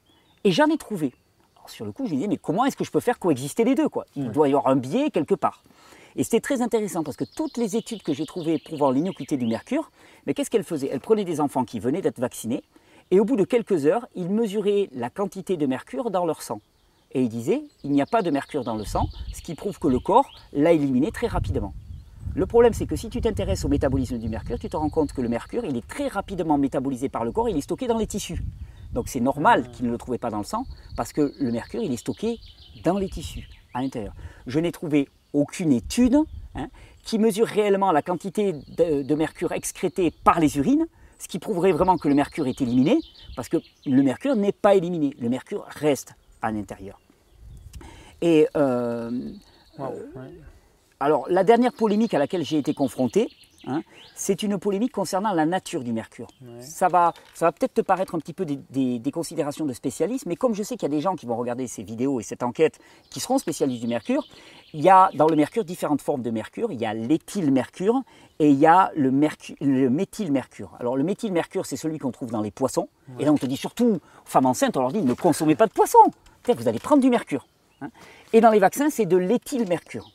Et 0.44 0.52
j'en 0.52 0.66
ai 0.66 0.78
trouvé. 0.78 1.12
Alors, 1.56 1.70
sur 1.70 1.84
le 1.84 1.92
coup, 1.92 2.06
je 2.06 2.12
me 2.12 2.16
disais 2.16 2.28
mais 2.28 2.36
comment 2.36 2.64
est-ce 2.64 2.76
que 2.76 2.84
je 2.84 2.92
peux 2.92 3.00
faire 3.00 3.18
coexister 3.18 3.64
les 3.64 3.74
deux 3.74 3.88
quoi? 3.88 4.06
Il 4.14 4.30
doit 4.30 4.48
y 4.48 4.52
avoir 4.52 4.68
un 4.68 4.76
biais 4.76 5.10
quelque 5.10 5.34
part. 5.34 5.62
Et 6.14 6.24
c'était 6.24 6.40
très 6.40 6.62
intéressant 6.62 7.02
parce 7.02 7.16
que 7.16 7.24
toutes 7.24 7.58
les 7.58 7.76
études 7.76 8.02
que 8.02 8.14
j'ai 8.14 8.24
trouvées 8.24 8.58
prouvant 8.58 8.90
l'innocuité 8.90 9.36
du 9.36 9.46
mercure, 9.46 9.90
mais 10.26 10.32
qu'est-ce 10.32 10.48
qu'elles 10.48 10.64
faisaient? 10.64 10.88
Elles 10.90 11.00
prenaient 11.00 11.24
des 11.24 11.40
enfants 11.40 11.64
qui 11.64 11.78
venaient 11.78 12.00
d'être 12.00 12.20
vaccinés 12.20 12.62
et 13.10 13.20
au 13.20 13.24
bout 13.24 13.36
de 13.36 13.44
quelques 13.44 13.86
heures, 13.86 14.06
ils 14.14 14.30
mesuraient 14.30 14.88
la 14.92 15.10
quantité 15.10 15.56
de 15.56 15.66
mercure 15.66 16.10
dans 16.10 16.26
leur 16.26 16.42
sang. 16.42 16.60
Et 17.12 17.22
ils 17.22 17.28
disaient, 17.28 17.62
il 17.84 17.92
n'y 17.92 18.02
a 18.02 18.06
pas 18.06 18.22
de 18.22 18.30
mercure 18.30 18.64
dans 18.64 18.74
le 18.74 18.84
sang, 18.84 19.08
ce 19.32 19.40
qui 19.42 19.54
prouve 19.54 19.78
que 19.78 19.88
le 19.88 20.00
corps 20.00 20.28
l'a 20.52 20.72
éliminé 20.72 21.12
très 21.12 21.28
rapidement. 21.28 21.72
Le 22.34 22.44
problème, 22.44 22.74
c'est 22.74 22.86
que 22.86 22.96
si 22.96 23.08
tu 23.08 23.20
t'intéresses 23.20 23.64
au 23.64 23.68
métabolisme 23.68 24.18
du 24.18 24.28
mercure, 24.28 24.58
tu 24.58 24.68
te 24.68 24.76
rends 24.76 24.90
compte 24.90 25.12
que 25.12 25.22
le 25.22 25.28
mercure, 25.28 25.64
il 25.64 25.76
est 25.76 25.86
très 25.86 26.08
rapidement 26.08 26.58
métabolisé 26.58 27.08
par 27.08 27.24
le 27.24 27.32
corps, 27.32 27.48
il 27.48 27.56
est 27.56 27.62
stocké 27.62 27.86
dans 27.86 27.96
les 27.96 28.06
tissus. 28.06 28.42
Donc 28.92 29.08
c'est 29.08 29.20
normal 29.20 29.70
qu'ils 29.70 29.86
ne 29.86 29.90
le 29.90 29.98
trouvaient 29.98 30.18
pas 30.18 30.30
dans 30.30 30.38
le 30.38 30.44
sang, 30.44 30.66
parce 30.96 31.12
que 31.12 31.32
le 31.40 31.50
mercure, 31.50 31.82
il 31.82 31.92
est 31.92 31.96
stocké 31.96 32.38
dans 32.84 32.98
les 32.98 33.08
tissus, 33.08 33.48
à 33.72 33.80
l'intérieur. 33.80 34.12
Je 34.46 34.58
n'ai 34.58 34.72
trouvé 34.72 35.08
aucune 35.32 35.72
étude 35.72 36.18
hein, 36.54 36.68
qui 37.04 37.18
mesure 37.18 37.46
réellement 37.46 37.92
la 37.92 38.02
quantité 38.02 38.52
de, 38.52 39.02
de 39.02 39.14
mercure 39.14 39.52
excrétée 39.52 40.10
par 40.10 40.40
les 40.40 40.58
urines, 40.58 40.86
ce 41.18 41.28
qui 41.28 41.38
prouverait 41.38 41.72
vraiment 41.72 41.96
que 41.98 42.08
le 42.08 42.14
mercure 42.14 42.46
est 42.46 42.60
éliminé, 42.60 42.98
parce 43.34 43.48
que 43.48 43.58
le 43.84 44.02
mercure 44.02 44.36
n'est 44.36 44.52
pas 44.52 44.74
éliminé, 44.74 45.14
le 45.18 45.28
mercure 45.28 45.64
reste 45.68 46.14
à 46.42 46.52
l'intérieur. 46.52 47.00
Et 48.22 48.48
euh, 48.56 49.10
ouais. 49.78 49.86
alors, 51.00 51.26
la 51.28 51.44
dernière 51.44 51.72
polémique 51.72 52.14
à 52.14 52.18
laquelle 52.18 52.44
j'ai 52.44 52.58
été 52.58 52.74
confronté, 52.74 53.28
hein, 53.66 53.82
c'est 54.14 54.42
une 54.42 54.58
polémique 54.58 54.92
concernant 54.92 55.32
la 55.32 55.46
nature 55.46 55.82
du 55.84 55.92
mercure. 55.92 56.26
Ouais. 56.42 56.60
Ça 56.62 56.88
va, 56.88 57.12
ça 57.34 57.46
va 57.46 57.52
peut-être 57.52 57.74
te 57.74 57.80
paraître 57.80 58.14
un 58.14 58.18
petit 58.18 58.32
peu 58.32 58.44
des, 58.44 58.58
des- 58.70 58.98
des 58.98 59.10
considérations 59.10 59.66
de 59.66 59.72
spécialistes, 59.72 60.26
mais 60.26 60.36
comme 60.36 60.54
je 60.54 60.62
sais 60.62 60.76
qu'il 60.76 60.88
y 60.88 60.92
a 60.92 60.94
des 60.96 61.00
gens 61.00 61.16
qui 61.16 61.26
vont 61.26 61.36
regarder 61.36 61.66
ces 61.66 61.82
vidéos 61.82 62.20
et 62.20 62.22
cette 62.22 62.42
enquête 62.42 62.78
qui 63.10 63.20
seront 63.20 63.38
spécialistes 63.38 63.82
du 63.82 63.88
mercure, 63.88 64.24
il 64.72 64.80
y 64.82 64.88
a 64.88 65.10
dans 65.14 65.26
le 65.28 65.36
mercure 65.36 65.64
différentes 65.64 66.02
formes 66.02 66.22
de 66.22 66.30
mercure. 66.30 66.72
Il 66.72 66.80
y 66.80 66.86
a 66.86 66.94
l'éthylmercure 66.94 68.02
et 68.38 68.50
il 68.50 68.58
y 68.58 68.66
a 68.66 68.90
le, 68.96 69.10
mercu- 69.10 69.56
le 69.60 69.88
méthylmercure. 69.90 70.70
Alors, 70.80 70.96
le 70.96 71.02
méthylmercure, 71.04 71.64
c'est 71.66 71.76
celui 71.76 71.98
qu'on 71.98 72.10
trouve 72.12 72.30
dans 72.30 72.42
les 72.42 72.50
poissons. 72.50 72.88
Et 73.18 73.24
là, 73.24 73.32
on 73.32 73.36
te 73.38 73.46
dit 73.46 73.56
surtout, 73.56 73.94
aux 73.94 74.00
femmes 74.28 74.46
enceintes, 74.46 74.76
on 74.76 74.80
leur 74.80 74.92
dit 74.92 75.00
ne 75.02 75.14
consommez 75.14 75.54
pas 75.54 75.66
de 75.66 75.72
poisson. 75.72 75.98
Vous 76.46 76.68
allez 76.68 76.78
prendre 76.78 77.02
du 77.02 77.10
mercure. 77.10 77.46
hein. 77.80 77.88
Et 78.32 78.40
dans 78.40 78.50
les 78.50 78.58
vaccins, 78.58 78.90
c'est 78.90 79.06
de 79.06 79.16
l'éthylmercure. 79.16 80.10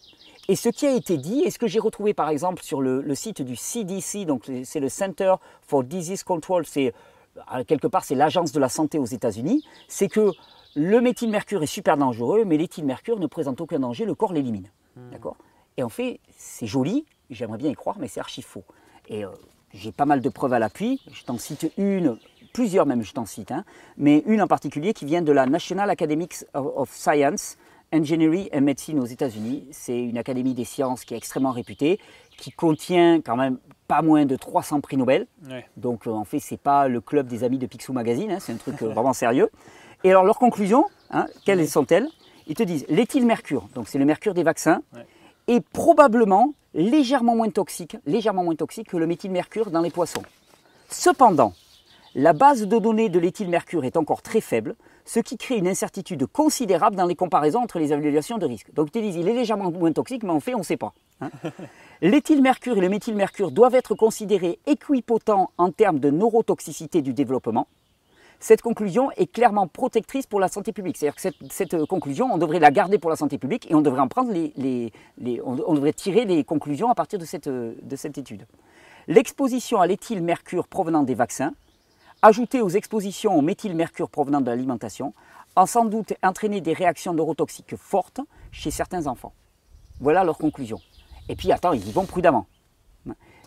Et 0.47 0.55
ce 0.55 0.69
qui 0.69 0.85
a 0.85 0.91
été 0.91 1.17
dit, 1.17 1.41
et 1.41 1.51
ce 1.51 1.59
que 1.59 1.67
j'ai 1.67 1.79
retrouvé 1.79 2.13
par 2.13 2.29
exemple 2.29 2.63
sur 2.63 2.81
le, 2.81 3.01
le 3.01 3.15
site 3.15 3.41
du 3.41 3.55
CDC, 3.55 4.25
donc 4.25 4.49
c'est 4.63 4.79
le 4.79 4.89
Center 4.89 5.35
for 5.61 5.83
Disease 5.83 6.23
Control, 6.23 6.65
c'est 6.65 6.93
euh, 7.53 7.63
quelque 7.63 7.87
part 7.87 8.03
c'est 8.03 8.15
l'agence 8.15 8.51
de 8.51 8.59
la 8.59 8.69
santé 8.69 8.97
aux 8.97 9.05
États-Unis, 9.05 9.63
c'est 9.87 10.07
que 10.07 10.31
le 10.75 11.01
méthylmercure 11.01 11.63
est 11.63 11.67
super 11.67 11.97
dangereux, 11.97 12.43
mais 12.45 12.57
l'éthylmercure 12.57 13.19
ne 13.19 13.27
présente 13.27 13.61
aucun 13.61 13.79
danger, 13.79 14.05
le 14.05 14.15
corps 14.15 14.33
l'élimine. 14.33 14.69
D'accord? 15.11 15.37
Et 15.77 15.83
en 15.83 15.89
fait, 15.89 16.19
c'est 16.37 16.67
joli, 16.67 17.05
j'aimerais 17.29 17.57
bien 17.57 17.69
y 17.69 17.75
croire, 17.75 17.97
mais 17.99 18.07
c'est 18.07 18.19
archi 18.19 18.41
faux. 18.41 18.63
Et 19.07 19.23
euh, 19.25 19.29
j'ai 19.73 19.91
pas 19.91 20.05
mal 20.05 20.21
de 20.21 20.29
preuves 20.29 20.53
à 20.53 20.59
l'appui, 20.59 21.01
je 21.11 21.23
t'en 21.23 21.37
cite 21.37 21.71
une, 21.77 22.17
plusieurs 22.53 22.85
même 22.85 23.03
je 23.03 23.13
t'en 23.13 23.25
cite, 23.25 23.51
hein, 23.51 23.63
mais 23.97 24.23
une 24.25 24.41
en 24.41 24.47
particulier 24.47 24.93
qui 24.93 25.05
vient 25.05 25.21
de 25.21 25.31
la 25.31 25.45
National 25.45 25.89
Academics 25.89 26.45
of 26.53 26.91
Science, 26.91 27.57
Engineering 27.93 28.47
and 28.53 28.61
Medicine 28.61 28.99
aux 28.99 29.05
États-Unis. 29.05 29.67
C'est 29.71 29.99
une 30.01 30.17
académie 30.17 30.53
des 30.53 30.65
sciences 30.65 31.03
qui 31.05 31.13
est 31.13 31.17
extrêmement 31.17 31.51
réputée, 31.51 31.99
qui 32.37 32.51
contient 32.51 33.21
quand 33.21 33.35
même 33.35 33.57
pas 33.87 34.01
moins 34.01 34.25
de 34.25 34.35
300 34.35 34.81
prix 34.81 34.97
Nobel. 34.97 35.27
Ouais. 35.49 35.65
Donc 35.77 36.07
euh, 36.07 36.11
en 36.11 36.23
fait, 36.23 36.39
c'est 36.39 36.59
pas 36.59 36.87
le 36.87 37.01
club 37.01 37.27
des 37.27 37.43
amis 37.43 37.57
de 37.57 37.65
Picsou 37.67 37.93
Magazine, 37.93 38.31
hein, 38.31 38.37
c'est 38.39 38.53
un 38.53 38.57
truc 38.57 38.81
euh, 38.81 38.87
vraiment 38.89 39.13
sérieux. 39.13 39.49
Et 40.03 40.09
alors 40.09 40.23
leurs 40.23 40.39
conclusions, 40.39 40.85
hein, 41.11 41.25
quelles 41.45 41.67
sont-elles? 41.67 42.07
Ils 42.47 42.55
te 42.55 42.63
disent 42.63 42.85
l'éthylmercure, 42.89 43.67
donc 43.75 43.87
c'est 43.87 43.99
le 43.99 44.05
mercure 44.05 44.33
des 44.33 44.43
vaccins, 44.43 44.81
Ouais. 44.95 45.05
est 45.47 45.61
probablement 45.61 46.53
légèrement 46.73 47.35
moins 47.35 47.49
toxique, 47.49 47.97
légèrement 48.05 48.43
moins 48.43 48.55
toxique 48.55 48.87
que 48.89 48.97
le 48.97 49.05
méthylmercure 49.07 49.69
dans 49.69 49.81
les 49.81 49.91
poissons. 49.91 50.23
Cependant, 50.89 51.53
la 52.15 52.33
base 52.33 52.65
de 52.65 52.79
données 52.79 53.09
de 53.09 53.19
l'éthylmercure 53.19 53.83
est 53.85 53.95
encore 53.97 54.21
très 54.21 54.41
faible, 54.41 54.75
ce 55.05 55.19
qui 55.19 55.37
crée 55.37 55.57
une 55.57 55.67
incertitude 55.67 56.25
considérable 56.27 56.95
dans 56.95 57.05
les 57.05 57.15
comparaisons 57.15 57.59
entre 57.61 57.79
les 57.79 57.91
évaluations 57.93 58.37
de 58.37 58.45
risque. 58.45 58.73
Donc 58.73 58.89
ils 58.95 59.01
disent 59.01 59.15
il 59.15 59.27
est 59.27 59.33
légèrement 59.33 59.71
moins 59.71 59.91
toxique, 59.91 60.23
mais 60.23 60.31
en 60.31 60.39
fait 60.39 60.55
on 60.55 60.59
ne 60.59 60.63
sait 60.63 60.77
pas. 60.77 60.93
hein. 61.21 61.29
L'éthylmercure 62.01 62.77
et 62.77 62.81
le 62.81 62.89
méthylmercure 62.89 63.51
doivent 63.51 63.75
être 63.75 63.93
considérés 63.93 64.59
équipotents 64.65 65.51
en 65.57 65.71
termes 65.71 65.99
de 65.99 66.09
neurotoxicité 66.09 67.01
du 67.03 67.13
développement. 67.13 67.67
Cette 68.39 68.63
conclusion 68.63 69.11
est 69.17 69.31
clairement 69.31 69.67
protectrice 69.67 70.25
pour 70.25 70.39
la 70.39 70.47
santé 70.47 70.71
publique. 70.73 70.97
C'est-à-dire 70.97 71.13
que 71.15 71.21
cette, 71.21 71.35
cette, 71.51 71.75
euh, 71.75 71.85
conclusion, 71.85 72.27
on 72.33 72.39
devrait 72.39 72.57
la 72.57 72.71
garder 72.71 72.97
pour 72.97 73.11
la 73.11 73.15
santé 73.15 73.37
publique 73.37 73.69
et 73.69 73.75
on 73.75 73.81
devrait 73.81 74.01
en 74.01 74.07
prendre 74.07 74.31
les, 74.31 74.51
les- 74.57 74.91
les- 75.19 75.39
on, 75.43 75.57
on 75.67 75.75
devrait 75.75 75.93
tirer 75.93 76.25
les 76.25 76.43
conclusions 76.43 76.89
à 76.89 76.95
partir 76.95 77.19
de 77.19 77.25
cette, 77.25 77.45
euh, 77.45 77.75
de 77.83 77.95
cette 77.95 78.17
étude. 78.17 78.47
L'exposition 79.07 79.79
à 79.79 79.85
l'éthylmercure 79.85 80.67
provenant 80.67 81.03
des 81.03 81.13
vaccins, 81.13 81.53
ajoutée 82.21 82.61
aux 82.61 82.69
expositions 82.69 83.37
au 83.37 83.41
méthylmercure 83.41 84.09
provenant 84.09 84.41
de 84.41 84.47
l'alimentation, 84.47 85.13
a 85.55 85.65
sans 85.65 85.85
doute 85.85 86.13
entraîné 86.23 86.61
des 86.61 86.73
réactions 86.73 87.13
neurotoxiques 87.13 87.75
fortes 87.75 88.21
chez 88.51 88.71
certains 88.71 89.07
enfants. 89.07 89.33
Voilà 89.99 90.23
leur 90.23 90.37
conclusion. 90.37 90.79
Et 91.29 91.35
puis 91.35 91.51
attends, 91.51 91.73
ils 91.73 91.87
y 91.87 91.91
vont 91.91 92.05
prudemment. 92.05 92.47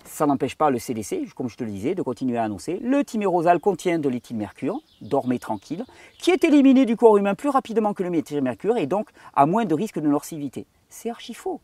Ça 0.05 0.27
n'empêche 0.27 0.55
pas 0.55 0.69
le 0.69 0.79
CDC, 0.79 1.27
comme 1.35 1.49
je 1.49 1.57
te 1.57 1.65
le 1.65 1.71
disais, 1.71 1.95
de 1.95 2.03
continuer 2.03 2.37
à 2.37 2.45
annoncer 2.45 2.79
le 2.83 3.03
thymérosal 3.05 3.59
contient 3.59 3.99
de 3.99 4.09
l'éthylmercure, 4.09 4.81
dormez 5.01 5.39
tranquille, 5.39 5.85
qui 6.19 6.31
est 6.31 6.45
éliminé 6.45 6.85
du 6.85 6.95
corps 6.95 7.17
humain 7.17 7.35
plus 7.35 7.49
rapidement 7.49 7.95
que 7.95 8.03
le 8.03 8.11
méthylmercure 8.11 8.77
et 8.77 8.87
donc 8.87 9.09
à 9.35 9.47
moins 9.47 9.65
de 9.65 9.75
risque 9.75 9.99
de 9.99 10.07
nocivité. 10.07 10.67
C'est 10.91 11.09
archi 11.09 11.33
faux. 11.33 11.61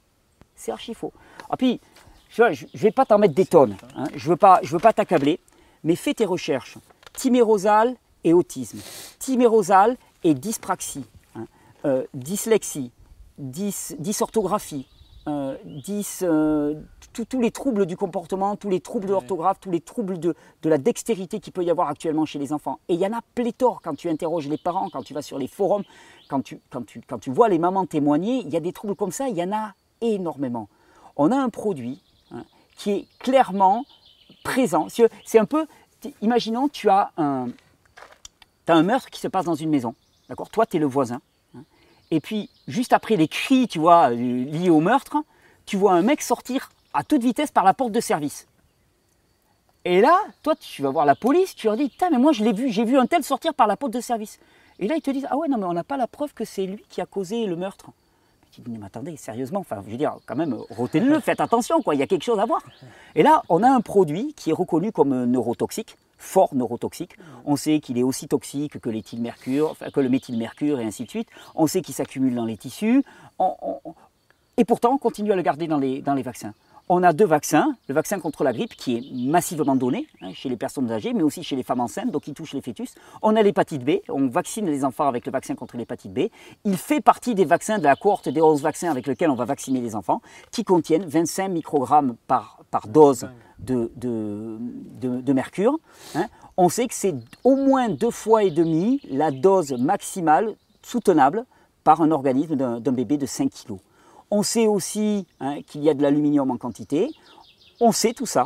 C'est 0.56 0.72
archi 0.72 0.94
faux. 0.94 1.12
Et 1.52 1.56
puis, 1.56 1.80
tu 2.30 2.40
vois, 2.40 2.52
je 2.52 2.64
ne 2.64 2.78
vais 2.78 2.90
pas 2.90 3.04
t'en 3.04 3.18
mettre 3.18 3.34
des 3.34 3.46
tonnes, 3.46 3.76
hein, 3.94 4.04
je 4.14 4.24
ne 4.24 4.30
veux 4.30 4.36
pas, 4.36 4.60
veux 4.62 4.78
pas 4.78 4.94
t'accabler, 4.94 5.38
mais 5.84 5.94
fais 5.94 6.14
tes 6.14 6.24
recherches. 6.24 6.78
Thymérosal 7.12 7.96
et 8.24 8.32
autisme. 8.32 8.78
Thymérosal 9.18 9.96
et 10.24 10.34
dyspraxie, 10.34 11.04
hein, 11.34 11.46
euh, 11.84 12.04
dyslexie, 12.14 12.90
dys- 13.38 13.94
dysorthographie, 13.98 14.86
euh, 15.26 15.56
dys, 15.64 16.20
euh, 16.22 16.80
tous- 17.12 17.40
les 17.40 17.50
troubles 17.50 17.86
du 17.86 17.96
comportement, 17.96 18.56
tous 18.56 18.70
les 18.70 18.80
troubles 18.80 19.06
de 19.06 19.12
l'orthographe, 19.12 19.58
tous 19.60 19.70
les 19.70 19.80
troubles 19.80 20.18
de, 20.18 20.34
de 20.62 20.68
la 20.68 20.78
dextérité 20.78 21.40
qu'il 21.40 21.52
peut 21.52 21.64
y 21.64 21.70
avoir 21.70 21.88
actuellement 21.88 22.24
chez 22.24 22.38
les 22.38 22.52
enfants. 22.52 22.78
Et 22.88 22.94
il 22.94 23.00
y 23.00 23.06
en 23.06 23.12
a 23.12 23.20
pléthore 23.34 23.80
quand 23.82 23.94
tu 23.94 24.08
interroges 24.08 24.48
les 24.48 24.58
parents, 24.58 24.88
quand 24.90 25.02
tu 25.02 25.12
vas 25.14 25.22
sur 25.22 25.38
les 25.38 25.46
forums, 25.48 25.84
quand 26.28 26.42
tu, 26.42 26.60
quand 26.70 26.84
tu, 26.86 27.00
quand 27.06 27.18
tu 27.18 27.30
vois 27.30 27.48
les 27.48 27.58
mamans 27.58 27.86
témoigner, 27.86 28.42
il 28.44 28.50
y 28.50 28.56
a 28.56 28.60
des 28.60 28.72
troubles 28.72 28.94
comme 28.94 29.12
ça, 29.12 29.28
il 29.28 29.36
y 29.36 29.42
en 29.42 29.52
a 29.52 29.74
énormément. 30.00 30.68
On 31.16 31.32
a 31.32 31.36
un 31.36 31.48
produit 31.50 32.02
hein, 32.30 32.44
qui 32.76 32.90
est 32.92 33.06
clairement 33.18 33.84
présent. 34.44 34.86
C'est 35.24 35.38
un 35.38 35.44
peu, 35.44 35.66
imaginons, 36.22 36.68
tu 36.68 36.88
as 36.88 37.12
un, 37.16 37.48
meurtre 38.82 39.10
qui 39.10 39.20
se 39.20 39.28
passe 39.28 39.44
dans 39.44 39.54
une 39.54 39.70
maison. 39.70 39.94
D'accord? 40.28 40.50
Toi, 40.50 40.66
tu 40.66 40.76
es 40.76 40.80
le 40.80 40.86
voisin. 40.86 41.20
hein. 41.56 41.64
Et 42.10 42.20
puis, 42.20 42.50
juste 42.68 42.92
après 42.92 43.16
les 43.16 43.28
cris, 43.28 43.68
tu 43.68 43.78
vois, 43.78 44.10
euh, 44.10 44.14
liés 44.14 44.70
au 44.70 44.80
meurtre, 44.80 45.18
tu 45.66 45.76
vois 45.76 45.92
un 45.92 46.02
mec 46.02 46.22
sortir 46.22 46.70
à 46.94 47.04
toute 47.04 47.22
vitesse 47.22 47.50
par 47.50 47.64
la 47.64 47.74
porte 47.74 47.92
de 47.92 48.00
service. 48.00 48.46
Et 49.84 50.00
là, 50.00 50.18
toi, 50.42 50.54
tu 50.56 50.82
vas 50.82 50.90
voir 50.90 51.06
la 51.06 51.14
police, 51.14 51.54
tu 51.54 51.66
leur 51.66 51.76
dis, 51.76 51.88
putain, 51.88 52.10
mais 52.10 52.18
moi, 52.18 52.32
je 52.32 52.44
l'ai 52.44 52.52
vu, 52.52 52.70
j'ai 52.70 52.84
vu 52.84 52.98
un 52.98 53.06
tel 53.06 53.24
sortir 53.24 53.54
par 53.54 53.66
la 53.66 53.76
porte 53.76 53.92
de 53.92 54.00
service. 54.00 54.38
Et 54.78 54.88
là, 54.88 54.96
ils 54.96 55.02
te 55.02 55.10
disent, 55.10 55.26
ah 55.30 55.36
ouais, 55.36 55.48
non, 55.48 55.58
mais 55.58 55.64
on 55.64 55.72
n'a 55.72 55.84
pas 55.84 55.96
la 55.96 56.06
preuve 56.06 56.34
que 56.34 56.44
c'est 56.44 56.66
lui 56.66 56.84
qui 56.88 57.00
a 57.00 57.06
causé 57.06 57.46
le 57.46 57.56
meurtre. 57.56 57.90
Dis, 58.64 58.78
mais 58.78 58.86
attendez, 58.86 59.16
sérieusement, 59.16 59.60
enfin, 59.60 59.82
je 59.86 59.90
veux 59.90 59.96
dire, 59.96 60.16
quand 60.26 60.36
même, 60.36 60.56
retenez-le, 60.70 61.20
faites 61.20 61.40
attention, 61.40 61.82
quoi, 61.82 61.94
il 61.94 61.98
y 61.98 62.02
a 62.02 62.06
quelque 62.06 62.24
chose 62.24 62.38
à 62.38 62.46
voir. 62.46 62.62
Et 63.14 63.22
là, 63.22 63.42
on 63.48 63.62
a 63.62 63.70
un 63.70 63.80
produit 63.80 64.34
qui 64.34 64.50
est 64.50 64.54
reconnu 64.54 64.92
comme 64.92 65.24
neurotoxique, 65.24 65.96
fort 66.18 66.54
neurotoxique. 66.54 67.16
On 67.44 67.56
sait 67.56 67.80
qu'il 67.80 67.98
est 67.98 68.02
aussi 68.02 68.28
toxique 68.28 68.78
que 68.78 69.62
enfin, 69.62 69.90
que 69.90 70.00
le 70.00 70.08
méthylmercure 70.08 70.78
et 70.80 70.84
ainsi 70.84 71.04
de 71.04 71.10
suite. 71.10 71.28
On 71.54 71.66
sait 71.66 71.82
qu'il 71.82 71.94
s'accumule 71.94 72.34
dans 72.34 72.44
les 72.44 72.56
tissus. 72.56 73.02
Et 74.56 74.64
pourtant, 74.64 74.92
on 74.92 74.98
continue 74.98 75.32
à 75.32 75.36
le 75.36 75.42
garder 75.42 75.66
dans 75.66 75.78
les, 75.78 76.02
dans 76.02 76.14
les 76.14 76.22
vaccins. 76.22 76.52
On 76.92 77.04
a 77.04 77.12
deux 77.12 77.24
vaccins, 77.24 77.76
le 77.86 77.94
vaccin 77.94 78.18
contre 78.18 78.42
la 78.42 78.52
grippe 78.52 78.74
qui 78.74 78.96
est 78.96 79.14
massivement 79.14 79.76
donné 79.76 80.08
hein, 80.22 80.32
chez 80.34 80.48
les 80.48 80.56
personnes 80.56 80.90
âgées, 80.90 81.12
mais 81.12 81.22
aussi 81.22 81.44
chez 81.44 81.54
les 81.54 81.62
femmes 81.62 81.78
enceintes, 81.78 82.10
donc 82.10 82.22
qui 82.22 82.34
touche 82.34 82.52
les 82.52 82.60
fœtus. 82.60 82.96
On 83.22 83.36
a 83.36 83.42
l'hépatite 83.44 83.84
B, 83.84 84.00
on 84.08 84.26
vaccine 84.26 84.66
les 84.66 84.84
enfants 84.84 85.06
avec 85.06 85.24
le 85.24 85.30
vaccin 85.30 85.54
contre 85.54 85.76
l'hépatite 85.76 86.12
B. 86.12 86.22
Il 86.64 86.76
fait 86.76 87.00
partie 87.00 87.36
des 87.36 87.44
vaccins 87.44 87.78
de 87.78 87.84
la 87.84 87.94
cohorte 87.94 88.28
des 88.28 88.42
11 88.42 88.60
vaccins 88.60 88.90
avec 88.90 89.06
lesquels 89.06 89.30
on 89.30 89.36
va 89.36 89.44
vacciner 89.44 89.80
les 89.80 89.94
enfants, 89.94 90.20
qui 90.50 90.64
contiennent 90.64 91.04
25 91.04 91.50
microgrammes 91.50 92.16
par, 92.26 92.58
dose 92.88 93.28
de, 93.60 95.32
mercure. 95.32 95.78
hein. 96.16 96.26
On 96.56 96.68
sait 96.68 96.88
que 96.88 96.94
c'est 96.94 97.14
au 97.44 97.54
moins 97.54 97.88
deux 97.88 98.10
fois 98.10 98.42
et 98.42 98.50
demi 98.50 99.00
la 99.08 99.30
dose 99.30 99.74
maximale 99.74 100.56
soutenable 100.82 101.44
par 101.84 102.02
un 102.02 102.10
organisme 102.10 102.56
d'un 102.56 102.80
d'un 102.80 102.92
bébé 102.92 103.16
de 103.16 103.26
5 103.26 103.48
kg. 103.48 103.76
On 104.30 104.42
sait 104.42 104.66
aussi 104.66 105.26
hein, 105.40 105.60
qu'il 105.66 105.82
y 105.82 105.90
a 105.90 105.94
de 105.94 106.02
l'aluminium 106.02 106.50
en 106.50 106.56
quantité. 106.56 107.08
On 107.80 107.92
sait 107.92 108.12
tout 108.12 108.26
ça. 108.26 108.44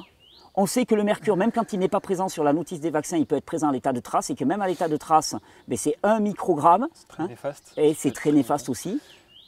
On 0.56 0.66
sait 0.66 0.86
que 0.86 0.94
le 0.94 1.02
mercure, 1.02 1.36
même 1.36 1.50
quand 1.50 1.72
il 1.72 1.80
n'est 1.80 1.88
pas 1.88 1.98
présent 2.00 2.28
sur 2.28 2.44
la 2.44 2.52
notice 2.52 2.80
des 2.80 2.90
vaccins, 2.90 3.16
il 3.16 3.26
peut 3.26 3.36
être 3.36 3.44
présent 3.44 3.68
à 3.68 3.72
l'état 3.72 3.92
de 3.92 3.98
trace 4.00 4.30
et 4.30 4.36
que 4.36 4.44
même 4.44 4.62
à 4.62 4.68
l'état 4.68 4.86
de 4.88 4.96
trace, 4.96 5.34
ben, 5.66 5.76
c'est 5.76 5.96
1 6.04 6.20
microgramme. 6.20 6.86
Très 7.08 7.24
hein, 7.24 7.28
néfaste. 7.28 7.72
et 7.76 7.92
c'est 7.94 8.12
très 8.12 8.30
néfaste 8.30 8.68
aussi. 8.68 9.00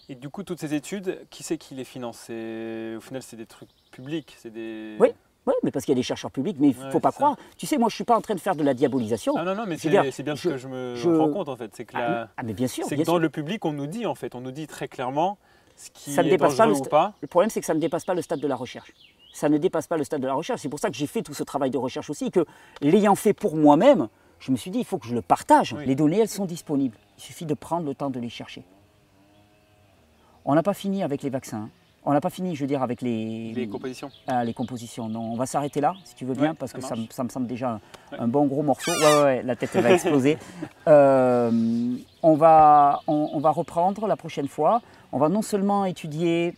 Et 0.08 0.14
du 0.16 0.28
coup, 0.28 0.42
toutes 0.42 0.60
ces 0.60 0.74
études, 0.74 1.20
qui 1.30 1.42
c'est 1.44 1.58
qui 1.58 1.74
les 1.74 1.84
finance? 1.84 2.18
C'est- 2.26 2.96
Au 2.96 3.00
final, 3.00 3.22
c'est 3.22 3.36
des 3.36 3.46
trucs 3.46 3.68
publics. 3.92 4.36
C'est 4.38 4.50
des. 4.52 4.96
Oui. 5.00 5.08
Oui, 5.46 5.54
mais 5.62 5.70
parce 5.70 5.84
qu'il 5.84 5.92
y 5.92 5.96
a 5.96 6.00
des 6.00 6.02
chercheurs 6.02 6.32
publics, 6.32 6.56
mais 6.58 6.70
il 6.70 6.76
ne 6.76 6.84
Ouais, 6.86 6.90
faut 6.90 6.98
pas 6.98 7.10
c'est 7.12 7.18
ça. 7.18 7.24
croire. 7.24 7.36
Tu 7.56 7.66
sais, 7.66 7.78
moi, 7.78 7.88
je 7.88 7.92
ne 7.94 7.96
suis 7.96 8.04
pas 8.04 8.16
en 8.16 8.20
train 8.20 8.34
de 8.34 8.40
faire 8.40 8.56
de 8.56 8.64
la 8.64 8.74
diabolisation. 8.74 9.34
Ah 9.36 9.44
non, 9.44 9.54
non, 9.54 9.62
mais 9.64 9.76
c'est 9.76 9.82
c'est 10.10 10.22
bien 10.24 10.34
je- 10.34 10.40
ce 10.42 10.48
que 10.48 10.56
je 10.56 10.66
me 10.66 10.96
je- 10.96 11.08
rends 11.08 11.30
compte 11.32 11.48
en 11.48 11.54
fait. 11.54 11.70
C'est 11.72 11.84
que, 11.84 11.96
la- 11.96 12.22
Ah, 12.22 12.28
ah, 12.36 12.42
mais 12.42 12.52
bien 12.52 12.66
sûr, 12.66 12.84
c'est 12.88 12.96
bien 12.96 13.04
dans 13.04 13.12
sûr. 13.12 13.18
le 13.20 13.30
public, 13.30 13.64
on 13.64 13.72
nous 13.72 13.86
dit 13.86 14.06
en 14.06 14.16
fait, 14.16 14.34
on 14.34 14.40
nous 14.40 14.50
dit 14.50 14.66
très 14.66 14.88
clairement 14.88 15.38
ce 15.76 15.90
qui 15.90 16.12
Ça 16.12 16.22
ne 16.22 16.28
est 16.28 16.30
dépasse 16.30 16.56
pas 16.56 16.66
le 16.66 16.88
pas. 16.88 17.14
Problème, 17.28 17.50
c'est 17.50 17.60
que 17.60 17.66
ça 17.66 17.74
ne 17.74 17.80
dépasse 17.80 18.04
pas 18.04 18.14
le 18.14 18.22
stade 18.22 18.40
de 18.40 18.48
la 18.48 18.56
recherche. 18.56 18.92
Ça 19.32 19.48
ne 19.48 19.58
dépasse 19.58 19.86
pas 19.86 19.96
le 19.96 20.04
stade 20.04 20.22
de 20.22 20.26
la 20.26 20.34
recherche. 20.34 20.62
C'est 20.62 20.68
pour 20.68 20.78
ça 20.78 20.88
que 20.88 20.96
j'ai 20.96 21.06
fait 21.06 21.22
tout 21.22 21.34
ce 21.34 21.42
travail 21.42 21.70
de 21.70 21.78
recherche 21.78 22.08
aussi, 22.08 22.30
que 22.30 22.46
l'ayant 22.80 23.14
fait 23.14 23.34
pour 23.34 23.56
moi-même, 23.56 24.08
je 24.38 24.50
me 24.50 24.56
suis 24.56 24.70
dit, 24.70 24.78
il 24.78 24.84
faut 24.84 24.98
que 24.98 25.06
je 25.06 25.14
le 25.14 25.22
partage. 25.22 25.74
Oui. 25.74 25.84
Les 25.86 25.94
données, 25.94 26.20
elles 26.20 26.28
sont 26.28 26.46
disponibles. 26.46 26.96
Il 27.18 27.22
suffit 27.22 27.46
de 27.46 27.54
prendre 27.54 27.86
le 27.86 27.94
temps 27.94 28.10
de 28.10 28.18
les 28.18 28.30
chercher. 28.30 28.64
On 30.44 30.54
n'a 30.54 30.62
pas 30.62 30.74
fini 30.74 31.02
avec 31.02 31.22
les 31.22 31.30
vaccins. 31.30 31.68
On 32.08 32.12
n'a 32.12 32.20
pas 32.20 32.30
fini, 32.30 32.54
je 32.54 32.60
veux 32.60 32.66
dire, 32.68 32.82
avec 32.84 33.02
les, 33.02 33.52
Les 33.52 33.66
compositions. 33.68 34.10
ah, 34.28 34.44
les 34.44 34.54
compositions. 34.54 35.08
Non, 35.08 35.32
on 35.32 35.36
va 35.36 35.44
s'arrêter 35.44 35.80
là, 35.80 35.94
si 36.04 36.14
tu 36.14 36.24
veux 36.24 36.34
bien, 36.34 36.50
Ouais, 36.50 36.56
parce 36.56 36.70
ça 36.70 36.78
que 36.78 36.84
ça, 36.84 36.94
me- 36.94 37.00
marche. 37.00 37.12
ça 37.12 37.24
me 37.24 37.28
semble 37.28 37.48
déjà 37.48 37.70
un, 37.70 37.80
Ouais. 38.12 38.18
un 38.20 38.28
bon 38.28 38.46
gros 38.46 38.62
morceau. 38.62 38.92
Ouais, 38.92 38.98
ouais, 39.16 39.22
ouais, 39.24 39.42
la 39.42 39.56
tête 39.56 39.74
va 39.76 39.90
exploser. 39.92 40.38
Euh, 40.88 41.50
on, 42.22 42.34
va, 42.36 43.00
on, 43.08 43.30
on 43.32 43.40
va 43.40 43.50
reprendre 43.50 44.06
la 44.06 44.16
prochaine 44.16 44.46
fois. 44.46 44.80
On 45.10 45.18
va 45.18 45.28
non 45.28 45.42
seulement 45.42 45.84
étudier 45.84 46.54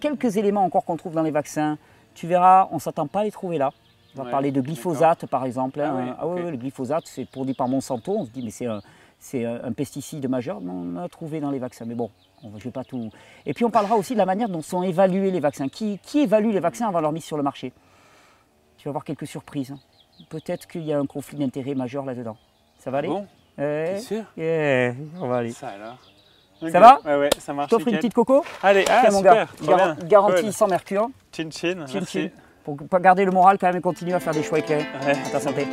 quelques 0.00 0.36
éléments 0.36 0.64
encore 0.64 0.84
qu'on 0.84 0.96
trouve 0.96 1.14
dans 1.14 1.22
les 1.22 1.30
vaccins. 1.30 1.78
Tu 2.14 2.26
verras, 2.26 2.68
on 2.72 2.76
ne 2.76 2.80
s'attend 2.80 3.06
pas 3.06 3.20
à 3.20 3.24
les 3.24 3.30
trouver 3.30 3.58
là. 3.58 3.70
On 4.16 4.24
va 4.24 4.30
parler 4.30 4.50
de 4.50 4.60
glyphosate, 4.60 5.26
par 5.26 5.44
exemple. 5.44 5.80
Ah 5.80 5.92
hein. 5.96 6.16
Ah 6.18 6.50
le 6.50 6.56
glyphosate, 6.56 7.04
c'est 7.06 7.24
produit 7.26 7.54
par 7.54 7.68
Monsanto. 7.68 8.12
On 8.18 8.24
se 8.24 8.30
dit, 8.30 8.42
mais 8.42 8.50
c'est 8.50 9.44
un, 9.44 9.60
un 9.64 9.72
pesticide 9.72 10.28
majeur. 10.28 10.60
On 10.66 10.96
a 10.96 11.08
trouvé 11.08 11.38
dans 11.38 11.52
les 11.52 11.60
vaccins. 11.60 11.84
Mais 11.84 11.94
bon, 11.94 12.10
on 12.42 12.58
je 12.58 12.64
vais 12.64 12.70
pas 12.70 12.84
tout. 12.84 13.10
Et 13.46 13.54
puis 13.54 13.64
on 13.64 13.70
parlera 13.70 13.96
aussi 13.96 14.12
de 14.14 14.18
la 14.18 14.26
manière 14.26 14.48
dont 14.48 14.62
sont 14.62 14.82
évalués 14.82 15.30
les 15.30 15.40
vaccins. 15.40 15.68
Qui, 15.68 15.98
qui 16.02 16.20
évalue 16.20 16.50
les 16.52 16.60
vaccins 16.60 16.88
avant 16.88 17.00
leur 17.00 17.12
mise 17.12 17.24
sur 17.24 17.36
le 17.36 17.42
marché? 17.42 17.72
Tu 18.76 18.84
vas 18.84 18.90
avoir 18.90 19.04
quelques 19.04 19.26
surprises. 19.26 19.72
hein. 19.72 19.78
Peut-être 20.30 20.66
qu'il 20.66 20.82
y 20.82 20.92
a 20.92 20.98
un 20.98 21.06
conflit 21.06 21.38
d'intérêts 21.38 21.74
majeur 21.74 22.04
là-dedans. 22.04 22.36
Ça 22.78 22.90
va 22.90 22.98
aller? 22.98 23.08
Bon, 23.08 23.26
Ouais. 23.56 23.94
t'es 23.94 24.00
sûr? 24.00 24.24
Yeah, 24.36 24.92
on 25.20 25.26
va 25.28 25.38
aller. 25.38 25.50
Ça 25.52 25.68
alors. 25.68 25.96
Ça 26.72 26.80
va? 26.80 27.00
Ouais, 27.04 27.16
ouais, 27.20 27.30
ça 27.38 27.52
marche. 27.52 27.70
Je 27.70 27.76
t'offre 27.76 27.88
une 27.88 27.96
petite 27.96 28.14
coco 28.14 28.44
Allez, 28.62 28.84
ah, 28.88 28.98
Tiens, 29.02 29.10
mon 29.12 29.18
super, 29.18 29.34
gars, 29.34 29.46
trop 29.56 29.66
gar- 29.66 29.94
bien. 29.96 30.06
garantie 30.08 30.42
Cool. 30.42 30.52
sans 30.52 30.66
mercure. 30.68 31.08
Chin 31.32 31.48
chin, 31.50 31.86
Chin 31.86 32.00
merci. 32.00 32.06
chin. 32.06 32.28
Pour 32.64 32.76
pas 32.76 32.98
garder 33.00 33.24
le 33.24 33.30
moral 33.30 33.58
quand 33.58 33.68
même 33.68 33.76
et 33.76 33.80
continuer 33.80 34.12
à 34.14 34.20
faire 34.20 34.32
des 34.34 34.42
choix 34.42 34.58
éclairés. 34.58 34.86
Ouais, 35.06 35.12
À 35.26 35.30
ta 35.30 35.40
santé. 35.40 35.66